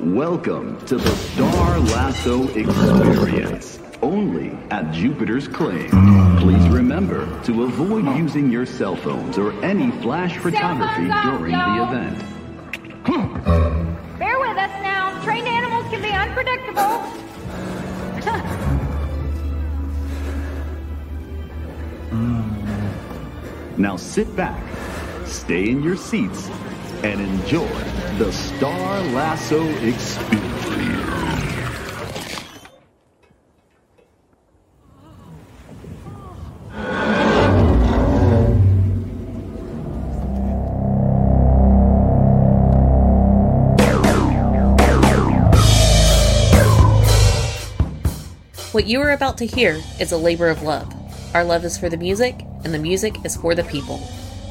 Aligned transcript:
Welcome 0.00 0.78
to 0.86 0.96
the 0.96 1.10
Star 1.10 1.80
Lasso 1.80 2.46
Experience. 2.54 3.80
Only 4.00 4.56
at 4.70 4.92
Jupiter's 4.92 5.48
Claim. 5.48 5.90
Please 6.38 6.68
remember 6.68 7.26
to 7.42 7.64
avoid 7.64 8.04
using 8.16 8.48
your 8.48 8.64
cell 8.64 8.94
phones 8.94 9.38
or 9.38 9.50
any 9.64 9.90
flash 10.00 10.38
photography 10.38 11.10
off, 11.10 11.24
during 11.24 11.50
the 11.50 11.82
event. 11.82 12.16
Bear 14.20 14.38
with 14.38 14.56
us 14.56 14.70
now. 14.84 15.20
Trained 15.24 15.48
animals 15.48 15.84
can 15.90 16.00
be 16.00 16.10
unpredictable. 16.10 17.02
Now 23.76 23.96
sit 23.96 24.36
back, 24.36 24.62
stay 25.26 25.70
in 25.70 25.82
your 25.82 25.96
seats, 25.96 26.48
and 27.02 27.20
enjoy 27.20 27.66
the 28.18 28.32
Star 28.32 29.00
Lasso 29.12 29.64
Experience. 29.76 30.64
What 48.72 48.86
you 48.88 49.00
are 49.00 49.12
about 49.12 49.38
to 49.38 49.46
hear 49.46 49.80
is 50.00 50.10
a 50.10 50.16
labor 50.16 50.48
of 50.48 50.64
love. 50.64 50.92
Our 51.36 51.44
love 51.44 51.64
is 51.64 51.78
for 51.78 51.88
the 51.88 51.96
music, 51.96 52.44
and 52.64 52.74
the 52.74 52.80
music 52.80 53.24
is 53.24 53.36
for 53.36 53.54
the 53.54 53.62
people. 53.62 54.00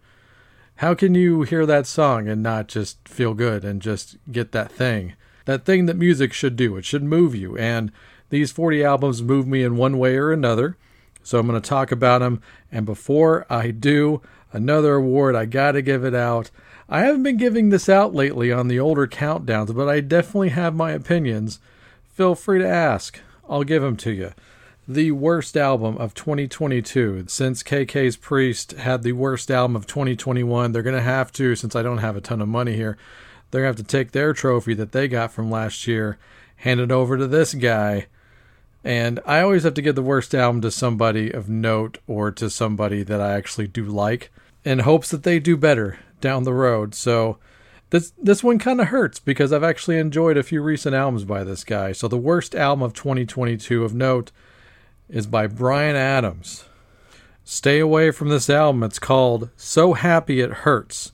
How 0.76 0.94
can 0.94 1.14
you 1.14 1.42
hear 1.42 1.66
that 1.66 1.86
song 1.86 2.28
and 2.28 2.42
not 2.42 2.68
just 2.68 3.08
feel 3.08 3.34
good 3.34 3.64
and 3.64 3.82
just 3.82 4.16
get 4.30 4.52
that 4.52 4.70
thing? 4.70 5.14
That 5.44 5.64
thing 5.64 5.86
that 5.86 5.96
music 5.96 6.32
should 6.32 6.56
do. 6.56 6.76
It 6.76 6.84
should 6.84 7.02
move 7.02 7.34
you. 7.34 7.56
And 7.58 7.90
these 8.30 8.52
40 8.52 8.84
albums 8.84 9.22
move 9.22 9.46
me 9.46 9.62
in 9.62 9.76
one 9.76 9.98
way 9.98 10.16
or 10.16 10.32
another. 10.32 10.76
So 11.22 11.38
I'm 11.38 11.46
going 11.46 11.60
to 11.60 11.68
talk 11.68 11.92
about 11.92 12.20
them. 12.20 12.42
And 12.70 12.86
before 12.86 13.46
I 13.50 13.70
do, 13.70 14.22
another 14.52 14.94
award, 14.94 15.34
I 15.34 15.44
got 15.46 15.72
to 15.72 15.82
give 15.82 16.04
it 16.04 16.14
out. 16.14 16.50
I 16.88 17.00
haven't 17.00 17.22
been 17.22 17.36
giving 17.36 17.70
this 17.70 17.88
out 17.88 18.14
lately 18.14 18.52
on 18.52 18.68
the 18.68 18.78
older 18.80 19.06
countdowns, 19.06 19.74
but 19.74 19.88
I 19.88 20.00
definitely 20.00 20.50
have 20.50 20.74
my 20.74 20.90
opinions. 20.90 21.58
Feel 22.14 22.34
free 22.34 22.58
to 22.58 22.68
ask. 22.68 23.18
I'll 23.48 23.64
give 23.64 23.82
them 23.82 23.96
to 23.98 24.10
you. 24.10 24.32
The 24.86 25.12
worst 25.12 25.56
album 25.56 25.96
of 25.96 26.12
2022. 26.12 27.24
Since 27.28 27.62
KK's 27.62 28.16
Priest 28.16 28.72
had 28.72 29.02
the 29.02 29.12
worst 29.12 29.50
album 29.50 29.76
of 29.76 29.86
2021, 29.86 30.72
they're 30.72 30.82
going 30.82 30.96
to 30.96 31.02
have 31.02 31.32
to, 31.32 31.54
since 31.54 31.76
I 31.76 31.82
don't 31.82 31.98
have 31.98 32.16
a 32.16 32.20
ton 32.20 32.42
of 32.42 32.48
money 32.48 32.74
here, 32.74 32.98
they're 33.50 33.62
going 33.62 33.74
to 33.74 33.78
have 33.78 33.86
to 33.86 33.96
take 33.96 34.12
their 34.12 34.32
trophy 34.32 34.74
that 34.74 34.92
they 34.92 35.08
got 35.08 35.32
from 35.32 35.50
last 35.50 35.86
year, 35.86 36.18
hand 36.56 36.80
it 36.80 36.90
over 36.90 37.16
to 37.16 37.26
this 37.26 37.54
guy. 37.54 38.06
And 38.84 39.20
I 39.24 39.40
always 39.40 39.62
have 39.62 39.74
to 39.74 39.82
give 39.82 39.94
the 39.94 40.02
worst 40.02 40.34
album 40.34 40.60
to 40.62 40.70
somebody 40.70 41.30
of 41.30 41.48
note 41.48 41.98
or 42.06 42.30
to 42.32 42.50
somebody 42.50 43.02
that 43.04 43.20
I 43.20 43.32
actually 43.32 43.68
do 43.68 43.84
like 43.84 44.32
in 44.64 44.80
hopes 44.80 45.10
that 45.10 45.22
they 45.22 45.38
do 45.38 45.56
better 45.56 45.98
down 46.20 46.44
the 46.44 46.52
road. 46.52 46.94
So 46.94 47.38
this 47.90 48.12
this 48.20 48.42
one 48.42 48.58
kind 48.58 48.80
of 48.80 48.88
hurts 48.88 49.18
because 49.18 49.52
I've 49.52 49.62
actually 49.62 49.98
enjoyed 49.98 50.36
a 50.36 50.42
few 50.42 50.62
recent 50.62 50.94
albums 50.94 51.24
by 51.24 51.44
this 51.44 51.62
guy. 51.62 51.92
So 51.92 52.08
the 52.08 52.16
worst 52.16 52.54
album 52.54 52.82
of 52.82 52.94
2022 52.94 53.84
of 53.84 53.94
note 53.94 54.32
is 55.08 55.26
by 55.26 55.46
Bryan 55.46 55.94
Adams. 55.94 56.64
Stay 57.44 57.80
away 57.80 58.10
from 58.10 58.28
this 58.28 58.48
album. 58.48 58.82
It's 58.82 58.98
called 58.98 59.50
So 59.56 59.92
Happy 59.92 60.40
It 60.40 60.50
Hurts. 60.50 61.12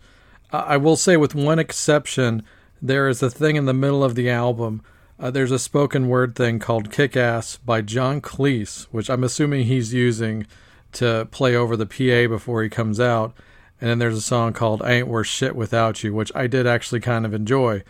I 0.53 0.59
I 0.59 0.77
will 0.77 0.97
say, 0.97 1.17
with 1.17 1.35
one 1.35 1.59
exception, 1.59 2.43
there 2.81 3.09
is 3.09 3.23
a 3.23 3.31
thing 3.31 3.57
in 3.57 3.65
the 3.65 3.75
middle 3.75 4.05
of 4.05 4.15
the 4.15 4.31
album. 4.31 4.83
Uh, 5.21 5.33
there's 5.33 5.51
a 5.51 5.59
spoken 5.59 6.09
word 6.09 6.37
thing 6.37 6.61
called 6.61 6.93
Kick 6.93 7.17
Ass 7.17 7.57
by 7.57 7.81
John 7.81 8.21
Cleese, 8.21 8.85
which 8.93 9.11
I'm 9.11 9.25
assuming 9.25 9.67
he's 9.67 9.93
using 9.93 10.47
to 10.93 11.27
play 11.33 11.57
over 11.57 11.77
the 11.77 11.87
PA 11.87 12.29
before 12.33 12.63
he 12.63 12.69
comes 12.69 13.01
out. 13.01 13.35
And 13.81 13.91
then 13.91 13.99
there's 13.99 14.17
a 14.17 14.23
song 14.23 14.53
called 14.53 14.81
I 14.83 14.93
Ain't 14.93 15.09
Worth 15.09 15.27
Shit 15.27 15.57
Without 15.57 16.05
You, 16.05 16.15
which 16.15 16.31
I 16.37 16.47
did 16.47 16.67
actually 16.69 17.01
kind 17.01 17.27
of 17.27 17.35
enjoy. 17.35 17.83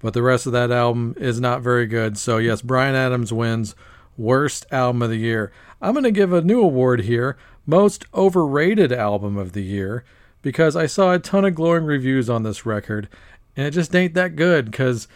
But 0.00 0.14
the 0.14 0.22
rest 0.22 0.46
of 0.46 0.52
that 0.52 0.72
album 0.72 1.14
is 1.16 1.40
not 1.40 1.62
very 1.62 1.86
good. 1.86 2.18
So, 2.18 2.38
yes, 2.38 2.60
Bryan 2.60 2.96
Adams 2.96 3.32
wins 3.32 3.76
Worst 4.16 4.66
Album 4.72 5.02
of 5.02 5.10
the 5.10 5.16
Year. 5.16 5.52
I'm 5.80 5.92
going 5.92 6.04
to 6.04 6.10
give 6.10 6.32
a 6.32 6.42
new 6.42 6.60
award 6.60 7.02
here 7.02 7.36
Most 7.66 8.04
Overrated 8.12 8.92
Album 8.92 9.36
of 9.36 9.52
the 9.52 9.62
Year 9.62 10.04
because 10.42 10.74
I 10.74 10.86
saw 10.86 11.12
a 11.12 11.18
ton 11.20 11.44
of 11.44 11.54
glowing 11.54 11.84
reviews 11.84 12.28
on 12.28 12.42
this 12.42 12.66
record 12.66 13.08
and 13.56 13.66
it 13.66 13.70
just 13.70 13.94
ain't 13.94 14.14
that 14.14 14.36
good 14.36 14.66
because 14.66 15.08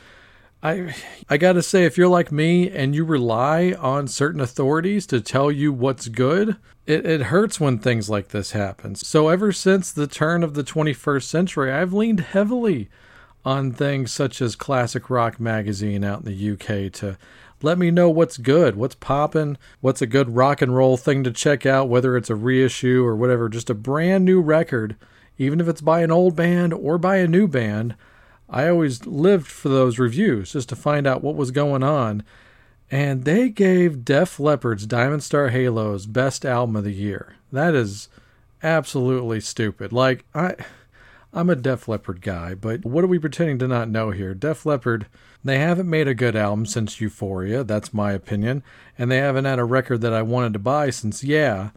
I 0.62 0.94
I 1.28 1.37
got 1.37 1.52
to 1.52 1.62
say 1.62 1.84
if 1.84 1.96
you're 1.96 2.08
like 2.08 2.32
me 2.32 2.70
and 2.70 2.94
you 2.94 3.05
rely 3.05 3.76
on 3.78 4.08
certain 4.08 4.40
authorities 4.40 5.06
to 5.06 5.20
tell 5.20 5.52
you 5.52 5.72
what's 5.72 6.08
good, 6.08 6.56
it, 6.87 7.06
it 7.06 7.20
hurts 7.22 7.60
when 7.60 7.78
things 7.78 8.10
like 8.10 8.28
this 8.28 8.52
happen. 8.52 8.94
So 8.96 9.28
ever 9.28 9.52
since 9.52 9.93
the 9.93 10.06
turn 10.06 10.43
of 10.43 10.55
the 10.55 10.64
21st 10.64 11.22
century, 11.22 11.72
I've 11.72 11.93
leaned 11.93 12.20
heavily 12.20 12.88
on 13.44 13.72
things 13.72 14.10
such 14.12 14.43
as 14.43 14.56
Classic 14.56 15.08
Rock 15.08 15.38
Magazine 15.38 16.02
out 16.02 16.20
in 16.20 16.26
the 16.26 16.52
UK 16.52 16.93
to 16.94 17.16
let 17.62 17.78
me 17.78 17.90
know 17.90 18.11
what's 18.11 18.37
good, 18.37 18.76
what's 18.76 18.94
popping, 18.94 19.56
what's 19.81 20.02
a 20.02 20.06
good 20.06 20.34
rock 20.34 20.61
and 20.61 20.75
roll 20.75 20.96
thing 20.96 21.25
to 21.25 21.31
check 21.31 21.66
out, 21.66 21.88
whether 21.88 22.16
it's 22.16 22.31
a 22.31 22.34
reissue 22.34 23.04
or 23.04 23.16
whatever, 23.16 23.49
just 23.49 23.70
a 23.70 23.75
brand 23.75 24.25
new 24.25 24.40
record, 24.40 24.96
even 25.38 25.61
if 25.61 25.69
it's 25.69 25.81
by 25.81 26.02
an 26.02 26.11
old 26.11 26.34
band 26.34 26.72
or 26.72 26.99
by 26.99 27.16
a 27.16 27.28
new 27.28 27.46
band. 27.46 27.94
I 28.49 28.69
always 28.69 29.06
lived 29.06 29.47
for 29.47 29.69
those 29.69 29.99
reviews 29.99 30.53
just 30.53 30.69
to 30.71 30.77
find 30.77 31.06
out 31.06 31.23
what 31.23 31.37
was 31.37 31.50
going 31.50 31.83
on. 31.83 32.23
And 32.91 33.25
they 33.25 33.50
gave 33.50 34.05
Def 34.05 34.41
Leppard's 34.41 34.87
Diamond 34.87 35.23
Star 35.23 35.49
Halos 35.49 36.06
best 36.06 36.47
album 36.47 36.77
of 36.77 36.85
the 36.85 36.93
year. 36.93 37.35
That 37.53 37.75
is 37.75 38.09
absolutely 38.62 39.41
stupid. 39.41 39.93
Like 39.93 40.25
I 40.35 40.55
I'm 41.33 41.50
a 41.50 41.56
Def 41.56 41.89
Leppard 41.89 42.23
guy, 42.23 42.55
but 42.55 42.87
what 42.87 43.05
are 43.05 43.09
we 43.09 43.19
pretending 43.19 43.59
to 43.59 43.69
not 43.69 43.91
know 43.91 44.11
here? 44.11 44.33
Def 44.33 44.65
Leppard, 44.65 45.06
they 45.45 45.59
haven't 45.59 45.89
made 45.89 46.09
a 46.09 46.15
good 46.15 46.35
album 46.35 46.65
since 46.65 47.00
Euphoria, 47.00 47.62
that's 47.65 47.93
my 47.93 48.12
opinion, 48.12 48.62
and 48.97 49.11
they 49.11 49.19
haven't 49.19 49.45
had 49.45 49.59
a 49.59 49.65
record 49.65 50.00
that 50.00 50.15
I 50.15 50.23
wanted 50.23 50.55
to 50.55 50.59
buy 50.59 50.89
since 50.91 51.23
Yeah. 51.23 51.71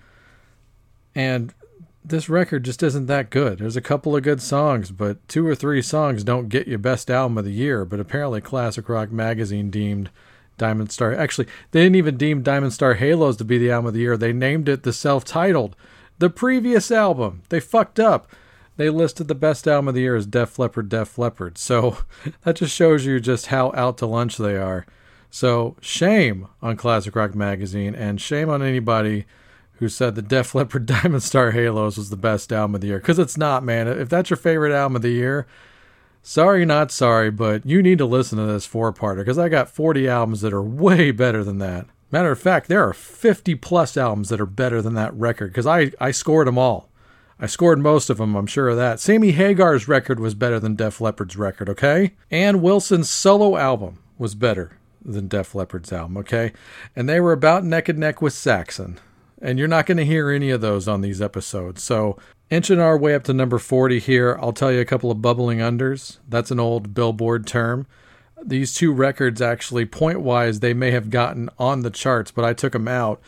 And 1.14 1.54
this 2.04 2.30
record 2.30 2.66
just 2.66 2.82
isn't 2.84 3.06
that 3.08 3.30
good. 3.30 3.60
There's 3.60 3.76
a 3.76 3.82
couple 3.82 4.16
of 4.16 4.24
good 4.24 4.42
songs, 4.42 4.92
but 4.92 5.26
two 5.28 5.46
or 5.46 5.56
three 5.56 5.82
songs 5.82 6.24
don't 6.24 6.50
get 6.50 6.68
you 6.68 6.78
best 6.78 7.12
album 7.12 7.38
of 7.38 7.46
the 7.46 7.52
year. 7.52 7.86
But 7.86 8.00
apparently, 8.00 8.42
Classic 8.42 8.88
Rock 8.90 9.12
Magazine 9.12 9.70
deemed 9.70 10.10
Diamond 10.58 10.92
Star. 10.92 11.14
Actually, 11.14 11.48
they 11.72 11.84
didn't 11.84 11.96
even 11.96 12.18
deem 12.18 12.42
Diamond 12.42 12.74
Star 12.74 12.96
Halos 12.96 13.38
to 13.38 13.46
be 13.46 13.58
the 13.58 13.72
album 13.72 13.88
of 13.88 13.94
the 13.94 14.02
year. 14.02 14.18
They 14.18 14.34
named 14.34 14.68
it 14.68 14.84
the 14.84 14.94
self-titled, 14.94 15.76
the 16.18 16.30
previous 16.30 16.92
album. 16.92 17.44
They 17.50 17.60
fucked 17.60 18.00
up. 18.00 18.28
They 18.78 18.90
listed 18.90 19.28
the 19.28 19.36
best 19.36 19.68
album 19.68 19.90
of 19.90 19.96
the 19.96 20.02
year 20.02 20.16
as 20.16 20.26
Def 20.26 20.58
Leppard, 20.58 20.90
Def 20.90 21.18
Leppard. 21.18 21.58
So 21.58 21.98
that 22.44 22.56
just 22.58 22.76
shows 22.76 23.06
you 23.06 23.20
just 23.20 23.48
how 23.48 23.72
out 23.76 23.98
to 24.00 24.06
lunch 24.06 24.38
they 24.38 24.58
are. 24.58 24.86
So 25.30 25.78
shame 25.82 26.48
on 26.62 26.78
Classic 26.78 27.16
Rock 27.16 27.36
Magazine, 27.36 27.96
and 27.96 28.20
shame 28.20 28.50
on 28.50 28.62
anybody 28.62 29.26
who 29.82 29.90
said 29.90 30.14
the 30.14 30.22
Def 30.22 30.54
Leppard 30.54 30.86
Diamond 31.02 31.24
Star 31.24 31.52
Halos 31.52 31.98
was 31.98 32.12
the 32.12 32.16
best 32.16 32.54
album 32.54 32.76
of 32.76 32.82
the 32.82 32.88
year. 32.88 33.00
Because 33.00 33.18
it's 33.18 33.36
not, 33.36 33.64
man. 33.64 33.88
If 33.88 34.10
that's 34.10 34.30
your 34.30 34.38
favorite 34.38 34.74
album 34.74 34.96
of 34.96 35.02
the 35.02 35.10
year, 35.10 35.48
sorry, 36.22 36.66
not 36.66 36.92
sorry, 36.92 37.32
but 37.32 37.66
you 37.66 37.82
need 37.82 37.98
to 37.98 38.06
listen 38.06 38.38
to 38.38 38.46
this 38.46 38.68
four 38.68 38.94
parter 38.94 39.18
because 39.18 39.40
I 39.40 39.50
got 39.50 39.72
40 39.72 40.08
albums 40.08 40.42
that 40.42 40.54
are 40.54 40.62
way 40.62 41.10
better 41.10 41.44
than 41.44 41.58
that. 41.58 41.88
Matter 42.12 42.30
of 42.30 42.40
fact, 42.40 42.68
there 42.68 42.88
are 42.88 42.94
50 42.94 43.56
plus 43.56 43.98
albums 43.98 44.30
that 44.30 44.40
are 44.40 44.46
better 44.46 44.84
than 44.84 44.94
that 44.94 45.16
record 45.16 45.48
because 45.48 45.66
I, 45.66 45.92
I 46.00 46.12
scored 46.12 46.46
them 46.46 46.60
all. 46.60 46.88
I 47.40 47.48
scored 47.48 47.80
most 47.80 48.12
of 48.12 48.18
them, 48.18 48.36
I'm 48.36 48.46
sure 48.46 48.70
of 48.70 48.78
that. 48.78 49.00
Sammy 49.00 49.32
Hagar's 49.32 49.88
record 49.88 50.20
was 50.20 50.36
better 50.36 50.60
than 50.60 50.76
Def 50.76 51.02
Leppard's 51.02 51.38
record, 51.38 51.70
okay? 51.70 52.14
Ann 52.30 52.62
Wilson's 52.62 53.10
solo 53.10 53.58
album 53.58 53.98
was 54.20 54.36
better 54.36 54.78
than 55.04 55.28
Def 55.28 55.56
Leppard's 55.56 55.92
album, 55.92 56.18
okay? 56.18 56.54
And 56.96 57.10
they 57.10 57.20
were 57.20 57.32
about 57.32 57.64
neck 57.64 57.90
and 57.90 57.98
neck 57.98 58.22
with 58.22 58.34
Saxon 58.34 59.00
and 59.42 59.58
you're 59.58 59.68
not 59.68 59.86
going 59.86 59.98
to 59.98 60.06
hear 60.06 60.30
any 60.30 60.52
of 60.52 60.62
those 60.62 60.88
on 60.88 61.02
these 61.02 61.22
episodes. 61.22 61.82
So, 61.84 62.18
inching 62.50 62.80
our 62.80 62.98
way 62.98 63.16
up 63.16 63.24
to 63.24 63.34
number 63.34 63.58
40 63.58 64.00
here, 64.00 64.38
I'll 64.40 64.54
tell 64.54 64.72
you 64.72 64.80
a 64.80 64.86
couple 64.86 65.10
of 65.10 65.22
bubbling 65.22 65.60
unders. 65.60 66.20
That's 66.30 66.52
an 66.52 66.60
old 66.60 66.94
Billboard 66.94 67.48
term. 67.48 67.88
These 68.44 68.74
two 68.74 68.94
records, 68.94 69.42
actually, 69.42 69.86
point 69.86 70.22
wise, 70.22 70.60
they 70.60 70.74
may 70.74 70.92
have 70.92 71.10
gotten 71.10 71.50
on 71.58 71.82
the 71.82 71.90
charts, 71.90 72.32
but 72.32 72.46
I 72.46 72.54
took 72.54 72.74
them 72.74 72.88
out 72.88 73.22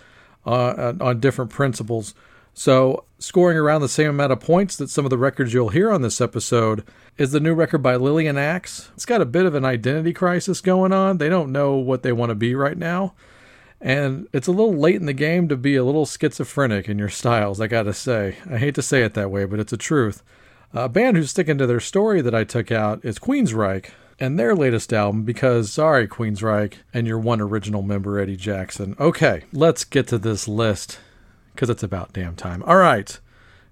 uh, 0.45 0.93
on 0.99 1.19
different 1.19 1.51
principles. 1.51 2.13
So, 2.53 3.05
scoring 3.17 3.57
around 3.57 3.81
the 3.81 3.89
same 3.89 4.09
amount 4.09 4.31
of 4.31 4.39
points 4.39 4.75
that 4.77 4.89
some 4.89 5.05
of 5.05 5.09
the 5.09 5.17
records 5.17 5.53
you'll 5.53 5.69
hear 5.69 5.91
on 5.91 6.03
this 6.03 6.21
episode 6.21 6.83
is 7.17 7.31
the 7.31 7.39
new 7.39 7.55
record 7.55 7.79
by 7.79 7.95
Lillian 7.95 8.37
Axe. 8.37 8.91
It's 8.93 9.05
got 9.05 9.21
a 9.21 9.25
bit 9.25 9.45
of 9.45 9.55
an 9.55 9.65
identity 9.65 10.13
crisis 10.13 10.61
going 10.61 10.93
on. 10.93 11.17
They 11.17 11.29
don't 11.29 11.51
know 11.51 11.75
what 11.75 12.03
they 12.03 12.11
want 12.11 12.29
to 12.29 12.35
be 12.35 12.53
right 12.53 12.77
now. 12.77 13.15
And 13.83 14.29
it's 14.31 14.47
a 14.47 14.51
little 14.51 14.73
late 14.73 14.95
in 14.95 15.07
the 15.07 15.13
game 15.13 15.49
to 15.49 15.57
be 15.57 15.75
a 15.75 15.83
little 15.83 16.05
schizophrenic 16.05 16.87
in 16.87 16.97
your 16.97 17.09
styles, 17.09 17.59
I 17.59 17.67
gotta 17.67 17.93
say. 17.93 18.37
I 18.49 18.57
hate 18.57 18.75
to 18.75 18.81
say 18.81 19.03
it 19.03 19.13
that 19.15 19.29
way, 19.29 19.43
but 19.43 19.59
it's 19.59 19.73
a 19.73 19.77
truth. 19.77 20.23
A 20.71 20.87
band 20.87 21.17
who's 21.17 21.31
sticking 21.31 21.57
to 21.57 21.67
their 21.67 21.81
story 21.81 22.21
that 22.21 22.33
I 22.33 22.45
took 22.45 22.71
out 22.71 23.03
is 23.03 23.19
Queensryche 23.19 23.89
and 24.21 24.39
their 24.39 24.55
latest 24.55 24.93
album 24.93 25.23
because, 25.23 25.73
sorry, 25.73 26.07
Queensryche 26.07 26.75
and 26.93 27.05
your 27.05 27.19
one 27.19 27.41
original 27.41 27.81
member, 27.81 28.17
Eddie 28.17 28.37
Jackson. 28.37 28.95
Okay, 29.01 29.43
let's 29.51 29.83
get 29.83 30.07
to 30.07 30.17
this 30.17 30.47
list 30.47 30.99
because 31.53 31.69
it's 31.69 31.83
about 31.83 32.13
damn 32.13 32.35
time. 32.35 32.63
All 32.63 32.77
right. 32.77 33.19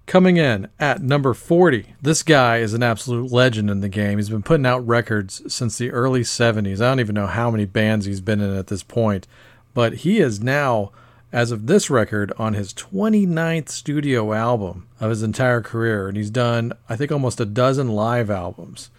Coming 0.07 0.35
in 0.35 0.67
at 0.77 1.01
number 1.01 1.33
40, 1.33 1.95
this 2.01 2.21
guy 2.21 2.57
is 2.57 2.73
an 2.73 2.83
absolute 2.83 3.31
legend 3.31 3.69
in 3.69 3.79
the 3.79 3.87
game. 3.87 4.17
He's 4.17 4.29
been 4.29 4.43
putting 4.43 4.65
out 4.65 4.85
records 4.85 5.41
since 5.53 5.77
the 5.77 5.91
early 5.91 6.21
70s. 6.21 6.81
I 6.81 6.89
don't 6.89 6.99
even 6.99 7.15
know 7.15 7.27
how 7.27 7.49
many 7.49 7.63
bands 7.63 8.07
he's 8.07 8.19
been 8.19 8.41
in 8.41 8.53
at 8.57 8.67
this 8.67 8.83
point 8.83 9.25
but 9.73 9.93
he 9.99 10.19
is 10.19 10.41
now, 10.41 10.91
as 11.31 11.51
of 11.51 11.67
this 11.67 11.89
record, 11.89 12.31
on 12.37 12.53
his 12.53 12.73
29th 12.73 13.69
studio 13.69 14.33
album 14.33 14.87
of 14.99 15.09
his 15.09 15.23
entire 15.23 15.61
career. 15.61 16.07
And 16.07 16.17
he's 16.17 16.29
done, 16.29 16.73
I 16.89 16.95
think, 16.95 17.11
almost 17.11 17.39
a 17.39 17.45
dozen 17.45 17.89
live 17.89 18.29
albums. 18.29 18.89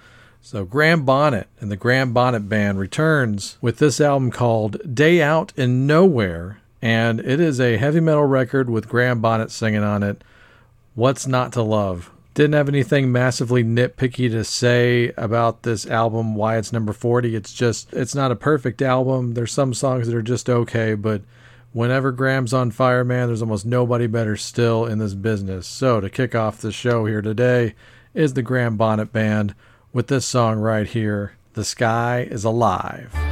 So 0.40 0.64
Graham 0.64 1.04
Bonnet 1.04 1.46
and 1.60 1.70
the 1.70 1.76
Graham 1.76 2.12
Bonnet 2.12 2.48
Band 2.48 2.78
returns 2.78 3.58
with 3.60 3.78
this 3.78 4.00
album 4.00 4.30
called 4.30 4.94
Day 4.94 5.22
Out 5.22 5.52
in 5.56 5.86
Nowhere. 5.86 6.60
And 6.80 7.20
it 7.20 7.38
is 7.38 7.60
a 7.60 7.76
heavy 7.76 8.00
metal 8.00 8.24
record 8.24 8.68
with 8.68 8.88
Graham 8.88 9.20
Bonnet 9.20 9.52
singing 9.52 9.84
on 9.84 10.02
it. 10.02 10.24
What's 10.94 11.26
not 11.26 11.52
to 11.52 11.62
love? 11.62 12.10
Didn't 12.34 12.54
have 12.54 12.68
anything 12.68 13.12
massively 13.12 13.62
nitpicky 13.62 14.30
to 14.30 14.42
say 14.42 15.12
about 15.18 15.64
this 15.64 15.86
album, 15.86 16.34
why 16.34 16.56
it's 16.56 16.72
number 16.72 16.94
40. 16.94 17.36
It's 17.36 17.52
just, 17.52 17.92
it's 17.92 18.14
not 18.14 18.30
a 18.30 18.36
perfect 18.36 18.80
album. 18.80 19.34
There's 19.34 19.52
some 19.52 19.74
songs 19.74 20.06
that 20.06 20.16
are 20.16 20.22
just 20.22 20.48
okay, 20.48 20.94
but 20.94 21.20
whenever 21.72 22.10
Graham's 22.10 22.54
on 22.54 22.70
fire, 22.70 23.04
man, 23.04 23.26
there's 23.26 23.42
almost 23.42 23.66
nobody 23.66 24.06
better 24.06 24.36
still 24.38 24.86
in 24.86 24.98
this 24.98 25.12
business. 25.12 25.66
So 25.66 26.00
to 26.00 26.08
kick 26.08 26.34
off 26.34 26.58
the 26.58 26.72
show 26.72 27.04
here 27.04 27.20
today 27.20 27.74
is 28.14 28.32
the 28.32 28.42
Graham 28.42 28.78
Bonnet 28.78 29.12
Band 29.12 29.54
with 29.92 30.06
this 30.06 30.24
song 30.24 30.58
right 30.58 30.86
here 30.86 31.34
The 31.52 31.64
Sky 31.64 32.26
is 32.30 32.44
Alive. 32.44 33.31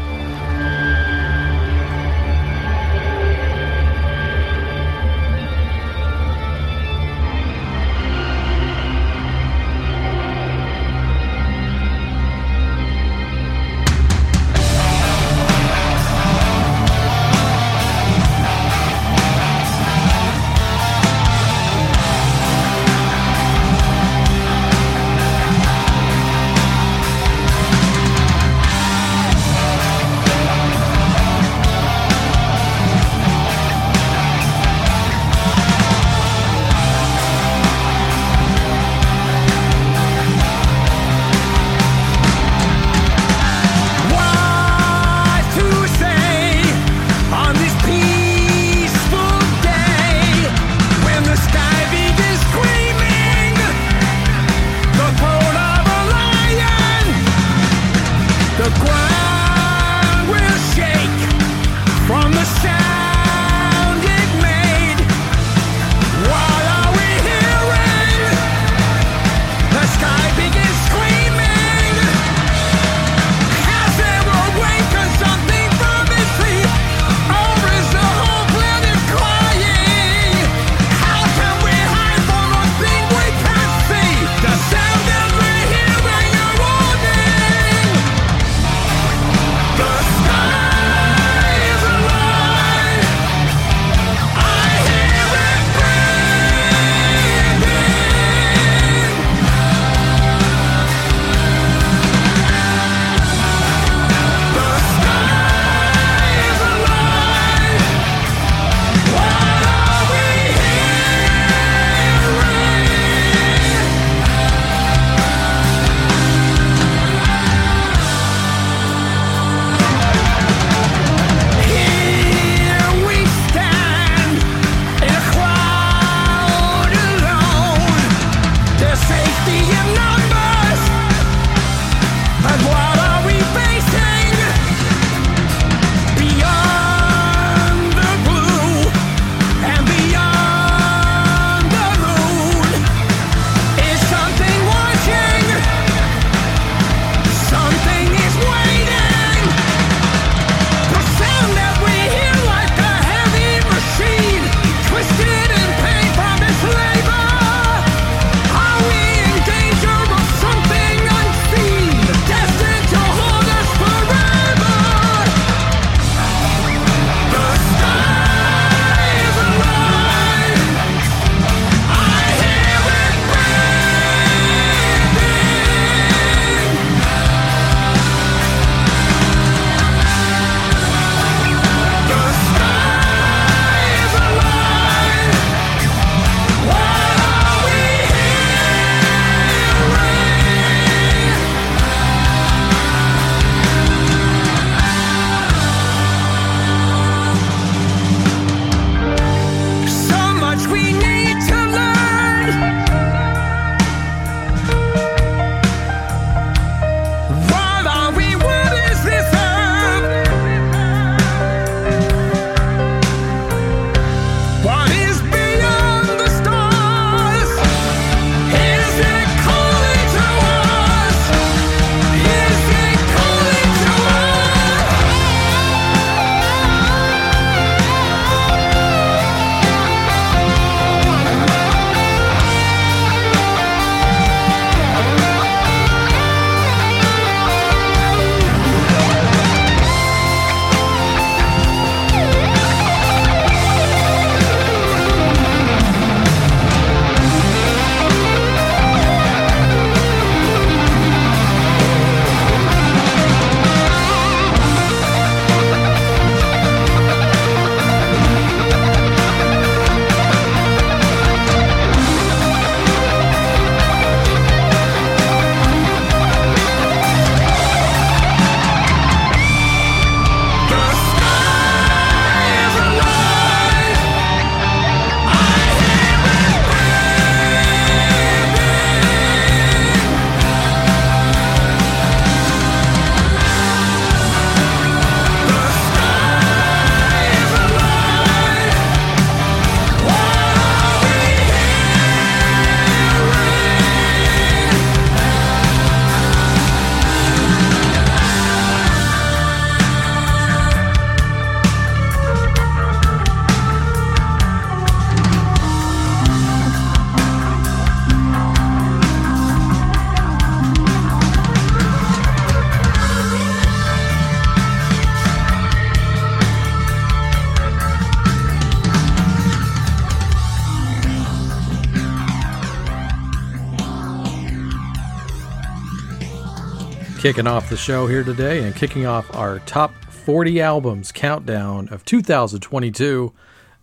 Kicking 327.31 327.47
off 327.47 327.71
the 327.71 327.77
show 327.77 328.09
here 328.09 328.25
today 328.25 328.65
and 328.65 328.75
kicking 328.75 329.07
off 329.07 329.33
our 329.37 329.61
top 329.61 329.95
40 330.11 330.61
albums 330.61 331.13
countdown 331.13 331.89
of 331.91 332.05
2022. 332.05 333.33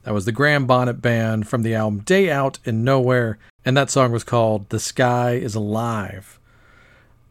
That 0.03 0.13
was 0.13 0.25
the 0.25 0.33
Graham 0.33 0.67
Bonnet 0.67 1.01
Band 1.01 1.47
from 1.47 1.63
the 1.63 1.73
album 1.73 1.99
Day 1.99 2.29
Out 2.29 2.59
in 2.65 2.83
Nowhere, 2.83 3.37
and 3.63 3.77
that 3.77 3.89
song 3.89 4.11
was 4.11 4.25
called 4.25 4.67
The 4.67 4.81
Sky 4.81 5.35
is 5.35 5.55
Alive. 5.55 6.41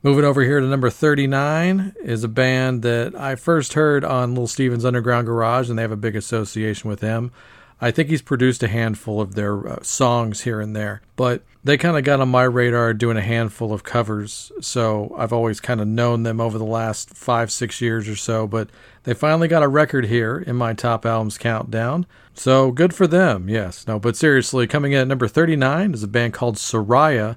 Moving 0.02 0.24
over 0.24 0.42
here 0.42 0.58
to 0.58 0.66
number 0.66 0.88
39 0.88 1.92
is 2.02 2.24
a 2.24 2.28
band 2.28 2.80
that 2.80 3.14
I 3.14 3.34
first 3.34 3.74
heard 3.74 4.02
on 4.02 4.30
Little 4.30 4.46
Steven's 4.46 4.86
Underground 4.86 5.26
Garage, 5.26 5.68
and 5.68 5.78
they 5.78 5.82
have 5.82 5.92
a 5.92 5.96
big 5.96 6.16
association 6.16 6.88
with 6.88 7.02
him. 7.02 7.30
I 7.80 7.90
think 7.90 8.08
he's 8.08 8.22
produced 8.22 8.62
a 8.62 8.68
handful 8.68 9.20
of 9.20 9.34
their 9.34 9.68
uh, 9.68 9.82
songs 9.82 10.42
here 10.42 10.60
and 10.60 10.74
there, 10.74 11.02
but 11.14 11.42
they 11.62 11.76
kind 11.76 11.96
of 11.96 12.04
got 12.04 12.20
on 12.20 12.30
my 12.30 12.44
radar 12.44 12.94
doing 12.94 13.18
a 13.18 13.22
handful 13.22 13.72
of 13.72 13.84
covers. 13.84 14.50
So 14.60 15.14
I've 15.18 15.32
always 15.32 15.60
kind 15.60 15.80
of 15.80 15.88
known 15.88 16.22
them 16.22 16.40
over 16.40 16.56
the 16.56 16.64
last 16.64 17.10
five, 17.10 17.50
six 17.50 17.80
years 17.82 18.08
or 18.08 18.16
so, 18.16 18.46
but 18.46 18.70
they 19.02 19.12
finally 19.12 19.48
got 19.48 19.62
a 19.62 19.68
record 19.68 20.06
here 20.06 20.38
in 20.38 20.56
my 20.56 20.72
top 20.72 21.04
albums 21.04 21.36
countdown. 21.36 22.06
So 22.32 22.70
good 22.70 22.94
for 22.94 23.06
them, 23.06 23.48
yes. 23.48 23.86
No, 23.86 23.98
but 23.98 24.16
seriously, 24.16 24.66
coming 24.66 24.92
in 24.92 25.00
at 25.00 25.08
number 25.08 25.28
39 25.28 25.92
is 25.92 26.02
a 26.02 26.08
band 26.08 26.32
called 26.32 26.56
Soraia, 26.56 27.36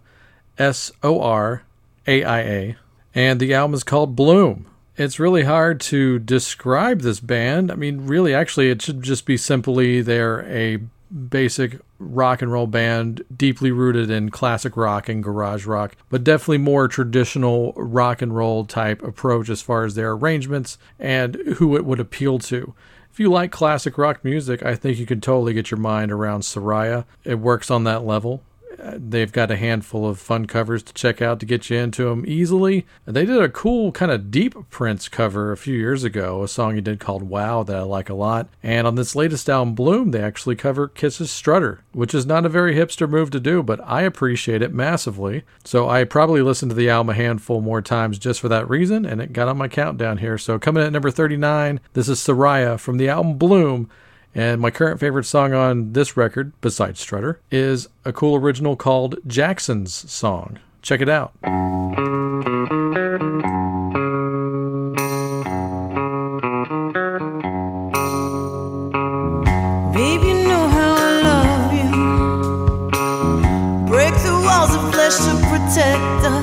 S 0.57 0.91
O 1.03 1.19
R 1.19 1.63
A 2.07 2.23
I 2.23 2.39
A, 2.41 2.77
and 3.13 3.39
the 3.39 3.53
album 3.53 3.73
is 3.73 3.83
called 3.83 4.15
Bloom 4.15 4.67
it's 4.99 5.19
really 5.19 5.43
hard 5.43 5.79
to 5.79 6.19
describe 6.19 7.01
this 7.01 7.21
band. 7.21 7.71
I 7.71 7.75
mean, 7.75 8.05
really, 8.05 8.33
actually, 8.33 8.69
it 8.69 8.81
should 8.81 9.01
just 9.01 9.25
be 9.25 9.37
simply 9.37 10.01
they're 10.01 10.45
a 10.45 10.79
basic 11.09 11.79
rock 11.99 12.41
and 12.41 12.51
roll 12.51 12.67
band, 12.67 13.23
deeply 13.35 13.71
rooted 13.71 14.11
in 14.11 14.29
classic 14.29 14.75
rock 14.75 15.07
and 15.07 15.23
garage 15.23 15.65
rock, 15.65 15.95
but 16.09 16.23
definitely 16.23 16.57
more 16.57 16.89
traditional 16.89 17.71
rock 17.77 18.21
and 18.21 18.35
roll 18.35 18.65
type 18.65 19.01
approach 19.01 19.49
as 19.49 19.61
far 19.61 19.85
as 19.85 19.95
their 19.95 20.11
arrangements 20.11 20.77
and 20.99 21.35
who 21.55 21.77
it 21.77 21.85
would 21.85 21.99
appeal 21.99 22.37
to. 22.37 22.73
If 23.11 23.19
you 23.19 23.31
like 23.31 23.51
classic 23.51 23.97
rock 23.97 24.23
music, 24.23 24.63
I 24.63 24.75
think 24.75 24.99
you 24.99 25.05
can 25.05 25.21
totally 25.21 25.53
get 25.53 25.71
your 25.71 25.79
mind 25.79 26.11
around 26.11 26.41
Soraia. 26.41 27.05
It 27.23 27.39
works 27.39 27.71
on 27.71 27.85
that 27.85 28.05
level 28.05 28.43
they've 28.95 29.31
got 29.31 29.51
a 29.51 29.55
handful 29.55 30.07
of 30.07 30.19
fun 30.19 30.45
covers 30.45 30.83
to 30.83 30.93
check 30.93 31.21
out 31.21 31.39
to 31.39 31.45
get 31.45 31.69
you 31.69 31.77
into 31.77 32.05
them 32.05 32.23
easily. 32.27 32.85
They 33.05 33.25
did 33.25 33.41
a 33.41 33.49
cool 33.49 33.91
kind 33.91 34.11
of 34.11 34.31
deep 34.31 34.55
Prince 34.69 35.09
cover 35.09 35.51
a 35.51 35.57
few 35.57 35.75
years 35.75 36.03
ago, 36.03 36.43
a 36.43 36.47
song 36.47 36.75
he 36.75 36.81
did 36.81 36.99
called 36.99 37.23
Wow 37.23 37.63
that 37.63 37.75
I 37.75 37.81
like 37.81 38.09
a 38.09 38.13
lot. 38.13 38.49
And 38.63 38.87
on 38.87 38.95
this 38.95 39.15
latest 39.15 39.49
album, 39.49 39.75
Bloom, 39.75 40.11
they 40.11 40.21
actually 40.21 40.55
cover 40.55 40.87
Kiss's 40.87 41.31
Strutter, 41.31 41.83
which 41.91 42.13
is 42.13 42.25
not 42.25 42.45
a 42.45 42.49
very 42.49 42.75
hipster 42.75 43.09
move 43.09 43.31
to 43.31 43.39
do, 43.39 43.63
but 43.63 43.79
I 43.83 44.01
appreciate 44.01 44.61
it 44.61 44.73
massively. 44.73 45.43
So 45.63 45.89
I 45.89 46.03
probably 46.03 46.41
listened 46.41 46.71
to 46.71 46.75
the 46.75 46.89
album 46.89 47.11
a 47.11 47.13
handful 47.13 47.61
more 47.61 47.81
times 47.81 48.19
just 48.19 48.39
for 48.39 48.49
that 48.49 48.69
reason, 48.69 49.05
and 49.05 49.21
it 49.21 49.33
got 49.33 49.47
on 49.47 49.57
my 49.57 49.67
countdown 49.67 50.17
here. 50.17 50.37
So 50.37 50.59
coming 50.59 50.81
in 50.81 50.87
at 50.87 50.93
number 50.93 51.11
39, 51.11 51.79
this 51.93 52.09
is 52.09 52.19
Soraia 52.19 52.79
from 52.79 52.97
the 52.97 53.09
album 53.09 53.37
Bloom. 53.37 53.89
And 54.35 54.61
my 54.61 54.69
current 54.71 54.99
favorite 54.99 55.25
song 55.25 55.53
on 55.53 55.93
this 55.93 56.15
record, 56.15 56.53
besides 56.61 56.99
Strutter, 56.99 57.39
is 57.51 57.87
a 58.05 58.13
cool 58.13 58.35
original 58.35 58.75
called 58.75 59.17
Jackson's 59.25 59.93
Song. 60.11 60.59
Check 60.81 61.01
it 61.01 61.09
out. 61.09 61.33
Baby, 69.93 70.27
you 70.27 70.47
know 70.47 70.67
how 70.67 70.95
I 70.95 71.21
love 71.21 71.73
you. 71.73 71.89
Break 73.87 74.13
the 74.13 74.33
walls 74.45 74.73
of 74.75 74.93
flesh 74.93 75.17
to 75.17 75.33
protect 75.49 76.25
us. 76.25 76.38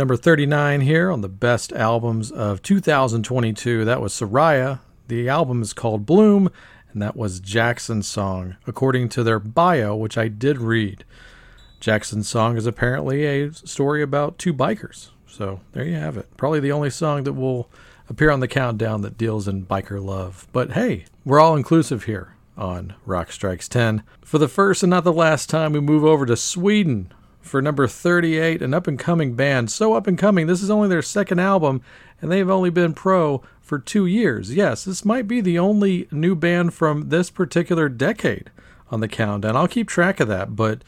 Number 0.00 0.16
39 0.16 0.80
here 0.80 1.10
on 1.10 1.20
the 1.20 1.28
best 1.28 1.74
albums 1.74 2.30
of 2.30 2.62
2022, 2.62 3.84
that 3.84 4.00
was 4.00 4.14
Soraia. 4.14 4.78
The 5.08 5.28
album 5.28 5.60
is 5.60 5.74
called 5.74 6.06
Bloom, 6.06 6.48
and 6.90 7.02
that 7.02 7.16
was 7.16 7.38
Jackson's 7.38 8.06
song, 8.06 8.56
according 8.66 9.10
to 9.10 9.22
their 9.22 9.38
bio, 9.38 9.94
which 9.94 10.16
I 10.16 10.28
did 10.28 10.56
read. 10.56 11.04
Jackson's 11.80 12.30
song 12.30 12.56
is 12.56 12.64
apparently 12.64 13.26
a 13.26 13.52
story 13.52 14.00
about 14.00 14.38
two 14.38 14.54
bikers. 14.54 15.10
So 15.26 15.60
there 15.72 15.84
you 15.84 15.96
have 15.96 16.16
it. 16.16 16.34
Probably 16.38 16.60
the 16.60 16.72
only 16.72 16.88
song 16.88 17.24
that 17.24 17.34
will 17.34 17.68
appear 18.08 18.30
on 18.30 18.40
the 18.40 18.48
countdown 18.48 19.02
that 19.02 19.18
deals 19.18 19.46
in 19.46 19.66
biker 19.66 20.02
love. 20.02 20.48
But 20.50 20.72
hey, 20.72 21.04
we're 21.26 21.40
all 21.40 21.56
inclusive 21.56 22.04
here 22.04 22.36
on 22.56 22.94
Rock 23.04 23.32
Strikes 23.32 23.68
10. 23.68 24.02
For 24.22 24.38
the 24.38 24.48
first 24.48 24.82
and 24.82 24.88
not 24.88 25.04
the 25.04 25.12
last 25.12 25.50
time, 25.50 25.74
we 25.74 25.80
move 25.80 26.06
over 26.06 26.24
to 26.24 26.38
Sweden 26.38 27.12
for 27.40 27.62
number 27.62 27.86
38, 27.86 28.62
an 28.62 28.74
up 28.74 28.86
and 28.86 28.98
coming 28.98 29.34
band. 29.34 29.70
So 29.70 29.94
up 29.94 30.06
and 30.06 30.18
coming, 30.18 30.46
this 30.46 30.62
is 30.62 30.70
only 30.70 30.88
their 30.88 31.02
second 31.02 31.38
album, 31.38 31.82
and 32.20 32.30
they've 32.30 32.48
only 32.48 32.70
been 32.70 32.94
pro 32.94 33.42
for 33.60 33.78
two 33.78 34.06
years. 34.06 34.54
Yes, 34.54 34.84
this 34.84 35.04
might 35.04 35.28
be 35.28 35.40
the 35.40 35.58
only 35.58 36.08
new 36.10 36.34
band 36.34 36.74
from 36.74 37.08
this 37.08 37.30
particular 37.30 37.88
decade 37.88 38.50
on 38.90 39.00
the 39.00 39.08
countdown. 39.08 39.56
I'll 39.56 39.68
keep 39.68 39.88
track 39.88 40.20
of 40.20 40.28
that, 40.28 40.56
but 40.56 40.82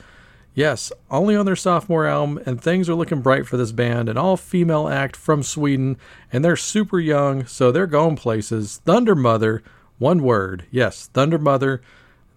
yes, 0.54 0.92
only 1.10 1.36
on 1.36 1.46
their 1.46 1.56
sophomore 1.56 2.06
album, 2.06 2.40
and 2.44 2.60
things 2.60 2.88
are 2.88 2.94
looking 2.94 3.22
bright 3.22 3.46
for 3.46 3.56
this 3.56 3.72
band. 3.72 4.08
An 4.08 4.18
all 4.18 4.36
female 4.36 4.88
act 4.88 5.16
from 5.16 5.42
Sweden, 5.42 5.96
and 6.32 6.44
they're 6.44 6.56
super 6.56 7.00
young, 7.00 7.46
so 7.46 7.70
they're 7.70 7.86
going 7.86 8.16
places. 8.16 8.80
Thundermother, 8.84 9.62
one 9.98 10.22
word. 10.22 10.66
Yes, 10.70 11.08
Thundermother, 11.14 11.80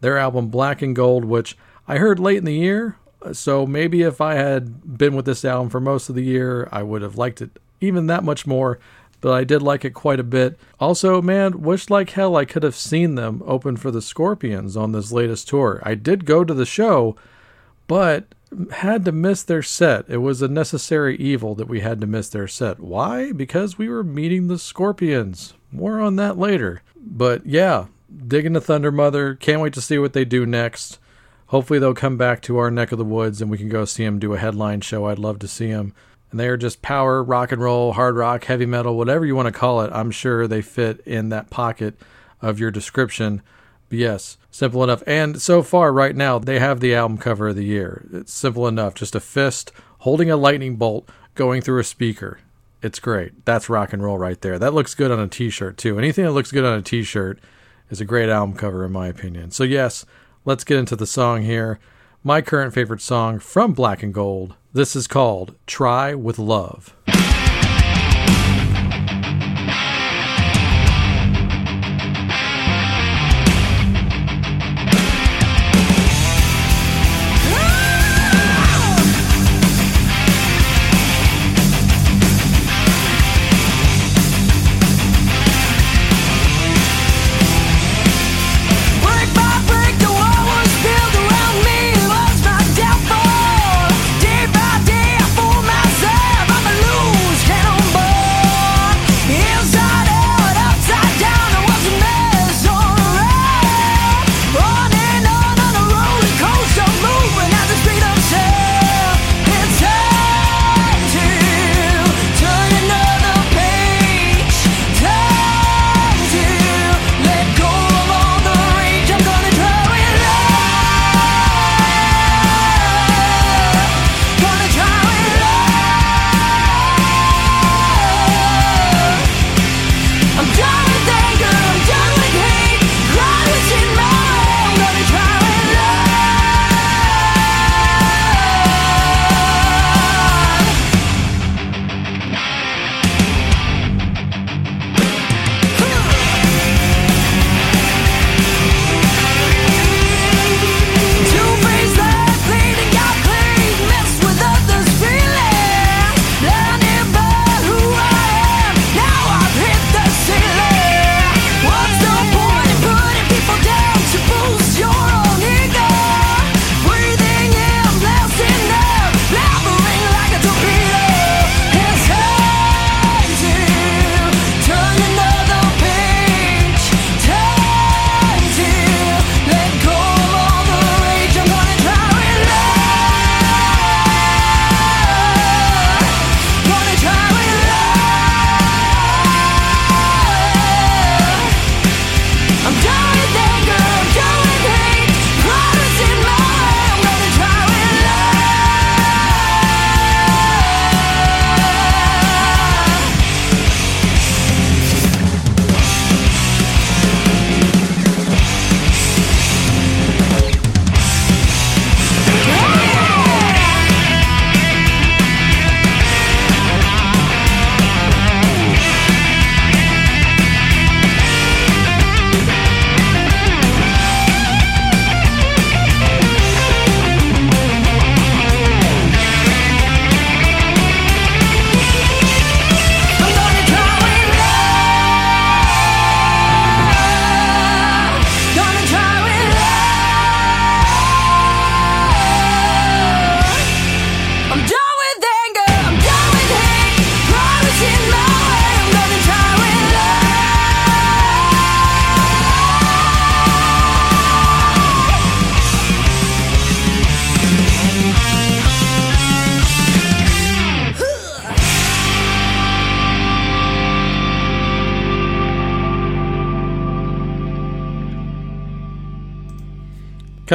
their 0.01 0.17
album 0.17 0.49
Black 0.49 0.81
and 0.81 0.95
Gold, 0.95 1.25
which 1.25 1.57
I 1.87 1.97
heard 1.97 2.19
late 2.19 2.37
in 2.37 2.45
the 2.45 2.53
year. 2.53 2.97
So 3.33 3.65
maybe 3.65 4.01
if 4.01 4.21
I 4.21 4.35
had 4.35 4.97
been 4.97 5.15
with 5.15 5.25
this 5.25 5.45
album 5.45 5.69
for 5.69 5.79
most 5.79 6.09
of 6.09 6.15
the 6.15 6.23
year, 6.23 6.67
I 6.71 6.83
would 6.83 7.01
have 7.01 7.17
liked 7.17 7.41
it 7.41 7.59
even 7.81 8.07
that 8.07 8.23
much 8.23 8.45
more. 8.47 8.79
But 9.21 9.33
I 9.33 9.43
did 9.43 9.61
like 9.63 9.83
it 9.83 9.95
quite 9.95 10.19
a 10.19 10.23
bit. 10.23 10.59
Also, 10.79 11.21
man, 11.21 11.61
wish 11.61 11.89
like 11.89 12.11
hell 12.11 12.35
I 12.35 12.45
could 12.45 12.61
have 12.63 12.75
seen 12.75 13.15
them 13.15 13.41
open 13.45 13.75
for 13.75 13.89
the 13.89 14.01
Scorpions 14.01 14.77
on 14.77 14.91
this 14.91 15.11
latest 15.11 15.47
tour. 15.47 15.81
I 15.83 15.95
did 15.95 16.25
go 16.25 16.43
to 16.43 16.53
the 16.53 16.65
show, 16.65 17.15
but 17.87 18.25
had 18.71 19.03
to 19.05 19.11
miss 19.11 19.41
their 19.41 19.63
set. 19.63 20.05
It 20.07 20.17
was 20.17 20.41
a 20.41 20.47
necessary 20.47 21.17
evil 21.17 21.55
that 21.55 21.67
we 21.67 21.79
had 21.79 22.01
to 22.01 22.07
miss 22.07 22.29
their 22.29 22.47
set. 22.47 22.79
Why? 22.79 23.31
Because 23.31 23.77
we 23.77 23.89
were 23.89 24.03
meeting 24.03 24.47
the 24.47 24.59
Scorpions. 24.59 25.53
More 25.71 25.99
on 25.99 26.17
that 26.17 26.37
later. 26.37 26.83
But 26.95 27.45
yeah, 27.45 27.87
digging 28.27 28.53
the 28.53 28.61
Thundermother. 28.61 29.39
Can't 29.39 29.61
wait 29.61 29.73
to 29.73 29.81
see 29.81 29.97
what 29.97 30.13
they 30.13 30.25
do 30.25 30.45
next. 30.45 30.99
Hopefully 31.47 31.79
they'll 31.79 31.93
come 31.93 32.17
back 32.17 32.41
to 32.41 32.57
our 32.57 32.71
neck 32.71 32.91
of 32.91 32.97
the 32.97 33.05
woods 33.05 33.41
and 33.41 33.51
we 33.51 33.57
can 33.57 33.69
go 33.69 33.85
see 33.85 34.03
them 34.03 34.19
do 34.19 34.33
a 34.33 34.37
headline 34.37 34.81
show. 34.81 35.05
I'd 35.05 35.19
love 35.19 35.39
to 35.39 35.47
see 35.47 35.67
them. 35.67 35.93
And 36.31 36.39
they 36.39 36.47
are 36.47 36.57
just 36.57 36.81
power, 36.81 37.23
rock 37.23 37.51
and 37.51 37.61
roll, 37.61 37.93
hard 37.93 38.15
rock, 38.15 38.45
heavy 38.45 38.65
metal, 38.65 38.97
whatever 38.97 39.25
you 39.25 39.35
want 39.35 39.47
to 39.47 39.51
call 39.51 39.81
it. 39.81 39.91
I'm 39.93 40.11
sure 40.11 40.47
they 40.47 40.61
fit 40.61 41.01
in 41.05 41.29
that 41.29 41.49
pocket 41.49 41.95
of 42.41 42.59
your 42.59 42.71
description. 42.71 43.41
But 43.89 43.99
yes, 43.99 44.37
simple 44.49 44.83
enough. 44.83 45.03
And 45.05 45.41
so 45.41 45.61
far, 45.61 45.93
right 45.93 46.15
now, 46.15 46.39
they 46.39 46.59
have 46.59 46.79
the 46.79 46.95
album 46.95 47.17
cover 47.17 47.49
of 47.49 47.55
the 47.55 47.63
year. 47.63 48.05
It's 48.11 48.33
simple 48.33 48.67
enough. 48.67 48.95
Just 48.95 49.15
a 49.15 49.19
fist 49.19 49.71
holding 49.99 50.31
a 50.31 50.35
lightning 50.35 50.75
bolt 50.75 51.07
going 51.35 51.61
through 51.61 51.79
a 51.79 51.83
speaker. 51.83 52.39
It's 52.81 52.99
great. 52.99 53.45
That's 53.45 53.69
rock 53.69 53.93
and 53.93 54.03
roll 54.03 54.17
right 54.17 54.41
there. 54.41 54.59
That 54.59 54.73
looks 54.73 54.95
good 54.95 55.11
on 55.11 55.19
a 55.19 55.27
t 55.27 55.49
shirt, 55.49 55.77
too. 55.77 55.97
Anything 55.97 56.25
that 56.25 56.31
looks 56.31 56.51
good 56.51 56.65
on 56.65 56.77
a 56.77 56.81
t 56.81 57.03
shirt 57.03 57.39
is 57.89 58.01
a 58.01 58.05
great 58.05 58.29
album 58.29 58.57
cover, 58.57 58.83
in 58.83 58.91
my 58.91 59.07
opinion. 59.07 59.51
So, 59.51 59.63
yes, 59.63 60.05
let's 60.45 60.63
get 60.63 60.77
into 60.77 60.95
the 60.95 61.07
song 61.07 61.41
here. 61.41 61.79
My 62.23 62.41
current 62.41 62.73
favorite 62.73 63.01
song 63.01 63.39
from 63.39 63.73
Black 63.73 64.03
and 64.03 64.13
Gold. 64.13 64.55
This 64.73 64.95
is 64.95 65.07
called 65.07 65.55
Try 65.65 66.13
with 66.13 66.39
Love. 66.39 66.95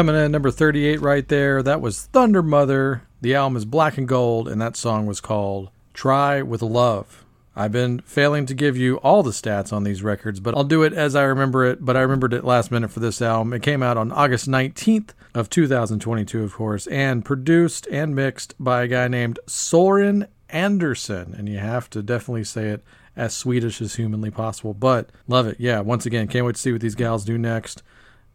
Coming 0.00 0.16
in 0.16 0.32
number 0.32 0.50
38 0.50 1.02
right 1.02 1.28
there, 1.28 1.62
that 1.62 1.82
was 1.82 2.08
Thundermother. 2.14 3.02
The 3.20 3.34
album 3.34 3.58
is 3.58 3.66
Black 3.66 3.98
and 3.98 4.08
Gold, 4.08 4.48
and 4.48 4.58
that 4.58 4.74
song 4.74 5.04
was 5.04 5.20
called 5.20 5.68
Try 5.92 6.40
with 6.40 6.62
Love. 6.62 7.26
I've 7.54 7.72
been 7.72 7.98
failing 8.00 8.46
to 8.46 8.54
give 8.54 8.78
you 8.78 8.96
all 9.00 9.22
the 9.22 9.30
stats 9.30 9.74
on 9.74 9.84
these 9.84 10.02
records, 10.02 10.40
but 10.40 10.56
I'll 10.56 10.64
do 10.64 10.84
it 10.84 10.94
as 10.94 11.14
I 11.14 11.24
remember 11.24 11.66
it. 11.66 11.84
But 11.84 11.98
I 11.98 12.00
remembered 12.00 12.32
it 12.32 12.46
last 12.46 12.70
minute 12.70 12.90
for 12.90 13.00
this 13.00 13.20
album. 13.20 13.52
It 13.52 13.62
came 13.62 13.82
out 13.82 13.98
on 13.98 14.10
August 14.10 14.48
19th 14.48 15.10
of 15.34 15.50
2022, 15.50 16.44
of 16.44 16.54
course, 16.54 16.86
and 16.86 17.22
produced 17.22 17.86
and 17.88 18.16
mixed 18.16 18.54
by 18.58 18.84
a 18.84 18.88
guy 18.88 19.06
named 19.06 19.38
Soren 19.46 20.28
Andersen. 20.48 21.34
And 21.36 21.46
you 21.46 21.58
have 21.58 21.90
to 21.90 22.02
definitely 22.02 22.44
say 22.44 22.68
it 22.68 22.82
as 23.16 23.36
Swedish 23.36 23.82
as 23.82 23.96
humanly 23.96 24.30
possible. 24.30 24.72
But 24.72 25.10
love 25.28 25.46
it. 25.46 25.56
Yeah, 25.60 25.80
once 25.80 26.06
again, 26.06 26.26
can't 26.26 26.46
wait 26.46 26.54
to 26.54 26.60
see 26.62 26.72
what 26.72 26.80
these 26.80 26.94
gals 26.94 27.26
do 27.26 27.36
next. 27.36 27.82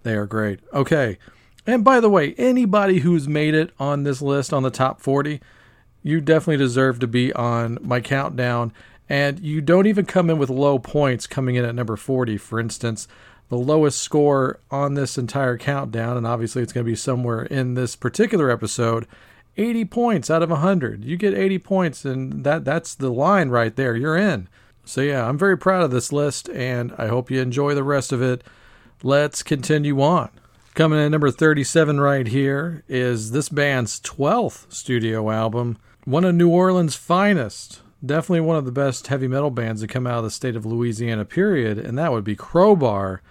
They 0.04 0.14
are 0.14 0.28
great. 0.28 0.60
Okay. 0.72 1.18
And 1.68 1.84
by 1.84 2.00
the 2.00 2.10
way, 2.10 2.36
anybody 2.38 3.00
who's 3.00 3.28
made 3.28 3.56
it 3.56 3.72
on 3.80 4.04
this 4.04 4.22
list 4.22 4.54
on 4.54 4.64
the 4.64 4.70
top 4.70 5.02
40, 5.02 5.42
you 6.04 6.22
definitely 6.22 6.58
deserve 6.58 7.00
to 7.00 7.08
be 7.08 7.34
on 7.34 7.80
my 7.82 8.00
countdown. 8.00 8.72
And 9.10 9.40
you 9.40 9.62
don't 9.62 9.88
even 9.88 10.06
come 10.06 10.30
in 10.30 10.38
with 10.38 10.50
low 10.50 10.80
points 10.80 11.28
coming 11.28 11.56
in 11.56 11.66
at 11.66 11.76
number 11.76 11.96
40. 11.96 12.38
For 12.38 12.60
instance, 12.60 13.08
the 13.50 13.58
lowest 13.58 14.02
score 14.02 14.60
on 14.72 14.96
this 14.96 15.18
entire 15.18 15.58
countdown, 15.58 16.18
and 16.18 16.26
obviously 16.26 16.64
it's 16.64 16.74
going 16.74 16.86
to 16.86 16.92
be 16.92 16.96
somewhere 16.96 17.44
in 17.44 17.76
this 17.76 17.96
particular 17.96 18.50
episode, 18.50 19.08
80 19.58 19.86
points 19.86 20.30
out 20.30 20.42
of 20.42 20.50
100. 20.50 21.04
You 21.04 21.18
get 21.18 21.34
80 21.34 21.60
points, 21.60 22.06
and 22.06 22.44
that 22.44 22.66
that's 22.66 22.96
the 22.96 23.12
line 23.12 23.50
right 23.50 23.76
there. 23.76 23.96
You're 23.96 24.18
in. 24.18 24.50
So, 24.84 25.02
yeah, 25.02 25.28
I'm 25.28 25.38
very 25.38 25.58
proud 25.58 25.84
of 25.84 25.92
this 25.92 26.12
list, 26.12 26.50
and 26.50 26.94
I 26.98 27.08
hope 27.08 27.32
you 27.32 27.42
enjoy 27.42 27.74
the 27.74 27.84
rest 27.84 28.12
of 28.12 28.22
it. 28.22 28.44
Let's 29.02 29.44
continue 29.44 30.02
on. 30.02 30.30
Coming 30.76 31.00
in 31.00 31.06
at 31.06 31.12
number 31.12 31.32
37 31.32 32.02
right 32.02 32.28
here 32.28 32.84
is 32.90 33.32
this 33.32 33.48
band's 33.48 33.98
12th 34.02 34.70
studio 34.74 35.32
album, 35.32 35.78
one 36.04 36.26
of 36.26 36.36
New 36.36 36.50
Orleans' 36.50 36.96
finest. 36.96 37.80
Definitely 38.06 38.42
one 38.42 38.58
of 38.58 38.66
the 38.66 38.74
best 38.74 39.08
heavy 39.08 39.30
metal 39.30 39.52
bands 39.52 39.80
to 39.80 39.88
come 39.88 40.06
out 40.06 40.18
of 40.18 40.26
the 40.26 40.30
state 40.30 40.58
of 40.58 40.66
Louisiana, 40.66 41.24
period, 41.24 41.78
and 41.78 41.98
that 41.98 42.12
would 42.12 42.26
be 42.26 42.36
Crowbar. 42.36 43.22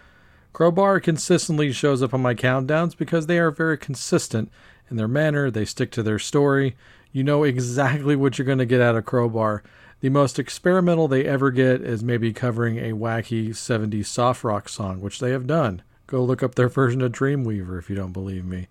Crowbar 0.55 1.01
consistently 1.01 1.71
shows 1.71 2.03
up 2.03 2.15
on 2.15 2.23
my 2.23 2.35
countdowns 2.35 2.97
because 2.97 3.27
they 3.27 3.39
are 3.39 3.51
very 3.51 3.77
consistent 3.77 4.51
in 4.89 4.97
their 4.97 5.07
manner, 5.07 5.51
they 5.51 5.67
stick 5.67 5.91
to 5.91 6.03
their 6.03 6.19
story. 6.19 6.77
You 7.13 7.25
know 7.25 7.45
exactly 7.45 8.17
what 8.17 8.39
you're 8.39 8.47
going 8.47 8.57
to 8.57 8.65
get 8.65 8.81
out 8.81 8.97
of 8.97 9.05
Crowbar. 9.05 9.63
The 10.01 10.09
most 10.09 10.39
experimental 10.39 11.09
they 11.09 11.27
ever 11.27 11.51
get 11.51 11.83
is 11.83 12.03
maybe 12.03 12.33
covering 12.33 12.79
a 12.79 12.95
wacky 12.95 13.51
70s 13.51 14.07
soft 14.07 14.45
rock 14.45 14.67
song, 14.67 15.03
which 15.03 15.19
they 15.19 15.33
have 15.33 15.47
done. 15.47 15.83
Go 16.07 16.23
look 16.23 16.43
up 16.43 16.55
their 16.55 16.69
version 16.69 17.03
of 17.03 17.13
Dreamweaver 17.13 17.79
if 17.79 17.89
you 17.89 17.97
don't 17.97 18.13
believe 18.13 18.45
me. 18.45 18.69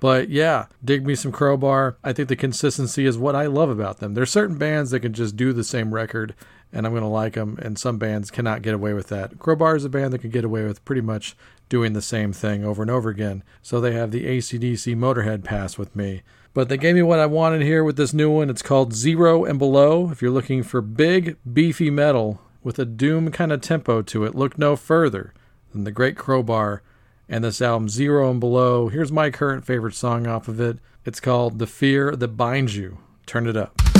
But 0.00 0.30
yeah, 0.30 0.66
dig 0.84 1.06
me 1.06 1.14
some 1.14 1.30
Crowbar. 1.30 1.96
I 2.02 2.12
think 2.12 2.28
the 2.28 2.36
consistency 2.36 3.06
is 3.06 3.16
what 3.16 3.36
I 3.36 3.46
love 3.46 3.70
about 3.70 3.98
them. 3.98 4.14
There's 4.14 4.30
certain 4.30 4.58
bands 4.58 4.90
that 4.90 5.00
can 5.00 5.12
just 5.12 5.36
do 5.36 5.52
the 5.52 5.62
same 5.62 5.94
record 5.94 6.34
and 6.72 6.86
I'm 6.86 6.92
going 6.92 7.02
to 7.02 7.08
like 7.08 7.34
them, 7.34 7.58
and 7.60 7.78
some 7.78 7.98
bands 7.98 8.30
cannot 8.30 8.62
get 8.62 8.74
away 8.74 8.94
with 8.94 9.08
that. 9.08 9.38
Crowbar 9.38 9.76
is 9.76 9.84
a 9.84 9.90
band 9.90 10.12
that 10.12 10.20
can 10.20 10.30
get 10.30 10.44
away 10.44 10.64
with 10.64 10.84
pretty 10.84 11.02
much 11.02 11.36
doing 11.68 11.92
the 11.92 12.02
same 12.02 12.32
thing 12.32 12.64
over 12.64 12.82
and 12.82 12.90
over 12.90 13.10
again. 13.10 13.42
So 13.60 13.80
they 13.80 13.92
have 13.92 14.10
the 14.10 14.24
ACDC 14.24 14.96
Motorhead 14.96 15.44
pass 15.44 15.76
with 15.76 15.94
me. 15.94 16.22
But 16.54 16.68
they 16.68 16.76
gave 16.76 16.94
me 16.94 17.02
what 17.02 17.18
I 17.18 17.26
wanted 17.26 17.62
here 17.62 17.84
with 17.84 17.96
this 17.96 18.14
new 18.14 18.30
one. 18.30 18.50
It's 18.50 18.62
called 18.62 18.94
Zero 18.94 19.44
and 19.44 19.58
Below. 19.58 20.10
If 20.10 20.20
you're 20.20 20.30
looking 20.30 20.62
for 20.62 20.80
big, 20.80 21.36
beefy 21.50 21.90
metal 21.90 22.40
with 22.62 22.78
a 22.78 22.84
doom 22.84 23.30
kind 23.30 23.52
of 23.52 23.60
tempo 23.60 24.02
to 24.02 24.24
it, 24.24 24.34
look 24.34 24.58
no 24.58 24.76
further 24.76 25.32
than 25.72 25.84
the 25.84 25.90
Great 25.90 26.16
Crowbar 26.16 26.82
and 27.28 27.44
this 27.44 27.62
album, 27.62 27.88
Zero 27.88 28.30
and 28.30 28.40
Below. 28.40 28.88
Here's 28.88 29.12
my 29.12 29.30
current 29.30 29.64
favorite 29.64 29.94
song 29.94 30.26
off 30.26 30.48
of 30.48 30.60
it. 30.60 30.78
It's 31.04 31.20
called 31.20 31.58
The 31.58 31.66
Fear 31.66 32.16
That 32.16 32.36
Binds 32.36 32.76
You. 32.76 32.98
Turn 33.26 33.46
it 33.46 33.56
up. 33.56 33.91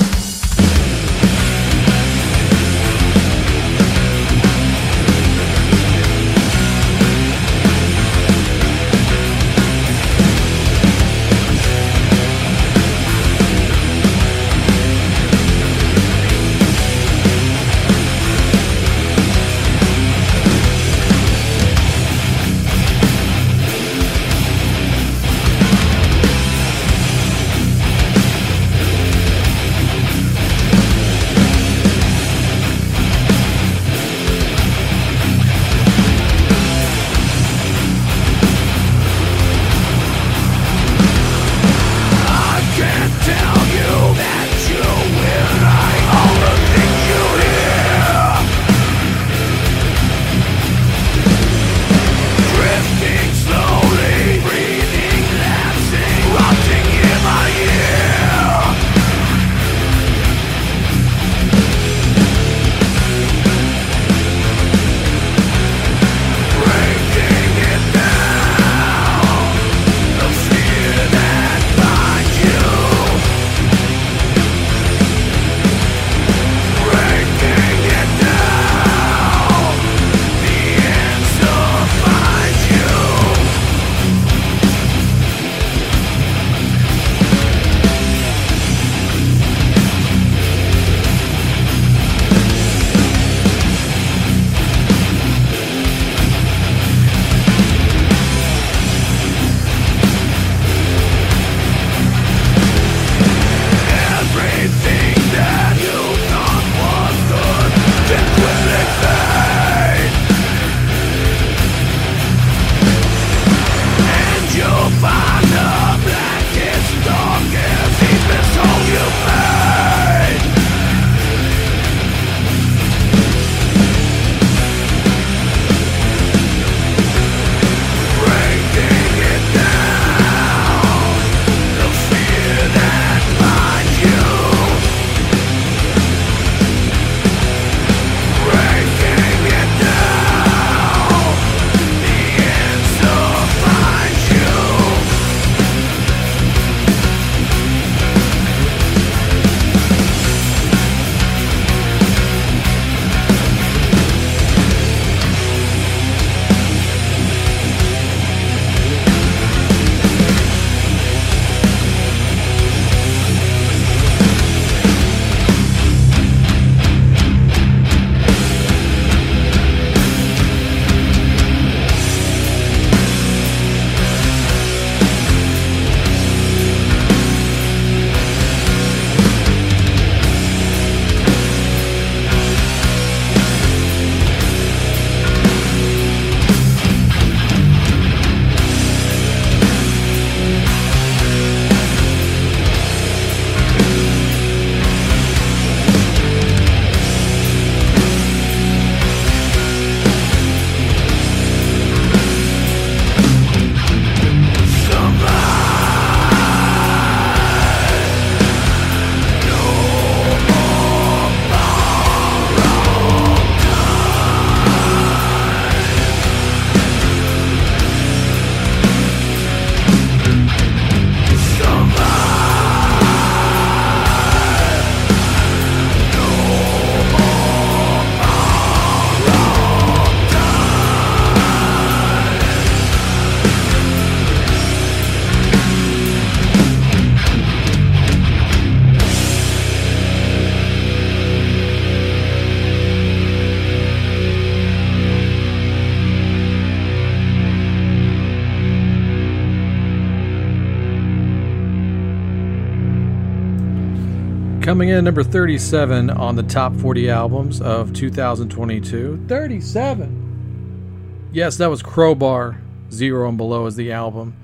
Coming 254.82 254.96
in 254.96 255.04
number 255.04 255.22
37 255.22 256.10
on 256.10 256.34
the 256.34 256.42
top 256.42 256.74
40 256.74 257.08
albums 257.08 257.60
of 257.60 257.92
2022. 257.92 259.26
37! 259.28 261.28
Yes, 261.32 261.56
that 261.58 261.70
was 261.70 261.84
Crowbar. 261.84 262.60
Zero 262.90 263.28
and 263.28 263.38
Below 263.38 263.66
is 263.66 263.76
the 263.76 263.92
album. 263.92 264.36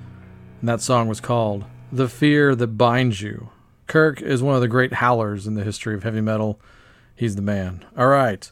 And 0.61 0.69
that 0.69 0.79
song 0.79 1.09
was 1.09 1.19
called 1.19 1.65
The 1.91 2.07
Fear 2.07 2.55
That 2.55 2.77
Binds 2.77 3.21
You. 3.21 3.49
Kirk 3.87 4.21
is 4.21 4.41
one 4.41 4.55
of 4.55 4.61
the 4.61 4.69
great 4.69 4.93
howlers 4.93 5.45
in 5.45 5.55
the 5.55 5.65
history 5.65 5.93
of 5.93 6.03
heavy 6.03 6.21
metal. 6.21 6.57
He's 7.17 7.35
the 7.35 7.41
man. 7.41 7.83
All 7.97 8.07
right. 8.07 8.49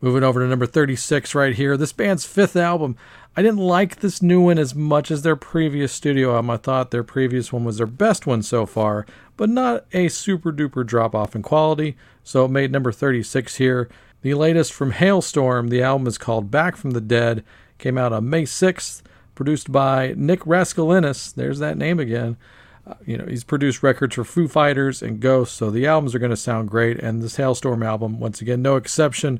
Moving 0.00 0.22
over 0.22 0.38
to 0.38 0.46
number 0.46 0.66
36 0.66 1.34
right 1.34 1.56
here. 1.56 1.76
This 1.76 1.92
band's 1.92 2.26
fifth 2.26 2.54
album. 2.54 2.96
I 3.36 3.42
didn't 3.42 3.58
like 3.58 3.96
this 3.96 4.22
new 4.22 4.40
one 4.40 4.58
as 4.58 4.72
much 4.72 5.10
as 5.10 5.22
their 5.22 5.34
previous 5.34 5.92
studio 5.92 6.36
album. 6.36 6.50
I 6.50 6.58
thought 6.58 6.92
their 6.92 7.02
previous 7.02 7.52
one 7.52 7.64
was 7.64 7.78
their 7.78 7.88
best 7.88 8.24
one 8.24 8.44
so 8.44 8.66
far, 8.66 9.04
but 9.38 9.48
not 9.48 9.86
a 9.92 10.08
super 10.08 10.52
duper 10.52 10.84
drop 10.84 11.14
off 11.14 11.34
in 11.34 11.42
quality, 11.42 11.96
so 12.22 12.44
it 12.44 12.50
made 12.50 12.72
number 12.72 12.92
36 12.92 13.54
here. 13.56 13.88
The 14.20 14.34
latest 14.34 14.72
from 14.72 14.92
Halestorm, 14.92 15.70
the 15.70 15.80
album 15.80 16.08
is 16.08 16.18
called 16.18 16.50
Back 16.50 16.76
from 16.76 16.90
the 16.90 17.00
Dead, 17.00 17.44
came 17.78 17.96
out 17.96 18.12
on 18.12 18.28
May 18.28 18.42
6th, 18.42 19.00
produced 19.36 19.70
by 19.70 20.12
Nick 20.16 20.40
Raskulinecz. 20.40 21.32
There's 21.32 21.60
that 21.60 21.78
name 21.78 22.00
again. 22.00 22.36
Uh, 22.84 22.94
you 23.06 23.16
know, 23.16 23.26
he's 23.26 23.44
produced 23.44 23.84
records 23.84 24.16
for 24.16 24.24
Foo 24.24 24.48
Fighters 24.48 25.02
and 25.02 25.20
Ghost, 25.20 25.54
so 25.54 25.70
the 25.70 25.86
albums 25.86 26.16
are 26.16 26.18
going 26.18 26.30
to 26.30 26.36
sound 26.36 26.68
great, 26.68 26.98
and 26.98 27.22
this 27.22 27.36
Halestorm 27.36 27.86
album, 27.86 28.18
once 28.18 28.42
again, 28.42 28.60
no 28.60 28.74
exception. 28.74 29.38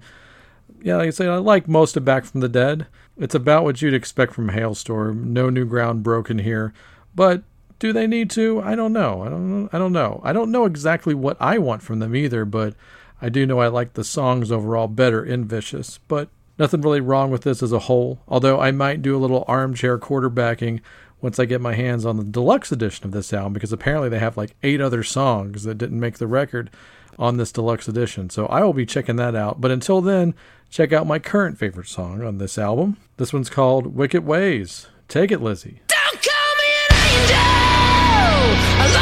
Yeah, 0.81 0.99
like 0.99 1.09
I 1.09 1.11
said, 1.11 1.29
I 1.29 1.39
like 1.39 1.67
most 1.67 1.97
of 1.97 2.05
Back 2.05 2.25
from 2.25 2.41
the 2.41 2.49
Dead. 2.49 2.87
It's 3.19 3.35
about 3.35 3.65
what 3.65 3.83
you'd 3.83 3.95
expect 3.95 4.33
from 4.33 4.51
Halestorm. 4.51 5.25
No 5.25 5.51
new 5.51 5.65
ground 5.65 6.05
broken 6.05 6.39
here, 6.39 6.73
but 7.17 7.43
do 7.79 7.93
they 7.93 8.07
need 8.07 8.31
to? 8.31 8.61
I 8.61 8.75
don't 8.75 8.93
know. 8.93 9.23
I 9.23 9.29
don't 9.29 9.49
know. 9.49 9.69
I 9.73 9.79
don't 9.79 9.93
know. 9.93 10.21
I 10.25 10.33
don't 10.33 10.51
know 10.51 10.65
exactly 10.65 11.15
what 11.15 11.37
I 11.41 11.59
want 11.59 11.83
from 11.83 11.99
them 11.99 12.15
either, 12.17 12.45
but 12.45 12.75
I 13.21 13.29
do 13.29 13.47
know 13.47 13.61
I 13.61 13.69
like 13.69 13.95
the 13.95 14.05
songs 14.05 14.51
overall 14.51 14.89
better 14.89 15.25
in 15.25 15.45
Vicious. 15.45 15.99
But 16.09 16.29
nothing 16.59 16.81
really 16.81 17.01
wrong 17.01 17.31
with 17.31 17.43
this 17.43 17.63
as 17.63 17.73
a 17.73 17.81
whole, 17.81 18.21
although 18.29 18.61
I 18.61 18.71
might 18.71 19.03
do 19.03 19.17
a 19.17 19.19
little 19.19 19.45
armchair 19.47 19.99
quarterbacking 19.99 20.81
once 21.21 21.39
I 21.39 21.45
get 21.45 21.61
my 21.61 21.75
hands 21.75 22.05
on 22.05 22.17
the 22.17 22.25
deluxe 22.25 22.71
edition 22.71 23.05
of 23.05 23.13
this 23.13 23.33
album 23.33 23.53
because 23.53 23.73
apparently 23.73 24.09
they 24.09 24.21
have 24.21 24.37
like 24.37 24.55
eight 24.63 24.81
other 24.81 25.03
songs 25.03 25.65
that 25.65 25.79
didn't 25.79 26.01
make 26.01 26.19
the 26.19 26.27
record 26.27 26.71
on 27.19 27.37
this 27.37 27.51
deluxe 27.53 27.89
edition. 27.89 28.31
So 28.31 28.47
I 28.47 28.63
will 28.63 28.73
be 28.73 28.87
checking 28.87 29.17
that 29.17 29.35
out. 29.35 29.61
But 29.61 29.73
until 29.73 30.01
then, 30.01 30.35
check 30.71 30.93
out 30.93 31.07
my 31.07 31.19
current 31.19 31.59
favorite 31.59 31.89
song 31.89 32.23
on 32.23 32.39
this 32.39 32.57
album. 32.57 32.97
This 33.17 33.33
one's 33.33 33.51
called 33.51 33.95
Wicked 33.95 34.25
Ways. 34.25 34.87
Take 35.09 35.33
it, 35.33 35.41
Lzzy. 35.41 35.81
Don't 35.89 36.23
call 36.23 36.55
me 36.57 36.65
an 36.91 37.33
angel. 37.33 37.48
I'll 38.41 38.45
always 38.47 38.98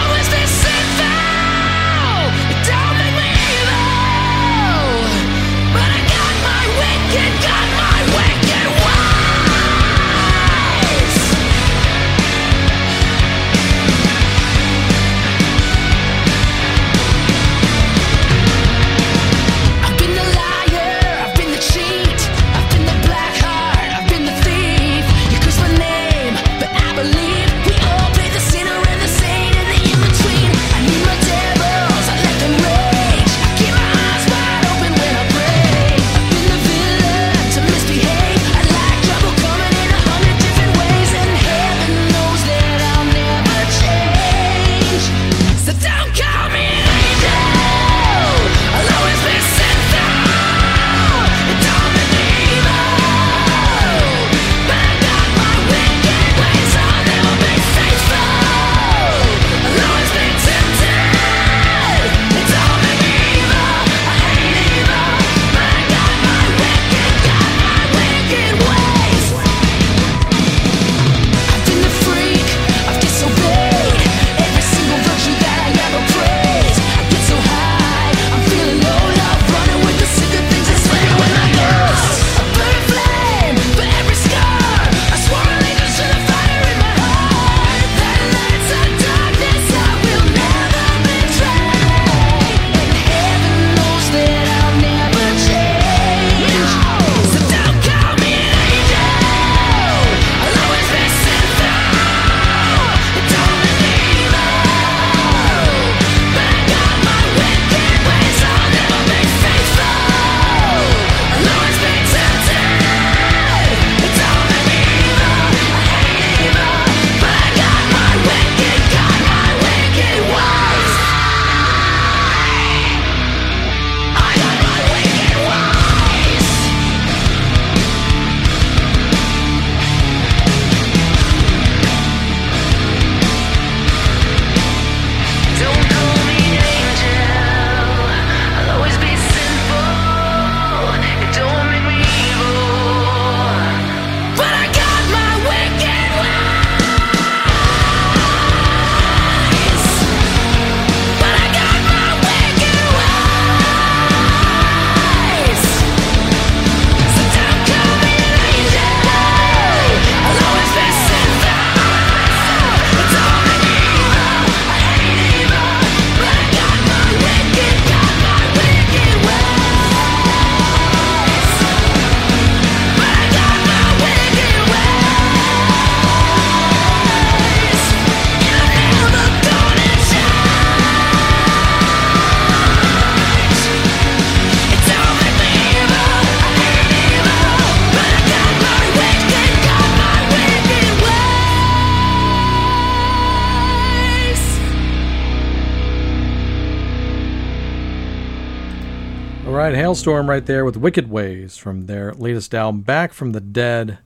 All 199.47 199.53
right, 199.53 199.75
Halestorm 199.75 200.29
right 200.29 200.45
there 200.45 200.65
with 200.65 200.77
Wicked 200.77 201.09
Ways 201.09 201.57
from 201.57 201.87
their 201.87 202.13
latest 202.15 202.53
album, 202.53 202.81
Back 202.81 203.13
from 203.13 203.31
the 203.31 203.41
Dead. 203.41 203.99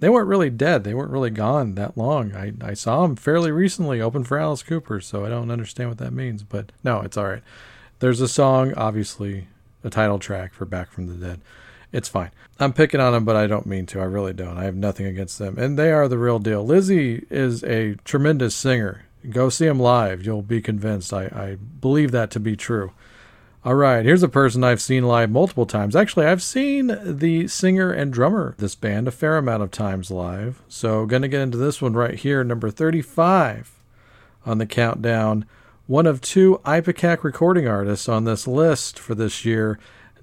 they 0.00 0.10
weren't 0.10 0.28
really 0.28 0.50
dead. 0.50 0.84
They 0.84 0.92
weren't 0.92 1.10
really 1.10 1.30
gone 1.30 1.76
that 1.76 1.96
long. 1.96 2.34
I, 2.34 2.52
I 2.60 2.74
saw 2.74 3.02
them 3.02 3.16
fairly 3.16 3.50
recently 3.50 4.02
open 4.02 4.22
for 4.22 4.38
Alice 4.38 4.62
Cooper, 4.62 5.00
so 5.00 5.24
I 5.24 5.30
don't 5.30 5.50
understand 5.50 5.88
what 5.88 5.96
that 5.98 6.12
means. 6.12 6.42
But 6.42 6.72
no, 6.84 7.00
it's 7.00 7.16
all 7.16 7.26
right. 7.26 7.42
There's 8.00 8.20
a 8.20 8.28
song, 8.28 8.74
obviously, 8.74 9.48
a 9.82 9.88
title 9.88 10.18
track 10.18 10.52
for 10.52 10.66
Back 10.66 10.90
from 10.92 11.06
the 11.06 11.14
Dead. 11.14 11.40
It's 11.90 12.10
fine. 12.10 12.30
I'm 12.58 12.74
picking 12.74 13.00
on 13.00 13.14
them, 13.14 13.24
but 13.24 13.36
I 13.36 13.46
don't 13.46 13.66
mean 13.66 13.86
to. 13.86 14.00
I 14.00 14.04
really 14.04 14.34
don't. 14.34 14.58
I 14.58 14.64
have 14.64 14.76
nothing 14.76 15.06
against 15.06 15.38
them. 15.38 15.58
And 15.58 15.78
they 15.78 15.90
are 15.90 16.06
the 16.06 16.18
real 16.18 16.38
deal. 16.38 16.66
Lzzy 16.66 17.24
is 17.30 17.64
a 17.64 17.94
tremendous 18.04 18.54
singer. 18.54 19.06
Go 19.30 19.48
see 19.48 19.66
them 19.66 19.80
live. 19.80 20.24
You'll 20.24 20.42
be 20.42 20.60
convinced. 20.60 21.14
I, 21.14 21.24
I 21.24 21.56
believe 21.80 22.10
that 22.12 22.30
to 22.32 22.40
be 22.40 22.56
true. 22.56 22.92
All 23.62 23.74
right, 23.74 24.06
here's 24.06 24.22
a 24.22 24.28
person 24.28 24.64
I've 24.64 24.80
seen 24.80 25.04
live 25.04 25.30
multiple 25.30 25.66
times. 25.66 25.94
Actually, 25.94 26.24
I've 26.24 26.42
seen 26.42 26.98
the 27.04 27.46
singer 27.46 27.92
and 27.92 28.10
drummer 28.10 28.54
this 28.56 28.74
band 28.74 29.06
a 29.06 29.10
fair 29.10 29.36
amount 29.36 29.62
of 29.62 29.70
times 29.70 30.10
live. 30.10 30.62
So, 30.66 31.04
going 31.04 31.20
to 31.20 31.28
get 31.28 31.42
into 31.42 31.58
this 31.58 31.82
one 31.82 31.92
right 31.92 32.14
here, 32.14 32.42
number 32.42 32.70
35 32.70 33.70
on 34.46 34.56
the 34.56 34.64
countdown. 34.64 35.44
One 35.86 36.06
of 36.06 36.22
two 36.22 36.58
Ipecac 36.64 37.22
recording 37.22 37.68
artists 37.68 38.08
on 38.08 38.24
this 38.24 38.48
list 38.48 38.98
for 38.98 39.14
this 39.14 39.44
year, 39.44 39.78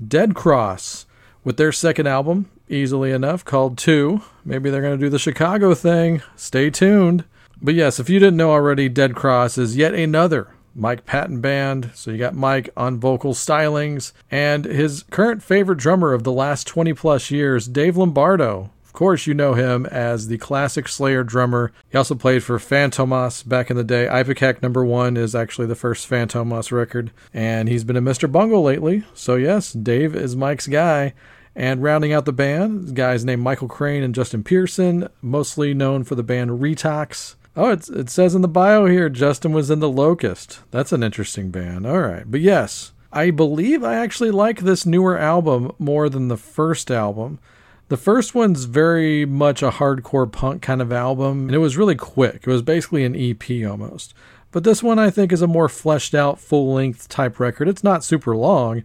Dead 0.06 0.34
Cross, 0.34 1.06
with 1.44 1.58
their 1.58 1.72
second 1.72 2.08
album, 2.08 2.50
easily 2.68 3.12
enough, 3.12 3.46
called 3.46 3.78
Two. 3.78 4.22
Maybe 4.46 4.72
they're 4.72 4.82
going 4.82 4.98
to 4.98 5.06
do 5.06 5.12
the 5.12 5.20
Chicago 5.20 5.76
thing. 5.76 6.24
Stay 6.36 6.72
tuned. 6.72 7.24
But 7.62 7.76
yes, 7.76 8.00
if 8.00 8.10
you 8.10 8.18
didn't 8.18 8.38
know 8.38 8.50
already, 8.50 8.90
Dead 8.90 9.16
Cross 9.16 9.60
is 9.60 9.78
yet 9.78 9.94
another 9.94 10.48
Mike 10.78 11.06
Patton 11.06 11.42
band. 11.42 11.92
So 11.96 12.12
you 12.12 12.18
got 12.18 12.36
Mike 12.36 12.70
on 12.78 13.00
vocal 13.00 13.34
stylings 13.34 14.14
and 14.30 14.66
his 14.66 15.04
current 15.10 15.42
favorite 15.42 15.80
drummer 15.80 16.14
of 16.14 16.24
the 16.24 16.32
last 16.32 16.68
20 16.68 16.94
plus 16.94 17.32
years, 17.32 17.68
Dave 17.68 17.98
Lombardo. 17.98 18.70
Of 18.86 18.94
course, 18.94 19.28
you 19.28 19.34
know 19.34 19.54
him 19.54 19.86
as 19.88 20.28
the 20.28 20.38
classic 20.38 20.88
Slayer 20.88 21.24
drummer. 21.24 21.72
He 21.90 21.98
also 21.98 22.16
played 22.16 22.44
for 22.44 22.58
Fantomas 22.58 23.48
back 23.48 23.70
in 23.70 23.78
the 23.78 23.84
day. 23.84 24.08
Ipecac 24.08 24.62
number 24.62 24.86
one 24.86 25.18
is 25.18 25.36
actually 25.36 25.68
the 25.68 25.76
first 25.76 26.10
Fantomas 26.10 26.72
record, 26.72 27.12
and 27.34 27.70
he's 27.70 27.84
been 27.84 27.98
a 27.98 28.02
Mr. 28.02 28.32
Bungle 28.32 28.64
lately. 28.64 29.04
So, 29.14 29.36
yes, 29.36 29.72
Dave 29.74 30.16
is 30.16 30.36
Mike's 30.36 30.68
guy. 30.68 31.14
And 31.56 31.82
rounding 31.82 32.14
out 32.14 32.26
the 32.26 32.34
band, 32.34 32.96
guys 32.96 33.26
named 33.26 33.42
Michael 33.42 33.68
Crane 33.68 34.04
and 34.04 34.14
Justin 34.14 34.44
Pearson, 34.44 35.10
mostly 35.24 35.74
known 35.74 36.04
for 36.04 36.14
the 36.14 36.22
band 36.22 36.52
Retox. 36.52 37.36
Oh, 37.58 37.72
it's, 37.72 37.90
it 37.90 38.12
says 38.12 38.36
in 38.36 38.44
the 38.44 38.48
bio 38.48 38.86
here 38.86 39.10
Justin 39.10 39.52
was 39.52 39.72
in 39.72 39.80
the 39.80 39.90
Locust. 39.90 40.60
That's 40.70 40.92
an 40.92 41.02
interesting 41.02 41.50
band. 41.50 41.88
All 41.88 42.02
right. 42.02 42.30
But 42.30 42.42
yes, 42.42 42.92
I 43.12 43.32
believe 43.32 43.84
I 43.84 43.96
actually 43.96 44.30
like 44.30 44.60
this 44.60 44.86
newer 44.86 45.18
album 45.18 45.72
more 45.80 46.08
than 46.08 46.28
the 46.28 46.38
first 46.38 46.92
album. 46.92 47.40
The 47.88 47.98
first 47.98 48.36
one's 48.36 48.66
very 48.66 49.26
much 49.26 49.64
a 49.64 49.72
hardcore 49.72 50.32
punk 50.32 50.62
kind 50.62 50.84
of 50.84 50.94
album, 50.94 51.48
and 51.48 51.56
it 51.56 51.58
was 51.58 51.78
really 51.78 51.96
quick. 51.96 52.44
It 52.46 52.48
was 52.48 52.62
basically 52.62 53.04
an 53.06 53.16
EP 53.16 53.68
almost. 53.68 54.14
But 54.52 54.64
this 54.64 54.84
one 54.84 55.00
I 55.00 55.10
think 55.10 55.32
is 55.32 55.42
a 55.42 55.48
more 55.48 55.68
fleshed 55.68 56.14
out, 56.14 56.40
full 56.40 56.72
length 56.72 57.10
type 57.10 57.40
record. 57.40 57.68
It's 57.68 57.84
not 57.84 58.04
super 58.04 58.36
long, 58.36 58.84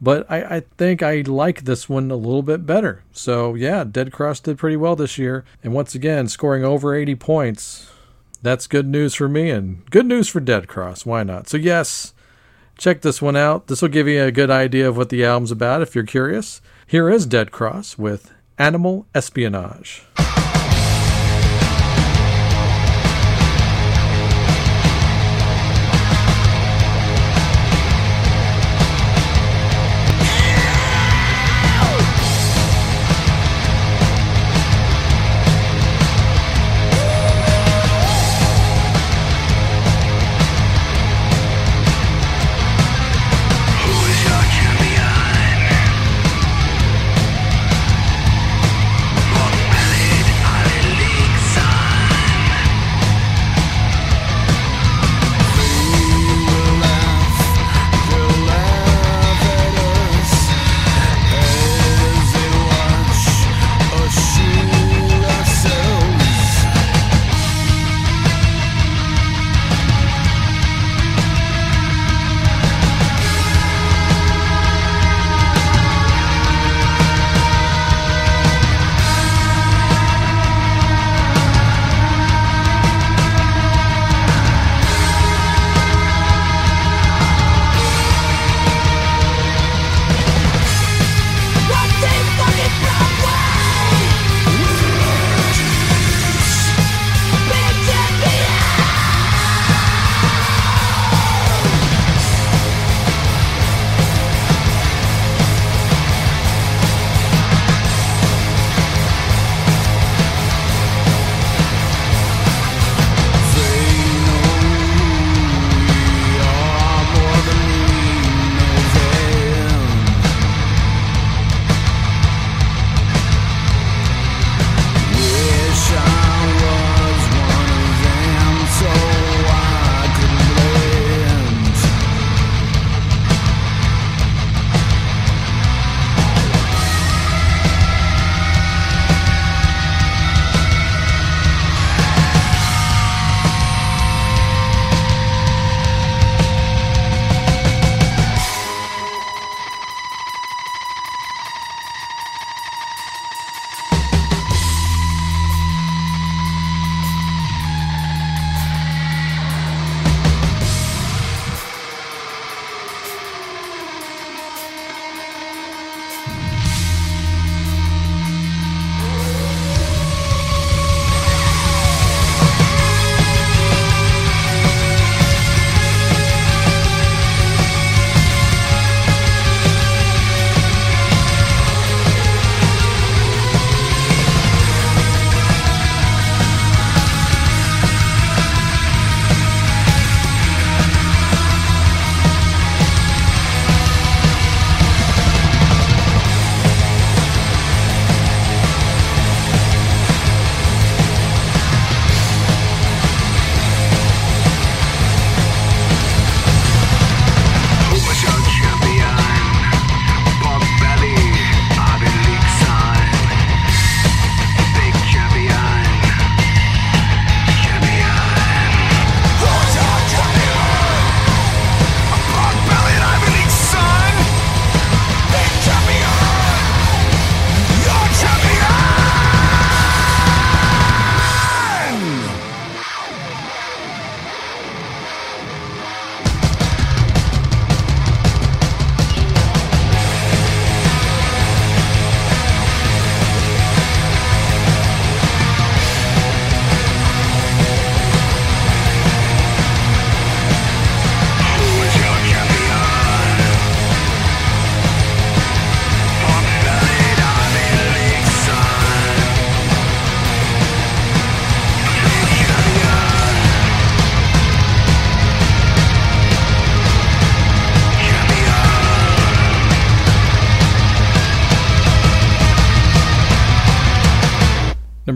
but 0.00 0.24
I, 0.30 0.56
I, 0.56 0.60
think 0.78 1.02
I 1.02 1.20
like 1.20 1.64
this 1.64 1.90
one 1.90 2.10
a 2.10 2.16
little 2.16 2.42
bit 2.42 2.64
better. 2.64 3.02
So 3.12 3.54
yeah, 3.54 3.84
Dead 3.84 4.12
Cross 4.12 4.40
did 4.40 4.56
pretty 4.56 4.76
well 4.76 4.96
this 4.96 5.18
year. 5.18 5.44
And 5.62 5.74
once 5.74 5.94
again, 5.94 6.26
scoring 6.28 6.64
over 6.64 6.94
80 6.94 7.16
points 7.16 7.90
that's 8.44 8.66
good 8.66 8.86
news 8.86 9.14
for 9.14 9.28
me 9.28 9.50
and 9.50 9.88
good 9.90 10.06
news 10.06 10.28
for 10.28 10.38
Dead 10.38 10.68
Cross. 10.68 11.06
Why 11.06 11.22
not? 11.22 11.48
So, 11.48 11.56
yes, 11.56 12.12
check 12.76 13.00
this 13.00 13.20
one 13.22 13.36
out. 13.36 13.66
This 13.66 13.82
will 13.82 13.88
give 13.88 14.06
you 14.06 14.22
a 14.22 14.30
good 14.30 14.50
idea 14.50 14.88
of 14.88 14.96
what 14.96 15.08
the 15.08 15.24
album's 15.24 15.50
about 15.50 15.82
if 15.82 15.94
you're 15.94 16.04
curious. 16.04 16.60
Here 16.86 17.08
is 17.08 17.26
Dead 17.26 17.50
Cross 17.50 17.98
with 17.98 18.32
Animal 18.58 19.06
Espionage. 19.14 20.04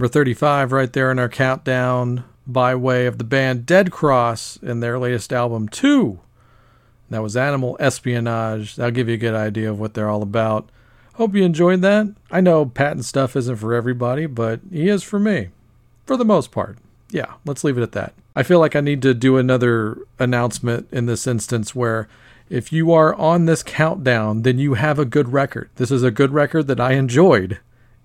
Number 0.09 0.21
35, 0.21 0.73
right 0.73 0.91
there 0.91 1.11
in 1.11 1.19
our 1.19 1.29
countdown, 1.29 2.25
by 2.47 2.75
way 2.75 3.05
of 3.05 3.19
the 3.19 3.25
band 3.25 3.67
Dead 3.67 3.91
Cross 3.91 4.59
and 4.63 4.83
their 4.83 4.99
latest 4.99 5.35
album, 5.35 5.69
2. 5.69 6.19
That 7.11 7.23
was 7.23 7.37
Animal 7.37 7.77
Espionage. 7.79 8.77
That'll 8.77 8.91
give 8.91 9.09
you 9.09 9.17
a 9.17 9.19
good 9.19 9.35
idea 9.35 9.71
of 9.71 9.79
what 9.79 9.93
they're 9.93 10.09
all 10.09 10.23
about. 10.23 10.71
Hope 11.17 11.35
you 11.35 11.45
enjoyed 11.45 11.83
that. 11.83 12.07
I 12.31 12.41
know 12.41 12.65
Patton 12.65 13.03
stuff 13.03 13.37
isn't 13.37 13.57
for 13.57 13.75
everybody, 13.75 14.25
but 14.25 14.61
he 14.73 14.89
is 14.89 15.03
for 15.03 15.19
me. 15.19 15.49
For 16.07 16.17
the 16.17 16.25
most 16.25 16.53
part. 16.53 16.79
Yeah, 17.11 17.35
let's 17.45 17.63
leave 17.63 17.77
it 17.77 17.83
at 17.83 17.93
that. 17.93 18.15
I 18.35 18.45
feel 18.45 18.61
like 18.61 18.75
I 18.75 18.81
need 18.81 19.03
to 19.03 19.13
do 19.13 19.37
another 19.37 19.99
announcement 20.19 20.89
in 20.91 21.05
this 21.05 21.27
instance 21.27 21.75
where 21.75 22.09
if 22.49 22.73
you 22.73 22.95
are 22.95 23.15
on 23.17 23.45
this 23.45 23.63
countdown, 23.63 24.41
then 24.41 24.59
you 24.59 24.73
have 24.73 24.99
a 24.99 25.05
good 25.05 25.35
record. 25.35 25.69
This 25.75 25.91
is 25.91 26.03
a 26.03 26.11
good 26.11 26.33
record 26.33 26.67
that 26.69 26.81
I 26.81 26.93
enjoyed 26.93 27.59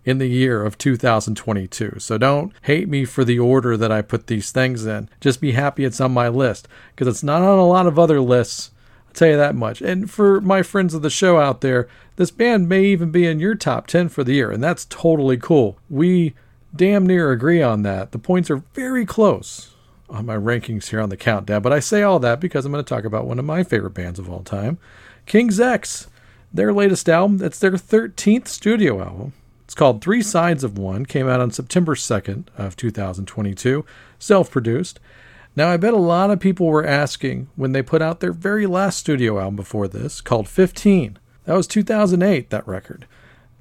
in 0.06 0.18
the 0.18 0.28
year 0.28 0.64
of 0.64 0.78
2022. 0.78 1.95
So 1.99 2.18
don't 2.18 2.54
hate 2.64 2.89
me 2.89 3.06
for 3.06 3.24
the 3.24 3.39
order 3.39 3.78
that 3.78 3.91
I 3.91 4.01
put 4.01 4.28
these 4.28 4.51
things 4.51 4.86
in. 4.86 5.10
Just 5.22 5.41
be 5.41 5.54
happy 5.54 5.86
it's 5.86 6.01
on 6.01 6.12
my 6.12 6.28
list 6.28 6.68
because 6.91 7.08
it's 7.08 7.24
not 7.24 7.41
on 7.41 7.58
a 7.58 7.68
lot 7.68 7.88
of 7.88 7.97
other 7.97 8.20
lists. 8.20 8.72
I'll 9.08 9.14
tell 9.14 9.30
you 9.30 9.38
that 9.38 9.56
much. 9.56 9.82
And 9.82 10.10
for 10.10 10.41
my 10.41 10.62
friends 10.62 10.93
of 10.93 11.01
the 11.01 11.10
show 11.10 11.39
out 11.39 11.62
there, 11.62 11.88
this 12.16 12.32
band 12.32 12.70
may 12.70 12.84
even 12.86 13.12
be 13.12 13.26
in 13.26 13.39
your 13.39 13.56
top 13.56 13.88
10 13.88 14.10
for 14.10 14.24
the 14.24 14.34
year, 14.34 14.51
and 14.51 14.64
that's 14.64 14.86
totally 14.86 15.38
cool. 15.38 15.78
We 15.89 16.34
damn 16.76 17.06
near 17.06 17.32
agree 17.32 17.62
on 17.62 17.84
that. 17.84 18.12
The 18.12 18.20
points 18.20 18.49
are 18.49 18.64
very 18.74 19.06
close 19.06 19.72
on 20.10 20.26
my 20.26 20.36
rankings 20.36 20.89
here 20.89 21.01
on 21.01 21.10
the 21.10 21.18
countdown, 21.18 21.62
but 21.62 21.74
I 21.74 21.80
say 21.80 22.04
all 22.04 22.20
that 22.20 22.39
because 22.39 22.66
I'm 22.66 22.72
going 22.72 22.84
to 22.84 22.88
talk 22.88 23.04
about 23.04 23.26
one 23.26 23.39
of 23.39 23.45
my 23.45 23.64
favorite 23.64 23.95
bands 23.95 24.20
of 24.20 24.30
all 24.30 24.43
time, 24.43 24.78
King's 25.26 25.60
X. 25.60 26.08
Their 26.56 26.72
latest 26.72 27.10
album, 27.10 27.43
it's 27.43 27.58
their 27.58 27.72
13th 27.72 28.47
studio 28.47 29.01
album. 29.01 29.34
It's 29.66 29.76
called 29.76 30.01
Three 30.01 30.22
Sides 30.22 30.64
of 30.64 30.78
One, 30.78 31.05
came 31.05 31.28
out 31.28 31.39
on 31.39 31.51
September 31.51 31.95
2nd 31.95 32.45
of 32.57 32.76
2022, 32.76 33.86
self-produced. 34.20 34.99
Now, 35.55 35.70
I 35.70 35.78
bet 35.78 35.93
a 35.93 35.97
lot 35.97 36.32
of 36.32 36.39
people 36.39 36.68
were 36.68 36.86
asking 36.86 37.47
when 37.55 37.72
they 37.72 37.82
put 37.82 38.01
out 38.01 38.20
their 38.20 38.34
very 38.34 38.66
last 38.66 38.97
studio 38.97 39.39
album 39.39 39.55
before 39.55 39.88
this, 39.88 40.20
called 40.20 40.49
15. 40.49 41.18
That 41.45 41.55
was 41.55 41.68
2008, 41.68 42.49
that 42.49 42.68
record. 42.68 43.05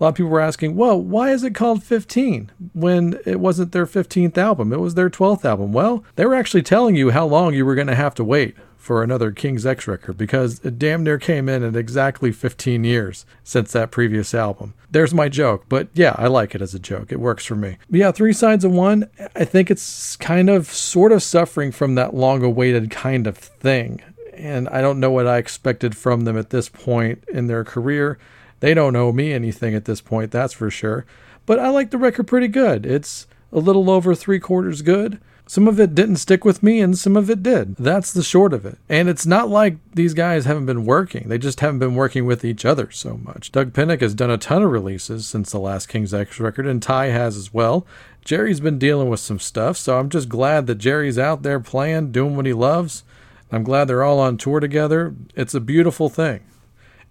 A 0.01 0.05
lot 0.05 0.09
of 0.11 0.15
people 0.17 0.31
were 0.31 0.41
asking, 0.41 0.75
well, 0.75 1.01
why 1.01 1.31
is 1.31 1.45
it 1.45 1.55
called 1.55 1.83
15 1.83 2.51
when 2.73 3.21
it 3.25 3.39
wasn't 3.39 3.73
their 3.73 3.87
15th 3.87 4.37
album? 4.37 4.73
It 4.73 4.81
was 4.81 4.95
their 4.95 5.11
12th 5.11 5.45
album. 5.45 5.73
Well, 5.73 6.03
they 6.17 6.27
were 6.27 6.35
actually 6.35 6.63
telling 6.63 6.97
you 6.97 7.11
how 7.11 7.27
long 7.27 7.55
you 7.55 7.65
were 7.65 7.75
going 7.75 7.87
to 7.87 7.95
have 7.95 8.15
to 8.17 8.25
wait 8.25 8.57
for 8.83 9.05
another 9.05 9.31
King's 9.31 9.65
X 9.65 9.87
record 9.87 10.19
because 10.19 10.59
it 10.65 10.77
damn 10.77 11.05
near 11.05 11.17
came 11.17 11.49
in 11.49 11.63
at 11.63 11.77
exactly 11.77 12.33
15 12.33 12.83
years 12.83 13.25
since 13.45 13.71
that 13.71 13.93
previous 13.93 14.35
album. 14.35 14.75
There's 14.91 15.15
my 15.15 15.29
joke, 15.29 15.67
but 15.69 15.87
yeah, 15.95 16.17
I 16.19 16.27
like 16.27 16.57
it 16.57 16.61
as 16.61 16.75
a 16.75 16.81
joke. 16.81 17.13
It 17.13 17.21
works 17.21 17.45
for 17.45 17.55
me. 17.55 17.79
But 17.89 18.01
yeah, 18.01 18.11
Three 18.11 18.33
Sides 18.33 18.65
of 18.65 18.73
One, 18.73 19.09
I 19.37 19.45
think 19.45 19.71
it's 19.71 20.17
kind 20.17 20.51
of 20.51 20.67
sort 20.67 21.13
of 21.13 21.23
suffering 21.23 21.71
from 21.71 21.95
that 21.95 22.13
long 22.13 22.43
awaited 22.43 22.91
kind 22.91 23.29
of 23.29 23.39
thing. 23.39 24.03
And 24.35 24.69
I 24.69 24.81
don't 24.81 24.99
know 24.99 25.13
what 25.13 25.29
I 25.29 25.39
expected 25.39 25.97
from 25.97 26.23
them 26.23 26.37
at 26.37 26.51
this 26.51 26.69
point 26.69 27.23
in 27.33 27.47
their 27.47 27.63
career. 27.63 28.19
They 28.59 28.75
don't 28.75 28.97
owe 28.97 29.13
me 29.13 29.33
anything 29.33 29.77
at 29.77 29.85
this 29.85 30.01
point, 30.01 30.33
that's 30.33 30.55
for 30.55 30.71
sure. 30.71 31.07
But 31.47 31.61
I 31.61 31.69
like 31.69 31.93
the 31.93 31.99
record 31.99 32.27
pretty 32.27 32.49
good. 32.49 32.85
It's 32.85 33.29
a 33.53 33.61
little 33.61 33.89
over 33.89 34.17
three 34.17 34.41
quarters 34.41 34.83
good. 34.83 35.21
Some 35.47 35.69
of 35.69 35.79
it 35.79 35.95
didn't 35.95 36.17
stick 36.17 36.45
with 36.45 36.63
me, 36.63 36.81
and 36.81 36.97
some 36.97 37.17
of 37.17 37.29
it 37.29 37.43
did. 37.43 37.77
That's 37.77 38.13
the 38.13 38.23
short 38.23 38.53
of 38.53 38.65
it. 38.65 38.79
And 38.89 39.09
it's 39.09 39.27
not 39.27 39.51
like 39.51 39.77
these 39.93 40.15
guys 40.15 40.45
haven't 40.45 40.67
been 40.67 40.87
working. 40.87 41.29
They 41.29 41.39
just 41.39 41.61
haven't 41.61 41.81
been 41.81 41.95
working 41.95 42.25
with 42.25 42.45
each 42.45 42.65
other 42.65 42.91
so 42.91 43.19
much. 43.19 43.53
Doug 43.53 43.73
Pinnick 43.73 44.01
has 44.01 44.15
done 44.15 44.31
a 44.31 44.39
ton 44.39 44.63
of 44.63 44.71
releases 44.71 45.27
since 45.27 45.51
the 45.51 45.59
last 45.59 45.89
King's 45.89 46.15
X 46.15 46.41
record, 46.41 46.67
and 46.67 46.83
Ty 46.83 47.07
has 47.07 47.37
as 47.37 47.53
well. 47.53 47.87
Jerry's 48.25 48.61
been 48.61 48.79
dealing 48.79 49.09
with 49.09 49.21
some 49.21 49.41
stuff, 49.41 49.77
so 49.77 49.99
I'm 49.99 50.09
just 50.09 50.29
glad 50.29 50.67
that 50.69 50.77
Jerry's 50.77 51.19
out 51.19 51.43
there 51.43 51.61
playing, 51.61 52.13
doing 52.13 52.37
what 52.37 52.47
he 52.47 52.53
loves. 52.53 53.03
I'm 53.51 53.65
glad 53.65 53.87
they're 53.87 54.05
all 54.05 54.21
on 54.21 54.39
tour 54.39 54.61
together. 54.61 55.15
It's 55.35 55.55
a 55.55 55.61
beautiful 55.61 56.09
thing. 56.09 56.41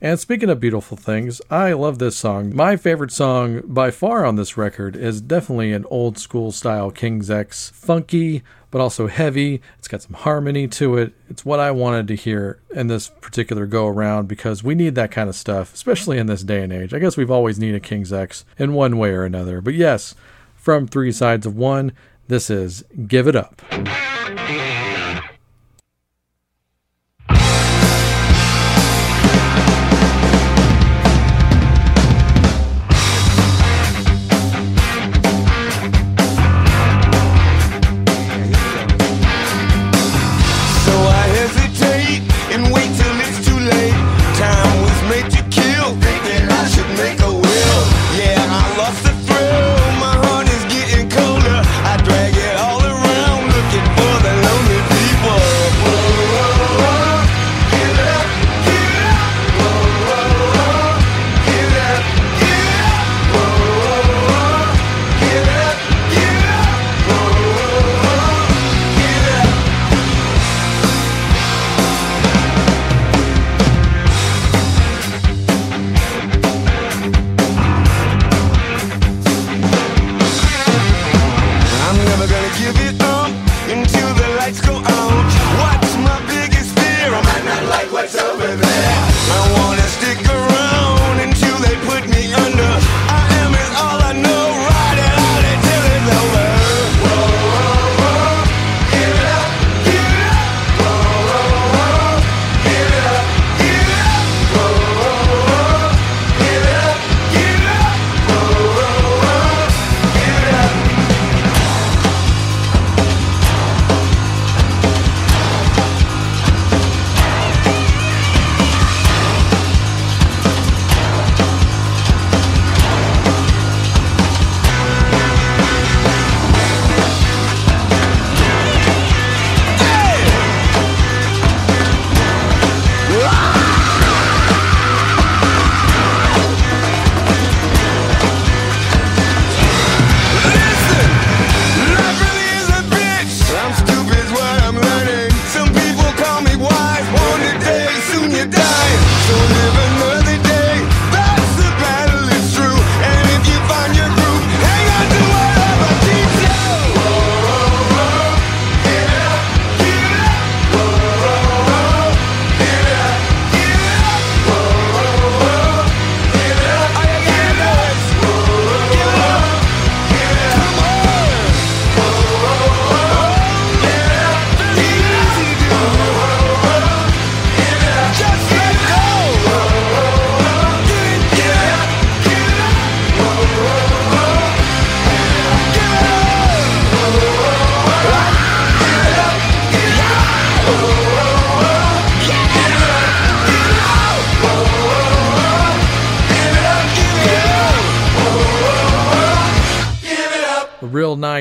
And 0.03 0.19
speaking 0.19 0.49
of 0.49 0.59
beautiful 0.59 0.97
things, 0.97 1.43
I 1.51 1.73
love 1.73 1.99
this 1.99 2.17
song. 2.17 2.55
My 2.55 2.75
favorite 2.75 3.11
song 3.11 3.61
by 3.63 3.91
far 3.91 4.25
on 4.25 4.35
this 4.35 4.57
record 4.57 4.95
is 4.95 5.21
definitely 5.21 5.73
an 5.73 5.85
old 5.91 6.17
school 6.17 6.51
style 6.51 6.89
King's 6.89 7.29
X, 7.29 7.69
funky, 7.69 8.41
but 8.71 8.81
also 8.81 9.05
heavy. 9.05 9.61
It's 9.77 9.87
got 9.87 10.01
some 10.01 10.15
harmony 10.15 10.67
to 10.69 10.97
it. 10.97 11.13
It's 11.29 11.45
what 11.45 11.59
I 11.59 11.69
wanted 11.69 12.07
to 12.07 12.15
hear 12.15 12.59
in 12.71 12.87
this 12.87 13.09
particular 13.21 13.67
go 13.67 13.85
around 13.85 14.27
because 14.27 14.63
we 14.63 14.73
need 14.73 14.95
that 14.95 15.11
kind 15.11 15.29
of 15.29 15.35
stuff, 15.35 15.71
especially 15.75 16.17
in 16.17 16.25
this 16.25 16.41
day 16.41 16.63
and 16.63 16.73
age. 16.73 16.95
I 16.95 16.99
guess 16.99 17.15
we've 17.15 17.29
always 17.29 17.59
needed 17.59 17.83
King's 17.83 18.11
X 18.11 18.43
in 18.57 18.73
one 18.73 18.97
way 18.97 19.11
or 19.11 19.23
another. 19.23 19.61
But 19.61 19.75
yes, 19.75 20.15
from 20.55 20.87
Three 20.87 21.11
Sides 21.11 21.45
of 21.45 21.55
One, 21.55 21.91
this 22.27 22.49
is 22.49 22.83
Give 23.07 23.27
It 23.27 23.35
Up. 23.35 23.61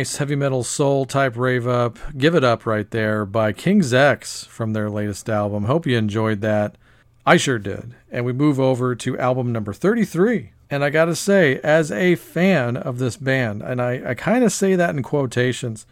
Nice 0.00 0.16
heavy 0.16 0.34
metal 0.34 0.64
soul 0.64 1.04
type 1.04 1.36
rave 1.36 1.66
up. 1.66 1.98
Give 2.16 2.34
It 2.34 2.42
Up 2.42 2.64
right 2.64 2.90
there 2.90 3.26
by 3.26 3.52
King's 3.52 3.92
X 3.92 4.44
from 4.44 4.72
their 4.72 4.88
latest 4.88 5.28
album. 5.28 5.64
Hope 5.64 5.84
you 5.84 5.98
enjoyed 5.98 6.40
that. 6.40 6.76
I 7.26 7.36
sure 7.36 7.58
did. 7.58 7.94
And 8.10 8.24
we 8.24 8.32
move 8.32 8.58
over 8.58 8.94
to 8.94 9.18
album 9.18 9.52
number 9.52 9.74
33. 9.74 10.52
And 10.70 10.82
I 10.82 10.88
gotta 10.88 11.14
say, 11.14 11.60
as 11.62 11.92
a 11.92 12.14
fan 12.14 12.78
of 12.78 12.98
this 12.98 13.18
band, 13.18 13.60
and 13.60 13.82
I, 13.82 14.12
I 14.12 14.14
kind 14.14 14.42
of 14.42 14.54
say 14.54 14.74
that 14.74 14.96
in 14.96 15.02
quotations, 15.02 15.84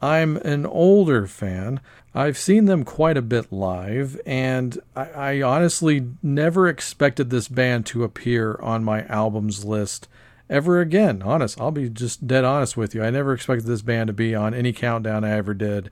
I'm 0.00 0.38
an 0.38 0.64
older 0.64 1.26
fan. 1.26 1.80
I've 2.14 2.38
seen 2.38 2.64
them 2.64 2.82
quite 2.82 3.18
a 3.18 3.22
bit 3.22 3.52
live, 3.52 4.18
and 4.24 4.78
I, 4.96 5.10
I 5.10 5.42
honestly 5.42 6.06
never 6.22 6.66
expected 6.66 7.28
this 7.28 7.48
band 7.48 7.84
to 7.86 8.04
appear 8.04 8.58
on 8.62 8.84
my 8.84 9.04
albums 9.04 9.66
list 9.66 10.08
ever 10.50 10.80
again. 10.80 11.22
Honest, 11.22 11.58
I'll 11.60 11.70
be 11.70 11.88
just 11.88 12.26
dead 12.26 12.44
honest 12.44 12.76
with 12.76 12.94
you. 12.94 13.02
I 13.02 13.10
never 13.10 13.32
expected 13.32 13.66
this 13.66 13.82
band 13.82 14.08
to 14.08 14.12
be 14.12 14.34
on 14.34 14.52
any 14.52 14.72
countdown 14.72 15.24
I 15.24 15.30
ever 15.30 15.54
did, 15.54 15.90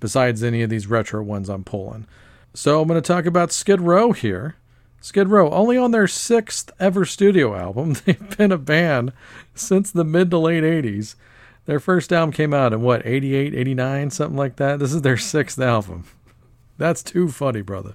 besides 0.00 0.42
any 0.42 0.62
of 0.62 0.70
these 0.70 0.88
retro 0.88 1.22
ones 1.22 1.48
I'm 1.48 1.62
pulling. 1.62 2.06
So 2.54 2.80
I'm 2.80 2.88
going 2.88 3.00
to 3.00 3.06
talk 3.06 3.26
about 3.26 3.52
Skid 3.52 3.80
Row 3.80 4.12
here. 4.12 4.56
Skid 5.00 5.28
Row, 5.28 5.50
only 5.50 5.76
on 5.76 5.92
their 5.92 6.08
sixth 6.08 6.72
ever 6.80 7.04
studio 7.04 7.54
album. 7.54 7.92
They've 8.04 8.36
been 8.36 8.50
a 8.50 8.58
band 8.58 9.12
since 9.54 9.90
the 9.90 10.04
mid 10.04 10.30
to 10.30 10.38
late 10.38 10.64
80s. 10.64 11.14
Their 11.66 11.78
first 11.78 12.12
album 12.12 12.32
came 12.32 12.54
out 12.54 12.72
in 12.72 12.80
what, 12.80 13.06
88, 13.06 13.54
89, 13.54 14.10
something 14.10 14.38
like 14.38 14.56
that? 14.56 14.78
This 14.78 14.94
is 14.94 15.02
their 15.02 15.18
sixth 15.18 15.60
album. 15.60 16.04
That's 16.78 17.02
too 17.02 17.28
funny, 17.28 17.60
brother. 17.60 17.94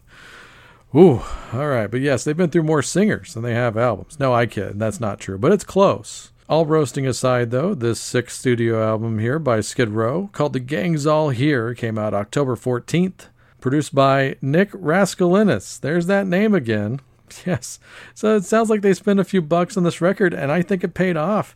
Ooh, 0.96 1.24
all 1.52 1.68
right. 1.68 1.90
But 1.90 2.02
yes, 2.02 2.24
they've 2.24 2.38
been 2.38 2.52
through 2.52 2.64
more 2.64 2.84
singers 2.84 3.34
than 3.34 3.44
they 3.44 3.56
have 3.56 3.78
albums. 3.78 4.20
No, 4.20 4.34
I 4.34 4.46
kid. 4.46 4.78
That's 4.80 5.00
not 5.00 5.20
true, 5.20 5.38
but 5.38 5.52
it's 5.52 5.64
close. 5.64 6.32
All 6.48 6.66
roasting 6.66 7.08
aside, 7.08 7.52
though, 7.52 7.74
this 7.74 8.00
sixth 8.00 8.38
studio 8.38 8.84
album 8.84 9.18
here 9.18 9.40
by 9.40 9.62
Skid 9.62 9.90
Row, 9.90 10.30
called 10.34 10.54
The 10.54 10.60
Gang's 10.60 11.08
All 11.08 11.30
Here, 11.30 11.74
came 11.74 11.98
out 11.98 12.14
October 12.14 12.56
14th, 12.56 13.28
produced 13.60 13.96
by 13.96 14.36
Nick 14.42 14.72
Raskulinecz. 14.72 15.80
There's 15.80 16.06
that 16.08 16.28
name 16.28 16.54
again. 16.54 17.00
Yes. 17.48 17.80
So 18.14 18.36
it 18.36 18.44
sounds 18.44 18.70
like 18.70 18.82
they 18.82 18.94
spent 18.94 19.20
a 19.20 19.24
few 19.24 19.42
bucks 19.42 19.76
on 19.76 19.84
this 19.84 20.02
record, 20.02 20.36
and 20.36 20.52
I 20.52 20.62
think 20.62 20.84
it 20.84 20.94
paid 20.94 21.18
off. 21.18 21.56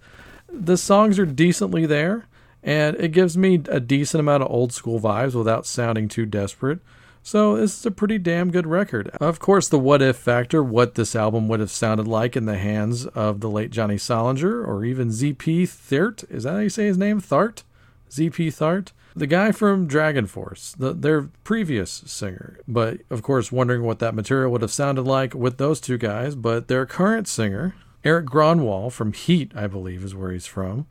The 0.51 0.75
songs 0.75 1.19
are 1.19 1.25
decently 1.25 1.85
there, 1.85 2.25
and 2.63 2.95
it 2.95 3.11
gives 3.11 3.37
me 3.37 3.61
a 3.69 3.79
decent 3.79 4.19
amount 4.19 4.41
of 4.41 4.49
old 4.49 4.73
school 4.73 4.99
vibes 4.99 5.35
without 5.35 5.67
sounding 5.67 6.07
too 6.07 6.25
desperate. 6.25 6.79
So 7.27 7.57
this 7.57 7.77
is 7.77 7.85
a 7.85 7.91
pretty 7.91 8.19
damn 8.19 8.51
good 8.51 8.65
record. 8.65 9.09
Of 9.19 9.37
course, 9.37 9.67
the 9.67 9.77
what 9.77 10.01
if 10.01 10.15
factor, 10.15 10.63
what 10.63 10.95
this 10.95 11.13
album 11.13 11.49
would 11.49 11.59
have 11.59 11.69
sounded 11.69 12.07
like 12.07 12.37
in 12.37 12.45
the 12.45 12.57
hands 12.57 13.05
of 13.07 13.41
the 13.41 13.49
late 13.49 13.69
Johnny 13.69 13.97
Solinger 13.97 14.65
or 14.65 14.85
even 14.85 15.09
ZP 15.09 15.67
Theart. 15.67 16.23
Is 16.31 16.43
that 16.43 16.53
how 16.53 16.59
you 16.59 16.69
say 16.69 16.85
his 16.85 16.97
name? 16.97 17.19
Theart? 17.19 17.63
ZP 18.09 18.53
Theart? 18.53 18.93
The 19.13 19.27
guy 19.27 19.51
from 19.51 19.89
DragonForce, 19.89 20.77
the, 20.77 20.93
their 20.93 21.23
previous 21.43 21.91
singer. 21.91 22.59
But 22.65 23.01
of 23.09 23.23
course, 23.23 23.51
wondering 23.51 23.83
what 23.83 23.99
that 23.99 24.15
material 24.15 24.49
would 24.53 24.61
have 24.61 24.71
sounded 24.71 25.01
like 25.01 25.33
with 25.33 25.57
those 25.57 25.81
two 25.81 25.97
guys. 25.97 26.33
But 26.33 26.69
their 26.69 26.85
current 26.85 27.27
singer, 27.27 27.75
Erik 28.05 28.27
Grönwall 28.27 28.89
from 28.89 29.11
Heat, 29.11 29.51
I 29.53 29.67
believe 29.67 30.05
is 30.05 30.15
where 30.15 30.31
he's 30.31 30.45
from. 30.45 30.87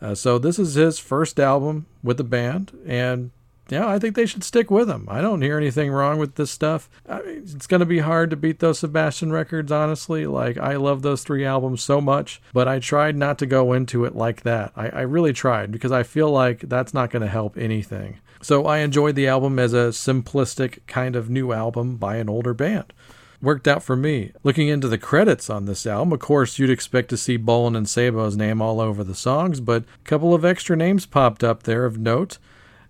Uh, 0.00 0.14
so 0.14 0.38
this 0.38 0.60
is 0.60 0.74
his 0.74 1.00
first 1.00 1.40
album 1.40 1.86
with 2.04 2.18
the 2.18 2.24
band, 2.24 2.70
and 2.86 3.32
yeah, 3.68 3.88
I 3.88 3.98
think 3.98 4.14
they 4.14 4.26
should 4.26 4.44
stick 4.44 4.70
with 4.70 4.90
him. 4.90 5.06
I 5.08 5.20
don't 5.20 5.42
hear 5.42 5.56
anything 5.56 5.90
wrong 5.90 6.18
with 6.18 6.34
this 6.34 6.50
stuff. 6.50 6.90
I 7.08 7.22
mean, 7.22 7.42
it's 7.44 7.66
going 7.66 7.80
to 7.80 7.86
be 7.86 8.00
hard 8.00 8.30
to 8.30 8.36
beat 8.36 8.58
those 8.58 8.80
Sebastian 8.80 9.32
records, 9.32 9.72
honestly. 9.72 10.26
Like, 10.26 10.58
I 10.58 10.76
love 10.76 11.02
those 11.02 11.22
three 11.22 11.44
albums 11.44 11.82
so 11.82 12.00
much, 12.00 12.42
but 12.52 12.68
I 12.68 12.78
tried 12.78 13.16
not 13.16 13.38
to 13.38 13.46
go 13.46 13.72
into 13.72 14.04
it 14.04 14.14
like 14.14 14.42
that. 14.42 14.72
I, 14.76 14.88
I 14.88 15.00
really 15.02 15.32
tried 15.32 15.72
because 15.72 15.92
I 15.92 16.02
feel 16.02 16.30
like 16.30 16.60
that's 16.60 16.92
not 16.92 17.10
going 17.10 17.22
to 17.22 17.28
help 17.28 17.56
anything. 17.56 18.18
So 18.42 18.66
I 18.66 18.78
enjoyed 18.78 19.14
the 19.14 19.28
album 19.28 19.58
as 19.58 19.72
a 19.72 19.88
simplistic 19.90 20.80
kind 20.86 21.14
of 21.14 21.30
new 21.30 21.52
album 21.52 21.96
by 21.96 22.16
an 22.16 22.28
older 22.28 22.54
band 22.54 22.92
worked 23.42 23.66
out 23.66 23.82
for 23.82 23.96
me. 23.96 24.32
Looking 24.44 24.68
into 24.68 24.88
the 24.88 24.96
credits 24.96 25.50
on 25.50 25.66
this 25.66 25.84
album, 25.84 26.12
of 26.12 26.20
course, 26.20 26.58
you'd 26.58 26.70
expect 26.70 27.10
to 27.10 27.16
see 27.16 27.36
Bolan 27.36 27.76
and 27.76 27.88
Sabo's 27.88 28.36
name 28.36 28.62
all 28.62 28.80
over 28.80 29.02
the 29.02 29.16
songs, 29.16 29.60
but 29.60 29.82
a 29.82 30.04
couple 30.04 30.32
of 30.32 30.44
extra 30.44 30.76
names 30.76 31.04
popped 31.04 31.42
up 31.42 31.64
there 31.64 31.84
of 31.84 31.98
note. 31.98 32.38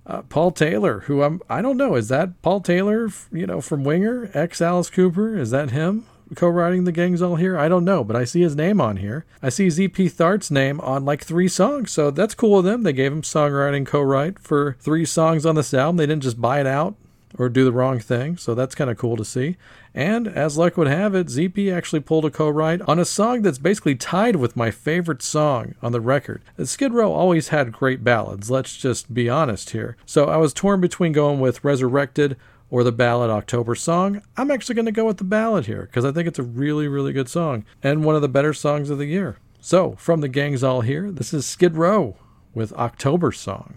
Uh, 0.07 0.23
Paul 0.23 0.51
Taylor, 0.51 1.01
who 1.01 1.23
I'm, 1.23 1.41
I 1.49 1.63
don't 1.63 1.77
know, 1.77 1.95
is 1.95 2.09
that 2.09 2.41
Paul 2.43 2.61
Taylor, 2.61 3.09
you 3.31 3.47
know, 3.47 3.61
from 3.61 3.85
Winger, 3.85 4.31
ex 4.35 4.61
Alice 4.61 4.91
Cooper? 4.91 5.37
Is 5.37 5.51
that 5.51 5.71
him 5.71 6.07
co 6.35 6.49
writing 6.49 6.85
The 6.85 6.93
Gang's 6.93 7.23
All 7.23 7.37
Here? 7.37 7.57
I 7.57 7.69
don't 7.69 7.85
know, 7.85 8.03
but 8.03 8.17
I 8.17 8.25
see 8.25 8.41
his 8.41 8.57
name 8.57 8.81
on 8.81 8.97
here. 8.97 9.25
I 9.43 9.49
see 9.49 9.69
ZP 9.69 10.11
Theart's 10.11 10.51
name 10.51 10.81
on 10.81 11.05
like 11.05 11.25
three 11.25 11.49
songs, 11.49 11.93
so 11.93 12.11
that's 12.11 12.35
cool 12.35 12.59
of 12.59 12.65
them. 12.65 12.83
They 12.83 12.93
gave 12.93 13.13
him 13.13 13.23
songwriting 13.23 13.87
co 13.87 14.01
write 14.01 14.41
for 14.41 14.77
three 14.81 15.05
songs 15.05 15.47
on 15.47 15.55
this 15.55 15.73
album. 15.73 15.99
They 15.99 16.07
didn't 16.07 16.25
just 16.25 16.41
buy 16.41 16.61
it 16.61 16.67
out 16.67 16.97
or 17.39 17.49
do 17.49 17.65
the 17.65 17.73
wrong 17.73 17.99
thing. 17.99 18.37
So 18.37 18.55
that's 18.55 18.75
kind 18.75 18.91
of 18.91 18.99
cool 18.99 19.17
to 19.17 19.25
see. 19.25 19.57
And 19.95 20.27
as 20.27 20.57
luck 20.57 20.77
would 20.77 20.87
have 20.87 21.15
it, 21.15 21.27
ZP 21.27 21.73
actually 21.73 22.01
pulled 22.01 22.25
a 22.25 22.31
co 22.31 22.49
write 22.49 22.81
on 22.83 22.99
a 22.99 23.05
song 23.05 23.43
that's 23.43 23.59
basically 23.59 23.95
tied 23.95 24.37
with 24.37 24.57
my 24.57 24.71
favorite 24.71 25.23
song 25.23 25.75
on 25.83 25.93
the 25.93 26.01
record. 26.01 26.43
Skid 26.65 26.95
Row 26.95 27.13
always 27.13 27.49
had 27.49 27.73
great 27.73 28.03
ballads, 28.03 28.51
let's 28.51 28.77
just 28.77 29.13
be 29.13 29.29
honest 29.29 29.71
here. 29.71 29.97
So 30.07 30.27
I 30.27 30.37
was 30.39 30.55
torn 30.55 30.81
between 30.81 31.13
going 31.13 31.41
with 31.41 31.65
Resurrected 31.65 32.37
or 32.71 32.83
the 32.83 32.93
ballad 32.93 33.31
October 33.31 33.75
Song. 33.75 34.23
I'm 34.37 34.51
actually 34.51 34.75
going 34.75 34.87
to 34.87 34.93
go 34.93 35.05
with 35.05 35.19
the 35.19 35.25
ballad 35.25 35.67
here 35.67 35.83
because 35.83 36.07
I 36.07 36.13
think 36.13 36.27
it's 36.27 36.39
a 36.39 36.43
really, 36.43 36.89
really 36.89 37.13
good 37.13 37.29
song 37.29 37.67
and 37.83 38.05
one 38.05 38.17
of 38.17 38.23
the 38.23 38.29
better 38.29 38.55
songs 38.55 38.89
of 38.89 38.97
the 38.97 39.05
year. 39.05 39.37
So, 39.61 39.93
from 39.93 40.23
the 40.23 40.29
Gangs 40.29 40.65
All 40.65 40.81
Here, 40.81 41.11
this 41.13 41.35
is 41.35 41.47
Skid 41.47 41.77
Row 41.77 42.17
with 42.55 42.73
October 42.73 43.31
Song. 43.31 43.75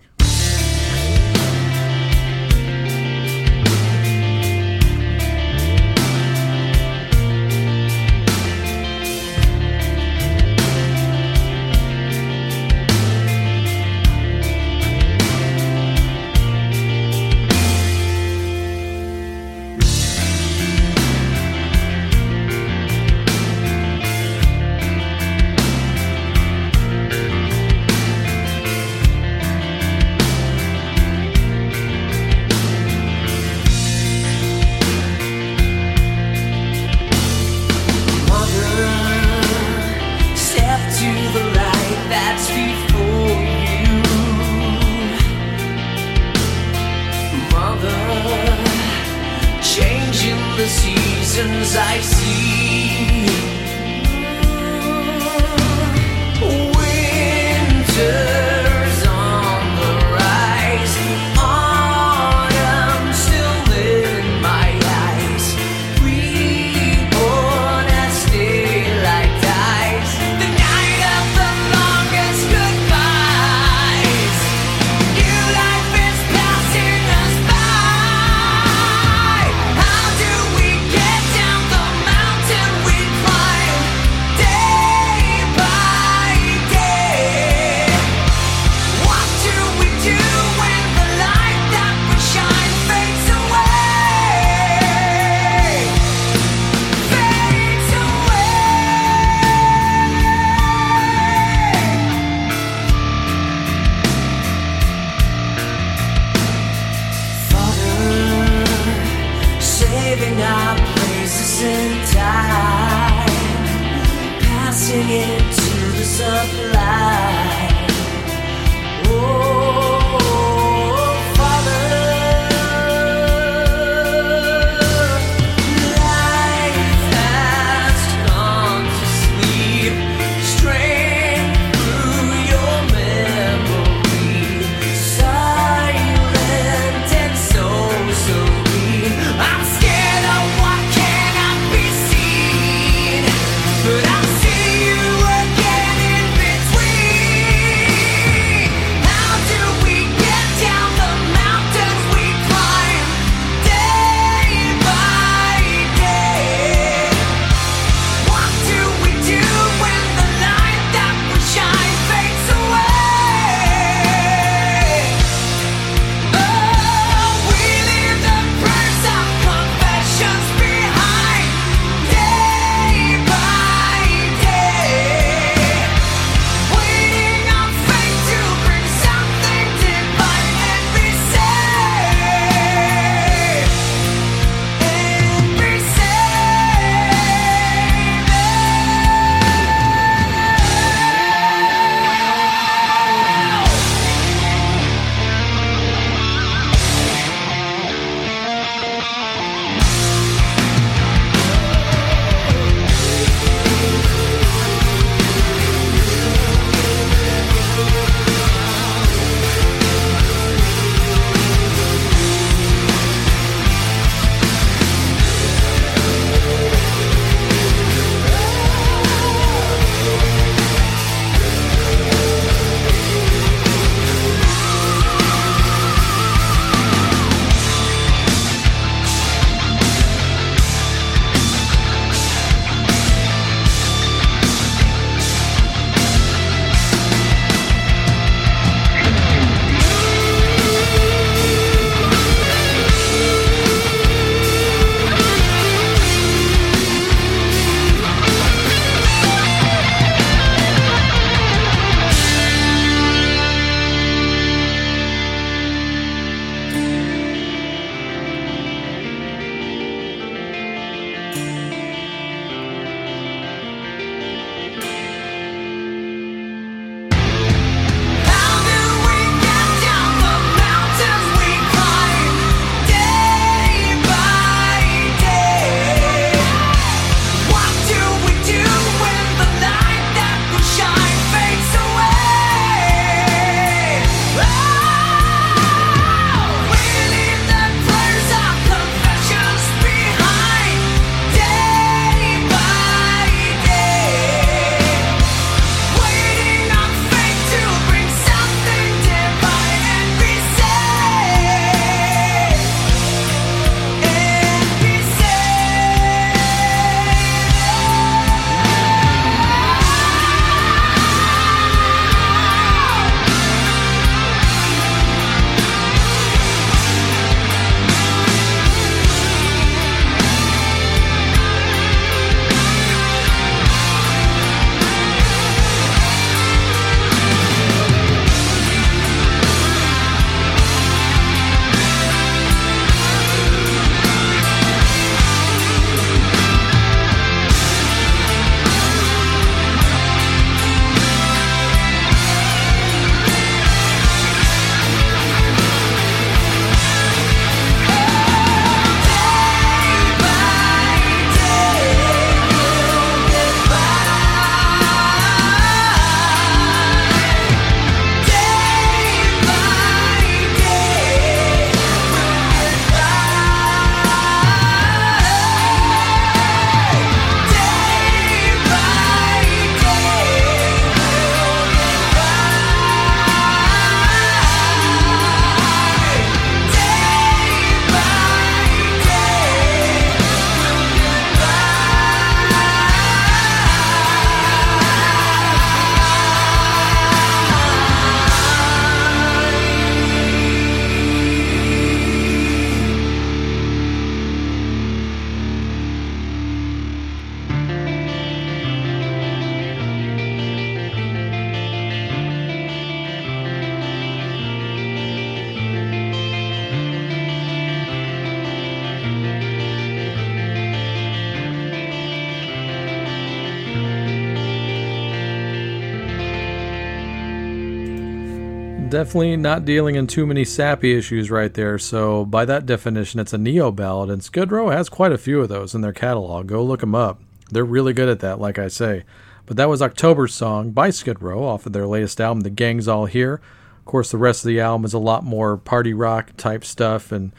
Definitely 418.95 419.35
not 419.35 419.65
dealing 419.65 419.95
in 419.95 420.07
too 420.07 420.25
many 420.25 420.45
sappy 420.45 420.97
issues 420.97 421.29
right 421.29 421.53
there. 421.53 421.77
So, 421.77 422.23
by 422.23 422.45
that 422.45 422.65
definition, 422.65 423.19
it's 423.19 423.33
a 423.33 423.37
neo 423.37 423.69
ballad, 423.69 424.09
and 424.09 424.23
Skid 424.23 424.53
Row 424.53 424.69
has 424.69 424.87
quite 424.87 425.11
a 425.11 425.17
few 425.17 425.41
of 425.41 425.49
those 425.49 425.75
in 425.75 425.81
their 425.81 425.91
catalog. 425.91 426.47
Go 426.47 426.63
look 426.63 426.79
them 426.79 426.95
up. 426.95 427.21
They're 427.51 427.65
really 427.65 427.91
good 427.91 428.07
at 428.07 428.21
that, 428.21 428.39
like 428.39 428.57
I 428.57 428.69
say. 428.69 429.03
But 429.45 429.57
that 429.57 429.67
was 429.67 429.81
October's 429.81 430.33
song 430.33 430.71
by 430.71 430.91
Skid 430.91 431.21
Row 431.21 431.43
off 431.43 431.65
of 431.65 431.73
their 431.73 431.85
latest 431.85 432.21
album, 432.21 432.43
The 432.43 432.49
Gang's 432.49 432.87
All 432.87 433.05
Here. 433.05 433.41
Of 433.79 433.83
course, 433.83 434.11
the 434.11 434.17
rest 434.17 434.45
of 434.45 434.47
the 434.47 434.61
album 434.61 434.85
is 434.85 434.93
a 434.93 434.97
lot 434.97 435.25
more 435.25 435.57
party 435.57 435.93
rock 435.93 436.31
type 436.37 436.63
stuff 436.63 437.11
and 437.11 437.33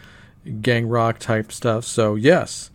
gang 0.60 0.86
rock 0.86 1.18
type 1.18 1.50
stuff. 1.50 1.86
So, 1.86 2.16
yes, 2.16 2.70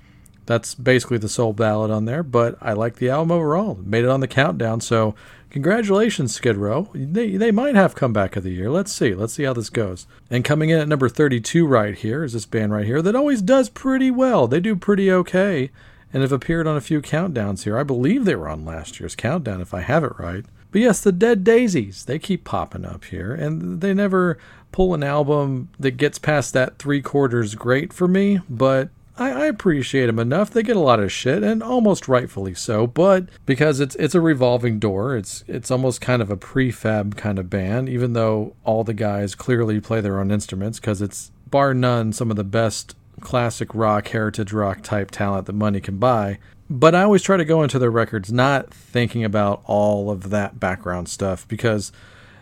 that's 0.47 0.73
basically 0.73 1.19
the 1.19 1.29
sole 1.29 1.53
ballad 1.53 1.91
on 1.91 2.05
there. 2.05 2.23
But 2.23 2.57
I 2.59 2.73
like 2.73 2.95
the 2.95 3.11
album 3.11 3.31
overall. 3.31 3.75
Made 3.75 4.05
it 4.05 4.09
on 4.09 4.21
the 4.21 4.27
countdown. 4.27 4.81
So, 4.81 5.13
congratulations, 5.51 6.33
Skid 6.33 6.57
Row. 6.57 6.89
They, 6.93 7.37
they 7.37 7.51
might 7.51 7.75
have 7.75 7.93
comeback 7.93 8.35
of 8.35 8.43
the 8.43 8.51
year. 8.51 8.69
Let's 8.69 8.91
see. 8.91 9.13
Let's 9.13 9.33
see 9.33 9.43
how 9.43 9.53
this 9.53 9.69
goes. 9.69 10.07
And 10.29 10.43
coming 10.43 10.69
in 10.69 10.79
at 10.79 10.87
number 10.87 11.09
32 11.09 11.67
right 11.67 11.95
here 11.95 12.23
is 12.23 12.33
this 12.33 12.45
band 12.45 12.71
right 12.71 12.85
here 12.85 13.01
that 13.01 13.15
always 13.15 13.41
does 13.41 13.69
pretty 13.69 14.09
well. 14.09 14.47
They 14.47 14.59
do 14.59 14.75
pretty 14.75 15.11
okay 15.11 15.69
and 16.13 16.21
have 16.21 16.31
appeared 16.31 16.67
on 16.67 16.77
a 16.77 16.81
few 16.81 17.01
countdowns 17.01 17.63
here. 17.63 17.77
I 17.77 17.83
believe 17.83 18.25
they 18.25 18.35
were 18.35 18.49
on 18.49 18.65
last 18.65 18.99
year's 18.99 19.15
countdown, 19.15 19.61
if 19.61 19.73
I 19.73 19.81
have 19.81 20.03
it 20.03 20.17
right. 20.17 20.45
But 20.71 20.81
yes, 20.81 21.01
the 21.01 21.11
Dead 21.11 21.43
Daisies, 21.43 22.05
they 22.05 22.17
keep 22.17 22.43
popping 22.43 22.85
up 22.85 23.05
here, 23.05 23.33
and 23.33 23.81
they 23.81 23.93
never 23.93 24.37
pull 24.71 24.93
an 24.93 25.03
album 25.03 25.69
that 25.79 25.91
gets 25.91 26.17
past 26.17 26.53
that 26.53 26.77
three 26.79 27.01
quarters 27.01 27.55
great 27.55 27.91
for 27.91 28.07
me, 28.07 28.39
but 28.49 28.89
I, 29.17 29.45
appreciate 29.45 30.07
them 30.07 30.19
enough. 30.19 30.49
They 30.49 30.63
get 30.63 30.75
a 30.75 30.79
lot 30.79 30.99
of 30.99 31.11
shit, 31.11 31.43
and 31.43 31.61
almost 31.61 32.07
rightfully 32.07 32.53
so. 32.53 32.87
But 32.87 33.27
because 33.45 33.79
it's 33.79 33.95
it's 33.95 34.15
a 34.15 34.21
revolving 34.21 34.79
door, 34.79 35.15
it's 35.15 35.43
it's 35.47 35.69
almost 35.69 36.01
kind 36.01 36.21
of 36.21 36.29
a 36.29 36.37
prefab 36.37 37.17
kind 37.17 37.37
of 37.37 37.49
band. 37.49 37.89
Even 37.89 38.13
though 38.13 38.55
all 38.63 38.83
the 38.83 38.93
guys 38.93 39.35
clearly 39.35 39.79
play 39.79 40.01
their 40.01 40.19
own 40.19 40.31
instruments, 40.31 40.79
because 40.79 41.01
it's 41.01 41.31
bar 41.49 41.73
none 41.73 42.13
some 42.13 42.31
of 42.31 42.37
the 42.37 42.43
best 42.43 42.95
classic 43.19 43.73
rock, 43.75 44.07
heritage 44.07 44.53
rock 44.53 44.81
type 44.81 45.11
talent 45.11 45.45
that 45.45 45.53
money 45.53 45.79
can 45.79 45.97
buy. 45.97 46.39
But 46.69 46.95
I 46.95 47.03
always 47.03 47.21
try 47.21 47.37
to 47.37 47.45
go 47.45 47.63
into 47.63 47.77
their 47.79 47.91
records 47.91 48.31
not 48.31 48.73
thinking 48.73 49.23
about 49.23 49.61
all 49.65 50.09
of 50.09 50.29
that 50.29 50.59
background 50.59 51.09
stuff 51.09 51.45
because 51.47 51.91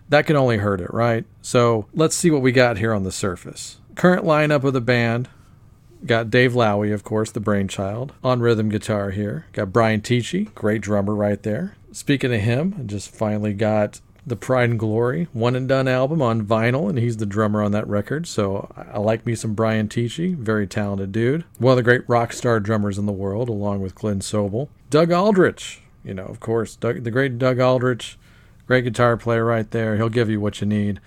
that 0.08 0.28
can 0.28 0.36
only 0.36 0.58
hurt 0.58 0.82
it, 0.82 0.94
right? 0.94 1.26
So 1.42 1.88
let's 1.94 2.16
see 2.16 2.30
what 2.30 2.44
we 2.44 2.52
got 2.52 2.78
here 2.78 2.94
on 2.94 3.04
the 3.04 3.12
surface. 3.12 3.80
Current 3.96 4.24
lineup 4.24 4.64
of 4.64 4.74
the 4.74 4.82
band 4.82 5.30
got 6.06 6.30
Dave 6.30 6.54
Lowy, 6.54 6.94
of 6.94 7.04
course, 7.04 7.32
the 7.32 7.40
brainchild, 7.40 8.14
on 8.24 8.40
rhythm 8.40 8.70
guitar 8.70 9.12
here. 9.12 9.46
Got 9.54 9.74
Brian 9.74 10.02
Tichy, 10.02 10.54
great 10.56 10.82
drummer 10.82 11.16
right 11.16 11.42
there. 11.44 11.76
Speaking 11.92 12.34
of 12.34 12.42
him, 12.42 12.76
I 12.80 12.84
just 12.84 13.14
finally 13.14 13.54
got 13.54 14.00
the 14.26 14.36
Pride 14.36 14.70
and 14.70 14.80
Glory 14.80 15.28
one 15.34 15.56
and 15.56 15.68
done 15.68 15.88
album 15.88 16.22
on 16.22 16.46
vinyl, 16.46 16.90
and 16.90 17.00
he's 17.00 17.18
the 17.18 17.26
drummer 17.26 17.64
on 17.64 17.72
that 17.72 17.88
record. 17.88 18.28
So 18.28 18.72
I 18.76 19.00
like 19.00 19.26
me 19.26 19.36
some 19.36 19.54
Brian 19.54 19.88
Tichy, 19.88 20.36
very 20.36 20.68
talented 20.68 21.12
dude, 21.12 21.46
one 21.58 21.72
of 21.72 21.78
the 21.78 21.84
great 21.84 22.08
rock 22.08 22.34
star 22.34 22.60
drummers 22.60 22.98
in 22.98 23.06
the 23.06 23.12
world, 23.12 23.50
along 23.50 23.82
with 23.82 23.96
Glenn 23.96 24.20
Sobel. 24.20 24.70
Doug 24.90 25.12
Aldrich, 25.12 25.82
you 26.04 26.14
know, 26.14 26.26
of 26.26 26.40
course, 26.40 26.76
Doug, 26.76 27.04
the 27.04 27.12
great 27.12 27.38
Doug 27.40 27.60
Aldrich, 27.60 28.18
great 28.68 28.84
guitar 28.84 29.18
player 29.18 29.46
right 29.46 29.70
there. 29.72 29.98
He'll 29.98 30.10
give 30.10 30.30
you 30.30 30.40
what 30.40 30.62
you 30.62 30.68
need. 30.68 31.00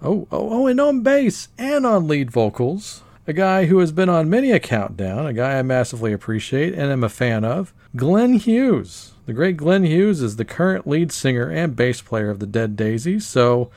Oh, 0.00 0.26
oh, 0.32 0.48
oh, 0.50 0.66
and 0.66 0.80
on 0.80 1.02
bass 1.02 1.48
and 1.58 1.86
on 1.86 2.08
lead 2.08 2.30
vocals, 2.30 3.02
a 3.26 3.32
guy 3.32 3.66
who 3.66 3.78
has 3.78 3.92
been 3.92 4.08
on 4.08 4.28
many 4.28 4.50
a 4.50 4.60
countdown, 4.60 5.26
a 5.26 5.32
guy 5.32 5.58
I 5.58 5.62
massively 5.62 6.12
appreciate 6.12 6.74
and 6.74 6.90
am 6.90 7.04
a 7.04 7.08
fan 7.08 7.44
of, 7.44 7.72
Glenn 7.94 8.34
Hughes. 8.34 9.12
The 9.26 9.32
great 9.32 9.56
Glenn 9.56 9.84
Hughes 9.84 10.20
is 10.20 10.36
the 10.36 10.44
current 10.44 10.86
lead 10.86 11.12
singer 11.12 11.48
and 11.48 11.76
bass 11.76 12.00
player 12.00 12.30
of 12.30 12.40
the 12.40 12.46
Dead 12.46 12.76
Daisies. 12.76 13.26
So, 13.26 13.70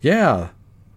yeah, 0.00 0.48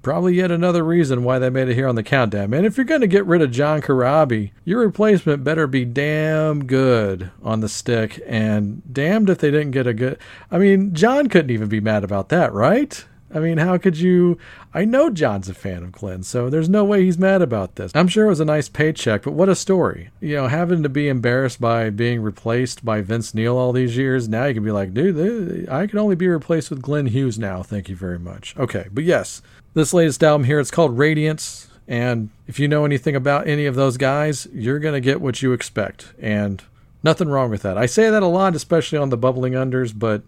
probably 0.01 0.33
yet 0.33 0.49
another 0.49 0.83
reason 0.83 1.23
why 1.23 1.37
they 1.37 1.49
made 1.49 1.69
it 1.69 1.75
here 1.75 1.87
on 1.87 1.95
the 1.95 2.03
countdown. 2.03 2.49
Man, 2.49 2.65
if 2.65 2.77
you're 2.77 2.85
going 2.85 3.01
to 3.01 3.07
get 3.07 3.25
rid 3.25 3.41
of 3.41 3.51
John 3.51 3.81
Corabi, 3.81 4.51
your 4.65 4.79
replacement 4.79 5.43
better 5.43 5.67
be 5.67 5.85
damn 5.85 6.65
good 6.65 7.29
on 7.43 7.59
the 7.59 7.69
stick, 7.69 8.19
and 8.25 8.81
damned 8.91 9.29
if 9.29 9.37
they 9.37 9.51
didn't 9.51 9.71
get 9.71 9.85
a 9.85 9.93
good. 9.93 10.17
I 10.49 10.57
mean, 10.57 10.95
John 10.95 11.29
couldn't 11.29 11.51
even 11.51 11.69
be 11.69 11.79
mad 11.79 12.03
about 12.03 12.29
that, 12.29 12.51
right? 12.53 13.05
I 13.33 13.39
mean, 13.39 13.57
how 13.57 13.77
could 13.77 13.97
you? 13.97 14.37
I 14.73 14.85
know 14.85 15.09
John's 15.09 15.49
a 15.49 15.53
fan 15.53 15.83
of 15.83 15.91
Glenn, 15.91 16.23
so 16.23 16.49
there's 16.49 16.69
no 16.69 16.83
way 16.83 17.03
he's 17.03 17.17
mad 17.17 17.41
about 17.41 17.75
this. 17.75 17.91
I'm 17.95 18.07
sure 18.07 18.25
it 18.25 18.29
was 18.29 18.39
a 18.39 18.45
nice 18.45 18.69
paycheck, 18.69 19.23
but 19.23 19.33
what 19.33 19.49
a 19.49 19.55
story. 19.55 20.09
You 20.19 20.35
know, 20.35 20.47
having 20.47 20.83
to 20.83 20.89
be 20.89 21.07
embarrassed 21.07 21.61
by 21.61 21.89
being 21.89 22.21
replaced 22.21 22.83
by 22.83 23.01
Vince 23.01 23.33
Neil 23.33 23.57
all 23.57 23.71
these 23.71 23.97
years, 23.97 24.27
now 24.27 24.45
you 24.45 24.53
can 24.53 24.63
be 24.63 24.71
like, 24.71 24.93
dude, 24.93 25.67
I 25.69 25.87
can 25.87 25.99
only 25.99 26.15
be 26.15 26.27
replaced 26.27 26.69
with 26.69 26.81
Glenn 26.81 27.07
Hughes 27.07 27.39
now. 27.39 27.63
Thank 27.63 27.89
you 27.89 27.95
very 27.95 28.19
much. 28.19 28.55
Okay, 28.57 28.87
but 28.91 29.03
yes, 29.03 29.41
this 29.73 29.93
latest 29.93 30.23
album 30.23 30.45
here, 30.45 30.59
it's 30.59 30.71
called 30.71 30.97
Radiance. 30.97 31.67
And 31.87 32.29
if 32.47 32.59
you 32.59 32.67
know 32.67 32.85
anything 32.85 33.15
about 33.15 33.47
any 33.47 33.65
of 33.65 33.75
those 33.75 33.97
guys, 33.97 34.47
you're 34.53 34.79
going 34.79 34.93
to 34.93 35.01
get 35.01 35.19
what 35.19 35.41
you 35.41 35.51
expect. 35.51 36.13
And 36.21 36.63
nothing 37.03 37.27
wrong 37.27 37.49
with 37.49 37.63
that. 37.63 37.77
I 37.77 37.85
say 37.85 38.09
that 38.09 38.23
a 38.23 38.27
lot, 38.27 38.55
especially 38.55 38.97
on 38.97 39.09
the 39.09 39.17
bubbling 39.17 39.53
unders, 39.53 39.93
but 39.97 40.23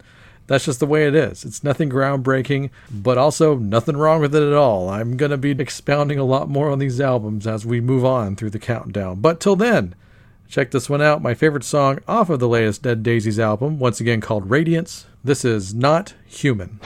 that's 0.47 0.65
just 0.65 0.79
the 0.79 0.85
way 0.85 1.07
it 1.07 1.15
is. 1.15 1.45
It's 1.45 1.63
nothing 1.63 1.89
groundbreaking, 1.89 2.69
but 2.91 3.17
also 3.17 3.55
nothing 3.55 3.97
wrong 3.97 4.21
with 4.21 4.35
it 4.35 4.43
at 4.43 4.53
all. 4.53 4.89
I'm 4.89 5.15
going 5.17 5.31
to 5.31 5.37
be 5.37 5.51
expounding 5.51 6.19
a 6.19 6.25
lot 6.25 6.49
more 6.49 6.69
on 6.69 6.79
these 6.79 6.99
albums 6.99 7.47
as 7.47 7.65
we 7.65 7.79
move 7.79 8.03
on 8.03 8.35
through 8.35 8.51
the 8.51 8.59
countdown. 8.59 9.21
But 9.21 9.39
till 9.39 9.55
then, 9.55 9.95
check 10.47 10.71
this 10.71 10.89
one 10.89 11.01
out. 11.01 11.21
My 11.21 11.33
favorite 11.33 11.63
song 11.63 11.99
off 12.07 12.29
of 12.29 12.39
the 12.39 12.47
latest 12.49 12.83
Dead 12.83 13.03
Daisies 13.03 13.39
album, 13.39 13.79
once 13.79 13.99
again 13.99 14.21
called 14.21 14.49
Radiance. 14.49 15.05
This 15.23 15.45
is 15.45 15.73
Not 15.73 16.13
Human. 16.27 16.79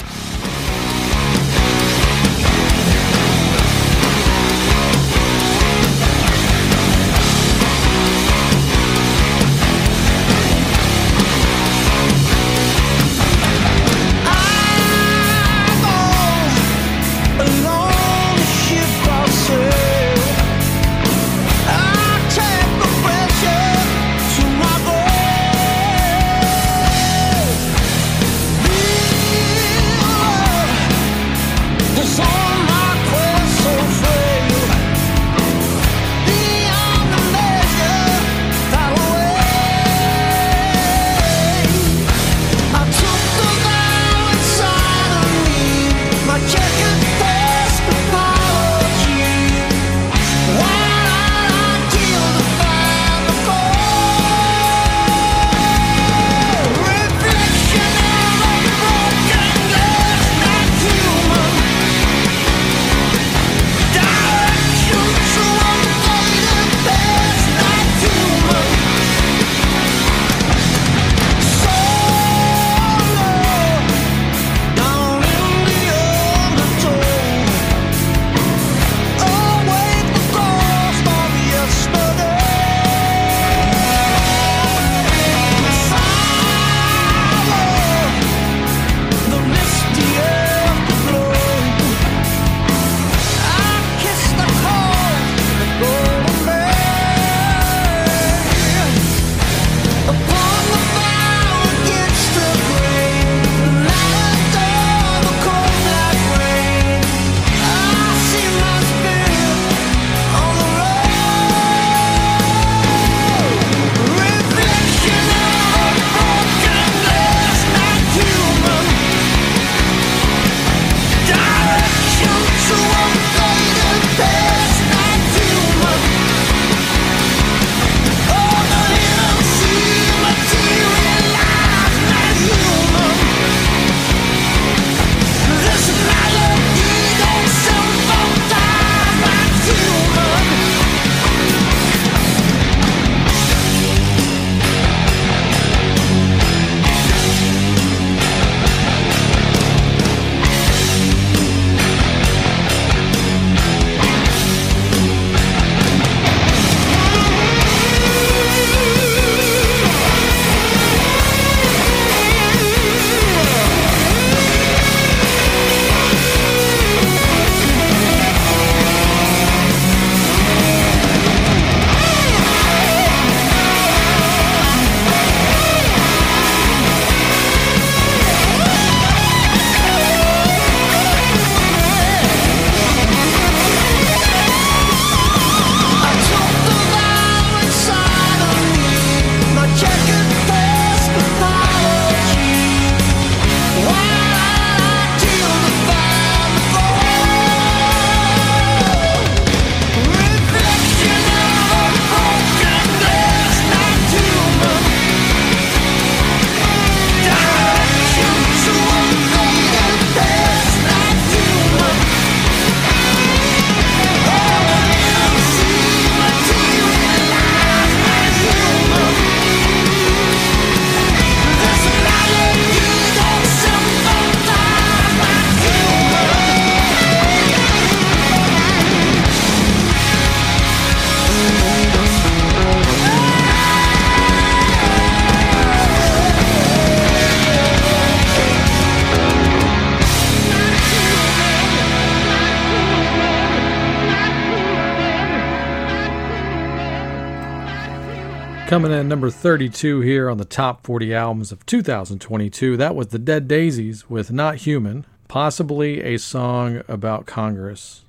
32 249.58 250.02
here 250.02 250.30
on 250.30 250.38
the 250.38 250.46
top 250.46 250.86
40 250.86 251.16
albums 251.16 251.52
of 251.52 251.66
2022, 251.66 252.78
that 252.78 252.94
was 252.94 253.08
the 253.08 253.18
Dead 253.18 253.48
Daisies 253.48 254.08
with 254.08 254.32
Not 254.32 254.58
Human, 254.58 255.04
possibly 255.28 256.04
a 256.04 256.20
song 256.20 256.84
about 256.88 257.26
Congress. 257.26 258.04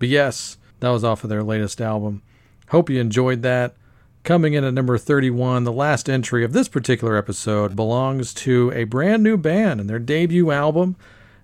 But 0.00 0.08
yes, 0.08 0.58
that 0.80 0.88
was 0.88 1.04
off 1.04 1.22
of 1.22 1.30
their 1.30 1.44
latest 1.44 1.80
album. 1.80 2.22
Hope 2.70 2.90
you 2.90 3.00
enjoyed 3.00 3.42
that. 3.42 3.76
Coming 4.24 4.54
in 4.54 4.64
at 4.64 4.74
number 4.74 4.98
31, 4.98 5.62
the 5.62 5.70
last 5.70 6.10
entry 6.10 6.42
of 6.42 6.52
this 6.52 6.66
particular 6.66 7.16
episode 7.16 7.76
belongs 7.76 8.34
to 8.34 8.72
a 8.74 8.82
brand 8.82 9.22
new 9.22 9.36
band 9.36 9.78
and 9.78 9.88
their 9.88 10.00
debut 10.00 10.50
album. 10.50 10.96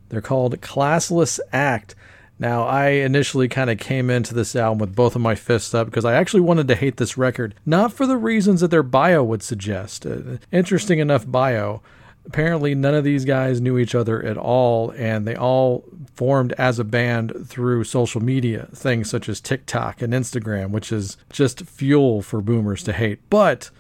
They're 0.09 0.21
called 0.21 0.61
Classless 0.63 1.39
Act. 1.53 1.95
Now, 2.39 2.65
I 2.65 2.89
initially 2.89 3.49
kind 3.49 3.71
of 3.71 3.79
came 3.79 4.11
into 4.11 4.35
this 4.35 4.57
album 4.57 4.79
with 4.79 4.97
both 4.97 5.15
of 5.15 5.23
my 5.23 5.35
fists 5.35 5.73
up 5.73 5.87
because 5.87 6.05
I 6.05 6.15
actually 6.15 6.41
wanted 6.41 6.67
to 6.69 6.75
hate 6.75 6.97
this 6.97 7.17
record, 7.17 7.55
not 7.65 7.93
for 7.93 8.07
the 8.07 8.17
reasons 8.17 8.61
that 8.61 8.71
their 8.71 8.83
bio 8.83 9.23
would 9.23 9.43
suggest. 9.43 10.05
Uh, 10.05 10.39
interesting 10.51 10.99
enough 10.99 11.31
bio. 11.31 11.81
Apparently, 12.27 12.75
none 12.75 12.95
of 12.95 13.05
these 13.05 13.25
guys 13.25 13.61
knew 13.61 13.79
each 13.79 13.95
other 13.95 14.23
at 14.23 14.39
all, 14.39 14.91
and 14.93 15.27
they 15.27 15.37
all 15.37 15.85
formed 16.15 16.53
as 16.55 16.79
a 16.79 16.85
band 16.85 17.47
through 17.47 17.85
social 17.85 18.23
media, 18.23 18.69
things 18.75 19.11
such 19.11 19.29
as 19.29 19.41
TikTok 19.41 20.01
and 20.01 20.13
Instagram, 20.13 20.71
which 20.71 20.91
is 20.91 21.19
just 21.31 21.67
fuel 21.67 22.23
for 22.23 22.41
boomers 22.41 22.83
to 22.85 22.93
hate. 22.95 23.21
But 23.29 23.71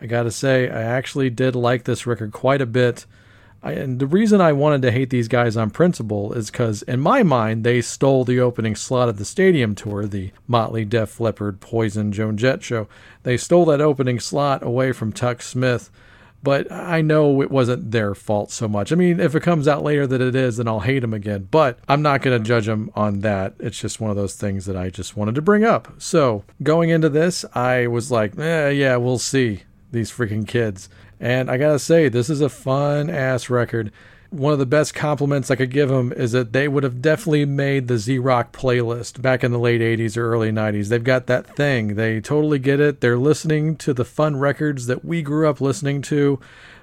I 0.00 0.06
gotta 0.06 0.30
say, 0.30 0.68
I 0.68 0.82
actually 0.82 1.30
did 1.30 1.56
like 1.56 1.84
this 1.84 2.06
record 2.06 2.32
quite 2.32 2.60
a 2.60 2.66
bit. 2.66 3.06
I, 3.62 3.72
and 3.72 3.98
the 3.98 4.06
reason 4.06 4.40
I 4.40 4.52
wanted 4.52 4.82
to 4.82 4.92
hate 4.92 5.10
these 5.10 5.28
guys 5.28 5.56
on 5.56 5.70
principle 5.70 6.32
is 6.32 6.50
because, 6.50 6.82
in 6.82 7.00
my 7.00 7.22
mind, 7.22 7.64
they 7.64 7.80
stole 7.80 8.24
the 8.24 8.40
opening 8.40 8.76
slot 8.76 9.08
of 9.08 9.18
the 9.18 9.24
stadium 9.24 9.74
tour, 9.74 10.06
the 10.06 10.30
Motley, 10.46 10.84
Def 10.84 11.18
Leppard, 11.18 11.60
Poison, 11.60 12.12
Joan 12.12 12.36
Jett 12.36 12.62
show. 12.62 12.88
They 13.24 13.36
stole 13.36 13.64
that 13.66 13.80
opening 13.80 14.20
slot 14.20 14.62
away 14.62 14.92
from 14.92 15.12
Tuk 15.12 15.42
Smith, 15.42 15.90
but 16.40 16.70
I 16.70 17.00
know 17.00 17.42
it 17.42 17.50
wasn't 17.50 17.90
their 17.90 18.14
fault 18.14 18.52
so 18.52 18.68
much. 18.68 18.92
I 18.92 18.94
mean, 18.94 19.18
if 19.18 19.34
it 19.34 19.42
comes 19.42 19.66
out 19.66 19.82
later 19.82 20.06
that 20.06 20.20
it 20.20 20.36
is, 20.36 20.58
then 20.58 20.68
I'll 20.68 20.80
hate 20.80 21.00
them 21.00 21.14
again, 21.14 21.48
but 21.50 21.80
I'm 21.88 22.02
not 22.02 22.22
going 22.22 22.38
to 22.38 22.46
judge 22.46 22.66
them 22.66 22.92
on 22.94 23.20
that. 23.20 23.54
It's 23.58 23.80
just 23.80 24.00
one 24.00 24.10
of 24.10 24.16
those 24.16 24.36
things 24.36 24.66
that 24.66 24.76
I 24.76 24.90
just 24.90 25.16
wanted 25.16 25.34
to 25.34 25.42
bring 25.42 25.64
up. 25.64 25.88
So, 25.98 26.44
going 26.62 26.90
into 26.90 27.08
this, 27.08 27.44
I 27.54 27.88
was 27.88 28.12
like, 28.12 28.38
eh, 28.38 28.70
yeah, 28.70 28.96
we'll 28.96 29.18
see 29.18 29.62
these 29.90 30.12
freaking 30.12 30.46
kids. 30.46 30.88
And 31.20 31.50
I 31.50 31.56
gotta 31.56 31.78
say, 31.78 32.08
this 32.08 32.30
is 32.30 32.40
a 32.40 32.48
fun 32.48 33.10
ass 33.10 33.50
record. 33.50 33.92
One 34.30 34.52
of 34.52 34.58
the 34.58 34.66
best 34.66 34.94
compliments 34.94 35.50
I 35.50 35.56
could 35.56 35.70
give 35.70 35.88
them 35.88 36.12
is 36.12 36.32
that 36.32 36.52
they 36.52 36.68
would 36.68 36.84
have 36.84 37.00
definitely 37.00 37.46
made 37.46 37.88
the 37.88 37.96
Z 37.96 38.18
Rock 38.18 38.52
playlist 38.52 39.22
back 39.22 39.42
in 39.42 39.52
the 39.52 39.58
late 39.58 39.80
80s 39.80 40.18
or 40.18 40.30
early 40.30 40.52
90s. 40.52 40.88
They've 40.88 41.02
got 41.02 41.26
that 41.28 41.56
thing. 41.56 41.94
They 41.94 42.20
totally 42.20 42.58
get 42.58 42.78
it. 42.78 43.00
They're 43.00 43.18
listening 43.18 43.76
to 43.76 43.94
the 43.94 44.04
fun 44.04 44.36
records 44.36 44.86
that 44.86 45.02
we 45.02 45.22
grew 45.22 45.48
up 45.48 45.62
listening 45.62 46.02
to. 46.02 46.38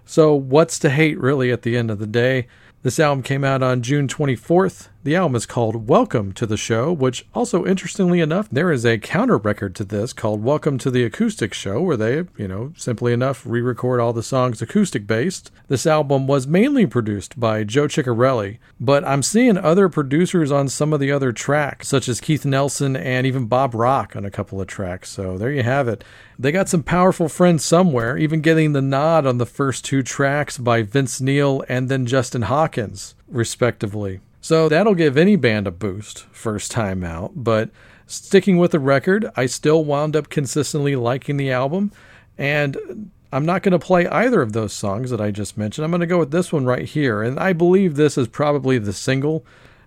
So, 0.05 0.33
what's 0.33 0.79
to 0.79 0.89
hate 0.89 1.19
really 1.19 1.51
at 1.51 1.61
the 1.61 1.77
end 1.77 1.91
of 1.91 1.99
the 1.99 2.07
day? 2.07 2.47
This 2.81 2.99
album 2.99 3.23
came 3.23 3.43
out 3.43 3.61
on 3.63 3.83
June 3.83 4.07
24th. 4.07 4.89
The 5.05 5.15
album 5.15 5.35
is 5.35 5.45
called 5.45 5.87
Welcome 5.87 6.33
to 6.33 6.47
the 6.47 6.57
Show, 6.57 6.91
which 6.91 7.27
also 7.35 7.63
interestingly 7.63 8.21
enough, 8.21 8.49
there 8.51 8.71
is 8.71 8.83
a 8.83 8.97
counter 8.97 9.37
record 9.37 9.75
to 9.75 9.83
this 9.83 10.13
called 10.13 10.43
Welcome 10.43 10.79
to 10.79 10.89
the 10.89 11.03
Acoustic 11.03 11.53
Show, 11.53 11.79
where 11.79 11.95
they, 11.95 12.23
you 12.37 12.47
know, 12.47 12.73
simply 12.75 13.13
enough 13.13 13.43
re 13.45 13.61
record 13.61 13.99
all 13.99 14.13
the 14.13 14.23
songs 14.23 14.63
acoustic 14.63 15.05
based. 15.05 15.51
This 15.67 15.85
album 15.85 16.25
was 16.25 16.47
mainly 16.47 16.87
produced 16.87 17.39
by 17.39 17.63
Joe 17.63 17.87
Chiccarelli, 17.87 18.57
but 18.79 19.05
I'm 19.05 19.21
seeing 19.21 19.59
other 19.59 19.89
producers 19.89 20.51
on 20.51 20.69
some 20.69 20.91
of 20.91 20.99
the 20.99 21.11
other 21.11 21.31
tracks, 21.31 21.87
such 21.87 22.09
as 22.09 22.19
Keith 22.19 22.43
Nelson 22.43 22.95
and 22.95 23.27
even 23.27 23.45
Bob 23.45 23.75
Rock 23.75 24.15
on 24.15 24.25
a 24.25 24.31
couple 24.31 24.59
of 24.59 24.65
tracks. 24.65 25.11
So 25.11 25.37
there 25.37 25.51
you 25.51 25.61
have 25.61 25.87
it. 25.87 26.03
They 26.39 26.51
got 26.51 26.67
some 26.67 26.81
powerful 26.81 27.29
friends 27.29 27.63
somewhere, 27.63 28.17
even 28.17 28.41
getting 28.41 28.73
the 28.73 28.81
nod 28.81 29.27
on 29.27 29.37
the 29.37 29.45
first 29.45 29.85
two 29.85 30.01
tracks 30.01 30.57
by 30.57 30.81
Vince 30.81 31.21
Neil 31.21 31.63
and 31.69 31.89
then 31.89 32.07
Justin 32.07 32.41
Hawkins, 32.41 33.13
respectively. 33.27 34.21
So 34.45 34.69
that'll 34.69 34.93
give 34.93 35.17
any 35.17 35.37
band 35.37 35.65
a 35.65 35.71
boost 35.71 36.27
first 36.31 36.69
time 36.69 37.03
out, 37.03 37.31
but 37.33 37.71
sticking 38.05 38.57
with 38.57 38.73
the 38.73 38.79
record, 38.79 39.27
I 39.35 39.47
still 39.47 39.83
wound 39.83 40.15
up 40.15 40.29
consistently 40.29 40.95
liking 40.95 41.37
the 41.37 41.49
album, 41.49 41.91
and 42.37 43.09
I'm 43.31 43.47
not 43.47 43.63
going 43.63 43.71
to 43.71 43.79
play 43.79 44.05
either 44.05 44.43
of 44.43 44.53
those 44.53 44.71
songs 44.71 45.09
that 45.09 45.19
I 45.19 45.31
just 45.31 45.57
mentioned. 45.57 45.83
I'm 45.83 45.89
going 45.89 46.01
to 46.01 46.05
go 46.05 46.19
with 46.19 46.29
this 46.29 46.53
one 46.53 46.63
right 46.63 46.85
here, 46.85 47.23
and 47.23 47.39
I 47.39 47.53
believe 47.53 47.95
this 47.95 48.19
is 48.19 48.27
probably 48.27 48.77
the 48.77 48.93
single 48.93 49.43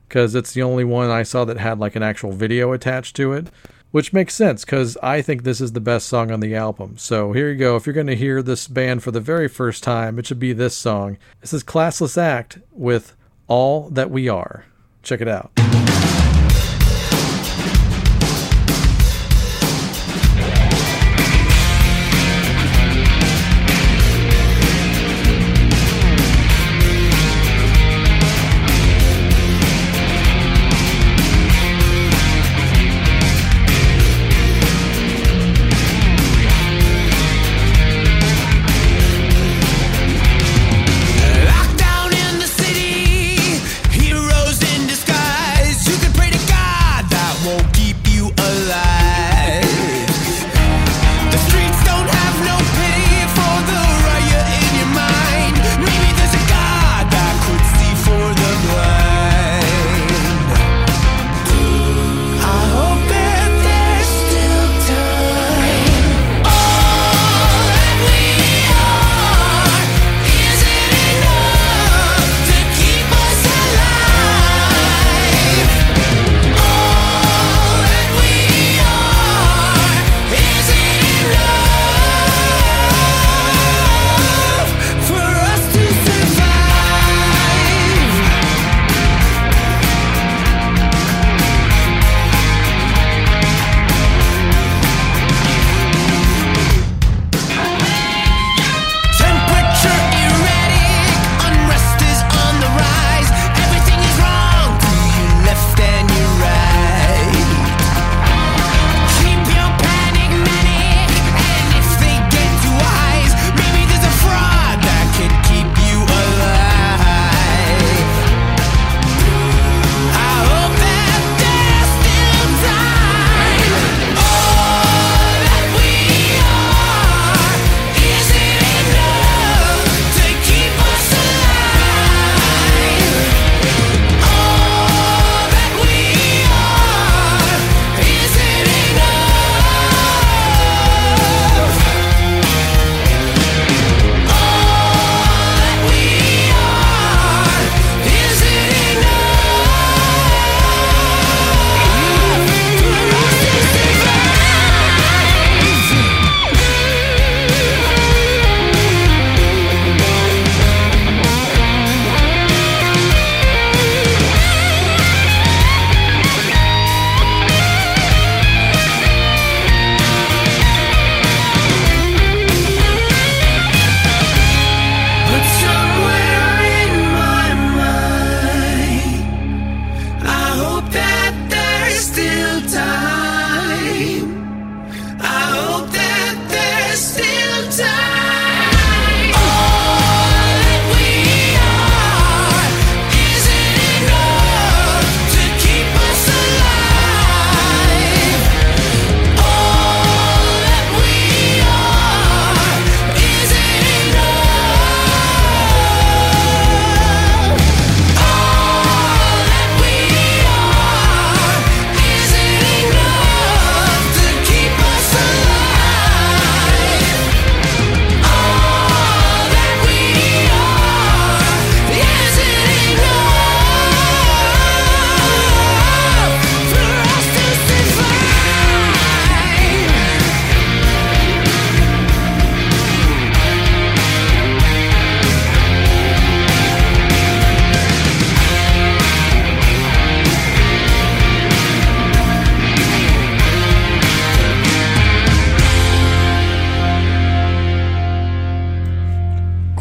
because 0.08 0.34
it's 0.34 0.54
the 0.54 0.64
only 0.64 0.82
one 0.82 1.08
I 1.08 1.22
saw 1.22 1.44
that 1.44 1.58
had 1.58 1.78
like 1.78 1.94
an 1.94 2.02
actual 2.02 2.32
video 2.32 2.72
attached 2.72 3.14
to 3.14 3.34
it 3.34 3.52
which 3.90 4.12
makes 4.12 4.34
sense 4.34 4.64
because 4.64 4.98
I 5.02 5.22
think 5.22 5.42
this 5.42 5.60
is 5.60 5.72
the 5.72 5.80
best 5.80 6.08
song 6.08 6.30
on 6.30 6.40
the 6.40 6.54
album. 6.54 6.98
So 6.98 7.32
here 7.32 7.50
you 7.50 7.56
go. 7.56 7.76
If 7.76 7.86
you're 7.86 7.94
going 7.94 8.06
to 8.08 8.16
hear 8.16 8.42
this 8.42 8.68
band 8.68 9.02
for 9.02 9.10
the 9.10 9.20
very 9.20 9.48
first 9.48 9.82
time, 9.82 10.18
it 10.18 10.26
should 10.26 10.38
be 10.38 10.52
this 10.52 10.76
song. 10.76 11.16
This 11.40 11.54
is 11.54 11.64
Classless 11.64 12.18
Act 12.18 12.58
with 12.70 13.16
All 13.48 13.88
That 13.90 14.10
We 14.10 14.28
Are. 14.28 14.66
Check 15.02 15.22
it 15.22 15.28
out. 15.28 15.50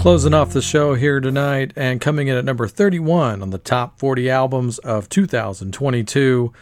Closing 0.08 0.34
off 0.34 0.54
the 0.54 0.62
show 0.62 0.94
here 0.94 1.20
tonight 1.20 1.74
and 1.76 2.00
coming 2.00 2.30
in 2.30 2.38
at 2.38 2.46
number 2.46 2.66
31 2.66 3.42
on 3.42 3.50
the 3.50 3.58
top 3.58 4.00
40 4.00 4.30
albums 4.30 4.80
of 4.80 5.10
2022. 5.10 6.54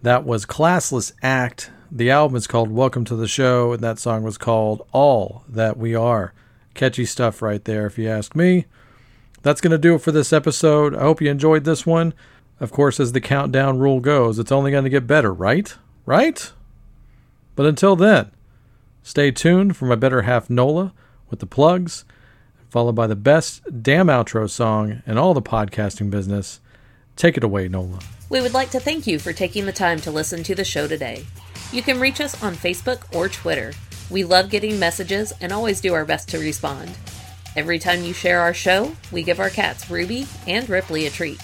That 0.00 0.24
was 0.24 0.46
Classless 0.46 1.12
Act. 1.22 1.70
The 1.92 2.10
album 2.10 2.34
is 2.34 2.46
called 2.46 2.70
Welcome 2.70 3.04
to 3.04 3.14
the 3.14 3.28
Show, 3.28 3.74
and 3.74 3.82
that 3.82 3.98
song 3.98 4.22
was 4.22 4.38
called 4.38 4.88
All 4.92 5.44
That 5.50 5.76
We 5.76 5.94
Are. 5.94 6.32
Catchy 6.72 7.04
stuff 7.04 7.42
right 7.42 7.62
there, 7.62 7.84
if 7.84 7.98
you 7.98 8.08
ask 8.08 8.34
me. 8.34 8.64
That's 9.42 9.60
going 9.60 9.72
to 9.72 9.76
do 9.76 9.96
it 9.96 10.00
for 10.00 10.10
this 10.10 10.32
episode. 10.32 10.94
I 10.94 11.00
hope 11.00 11.20
you 11.20 11.30
enjoyed 11.30 11.64
this 11.64 11.84
one. 11.84 12.14
Of 12.58 12.72
course, 12.72 12.98
as 12.98 13.12
the 13.12 13.20
countdown 13.20 13.78
rule 13.78 14.00
goes, 14.00 14.38
it's 14.38 14.50
only 14.50 14.70
going 14.70 14.84
to 14.84 14.88
get 14.88 15.06
better, 15.06 15.30
right? 15.30 15.76
Right? 16.06 16.50
But 17.54 17.66
until 17.66 17.96
then, 17.96 18.30
stay 19.02 19.30
tuned 19.30 19.76
for 19.76 19.84
my 19.84 19.94
better 19.94 20.22
half 20.22 20.48
Nola 20.48 20.94
with 21.28 21.40
the 21.40 21.46
plugs 21.46 22.06
followed 22.74 22.96
by 22.96 23.06
the 23.06 23.14
best 23.14 23.62
damn 23.84 24.08
outro 24.08 24.50
song 24.50 25.00
in 25.06 25.16
all 25.16 25.32
the 25.32 25.40
podcasting 25.40 26.10
business. 26.10 26.60
Take 27.14 27.36
it 27.36 27.44
away, 27.44 27.68
Nola. 27.68 28.00
We 28.28 28.40
would 28.40 28.52
like 28.52 28.70
to 28.70 28.80
thank 28.80 29.06
you 29.06 29.20
for 29.20 29.32
taking 29.32 29.64
the 29.64 29.72
time 29.72 30.00
to 30.00 30.10
listen 30.10 30.42
to 30.42 30.56
the 30.56 30.64
show 30.64 30.88
today. 30.88 31.24
You 31.70 31.82
can 31.82 32.00
reach 32.00 32.20
us 32.20 32.42
on 32.42 32.56
Facebook 32.56 33.04
or 33.14 33.28
Twitter. 33.28 33.74
We 34.10 34.24
love 34.24 34.50
getting 34.50 34.80
messages 34.80 35.32
and 35.40 35.52
always 35.52 35.80
do 35.80 35.94
our 35.94 36.04
best 36.04 36.28
to 36.30 36.40
respond. 36.40 36.90
Every 37.54 37.78
time 37.78 38.02
you 38.02 38.12
share 38.12 38.40
our 38.40 38.52
show, 38.52 38.96
we 39.12 39.22
give 39.22 39.38
our 39.38 39.50
cats 39.50 39.88
Ruby 39.88 40.26
and 40.48 40.68
Ripley 40.68 41.06
a 41.06 41.10
treat. 41.10 41.40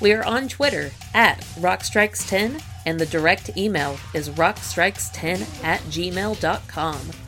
We 0.00 0.12
are 0.12 0.24
on 0.24 0.46
Twitter 0.46 0.92
at 1.12 1.40
Rockstrikes10 1.58 2.62
and 2.86 3.00
the 3.00 3.06
direct 3.06 3.56
email 3.56 3.98
is 4.14 4.30
rockstrikes10 4.30 5.64
at 5.64 5.80
gmail.com. 5.80 7.27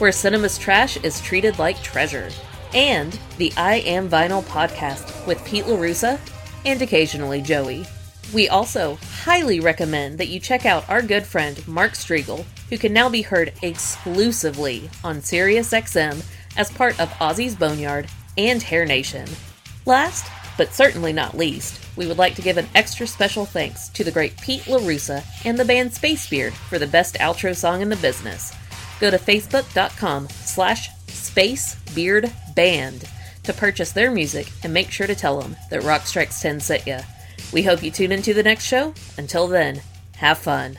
where 0.00 0.12
cinema's 0.12 0.56
trash 0.56 0.96
is 0.98 1.20
treated 1.20 1.58
like 1.58 1.80
treasure, 1.82 2.30
and 2.72 3.18
the 3.36 3.52
I 3.56 3.76
Am 3.80 4.08
Vinyl 4.08 4.42
podcast 4.44 5.26
with 5.26 5.44
Pete 5.44 5.64
LaRussa 5.64 6.18
and 6.64 6.80
occasionally 6.80 7.42
Joey. 7.42 7.84
We 8.32 8.48
also 8.48 8.96
highly 9.24 9.60
recommend 9.60 10.16
that 10.16 10.28
you 10.28 10.40
check 10.40 10.64
out 10.64 10.88
our 10.88 11.02
good 11.02 11.26
friend 11.26 11.66
Mark 11.68 11.92
Strigl, 11.92 12.46
who 12.70 12.78
can 12.78 12.94
now 12.94 13.10
be 13.10 13.22
heard 13.22 13.52
exclusively 13.62 14.88
on 15.04 15.18
SiriusXM 15.18 16.24
as 16.56 16.70
part 16.70 16.98
of 16.98 17.10
Ozzy's 17.20 17.54
Boneyard 17.54 18.06
and 18.38 18.62
Hair 18.62 18.86
Nation. 18.86 19.28
Last, 19.84 20.30
but 20.56 20.72
certainly 20.72 21.12
not 21.12 21.36
least, 21.36 21.84
we 21.96 22.06
would 22.06 22.18
like 22.18 22.36
to 22.36 22.42
give 22.42 22.56
an 22.56 22.68
extra 22.74 23.06
special 23.06 23.44
thanks 23.44 23.88
to 23.90 24.04
the 24.04 24.12
great 24.12 24.40
Pete 24.40 24.62
LaRussa 24.62 25.24
and 25.44 25.58
the 25.58 25.64
band 25.64 25.90
Spacebeard 25.90 26.52
for 26.52 26.78
the 26.78 26.86
best 26.86 27.16
outro 27.16 27.54
song 27.54 27.82
in 27.82 27.90
the 27.90 27.96
business. 27.96 28.54
Go 29.00 29.10
to 29.10 29.18
facebook.com 29.18 30.28
slash 30.28 30.90
spacebeardband 31.06 33.08
to 33.42 33.52
purchase 33.52 33.92
their 33.92 34.10
music 34.10 34.50
and 34.62 34.74
make 34.74 34.90
sure 34.90 35.06
to 35.06 35.14
tell 35.14 35.40
them 35.40 35.56
that 35.70 35.82
Rock 35.82 36.06
Strikes 36.06 36.40
10 36.40 36.60
sent 36.60 36.86
ya. 36.86 37.00
We 37.52 37.62
hope 37.62 37.82
you 37.82 37.90
tune 37.90 38.12
into 38.12 38.34
the 38.34 38.42
next 38.42 38.64
show. 38.64 38.94
Until 39.16 39.48
then, 39.48 39.80
have 40.16 40.38
fun. 40.38 40.78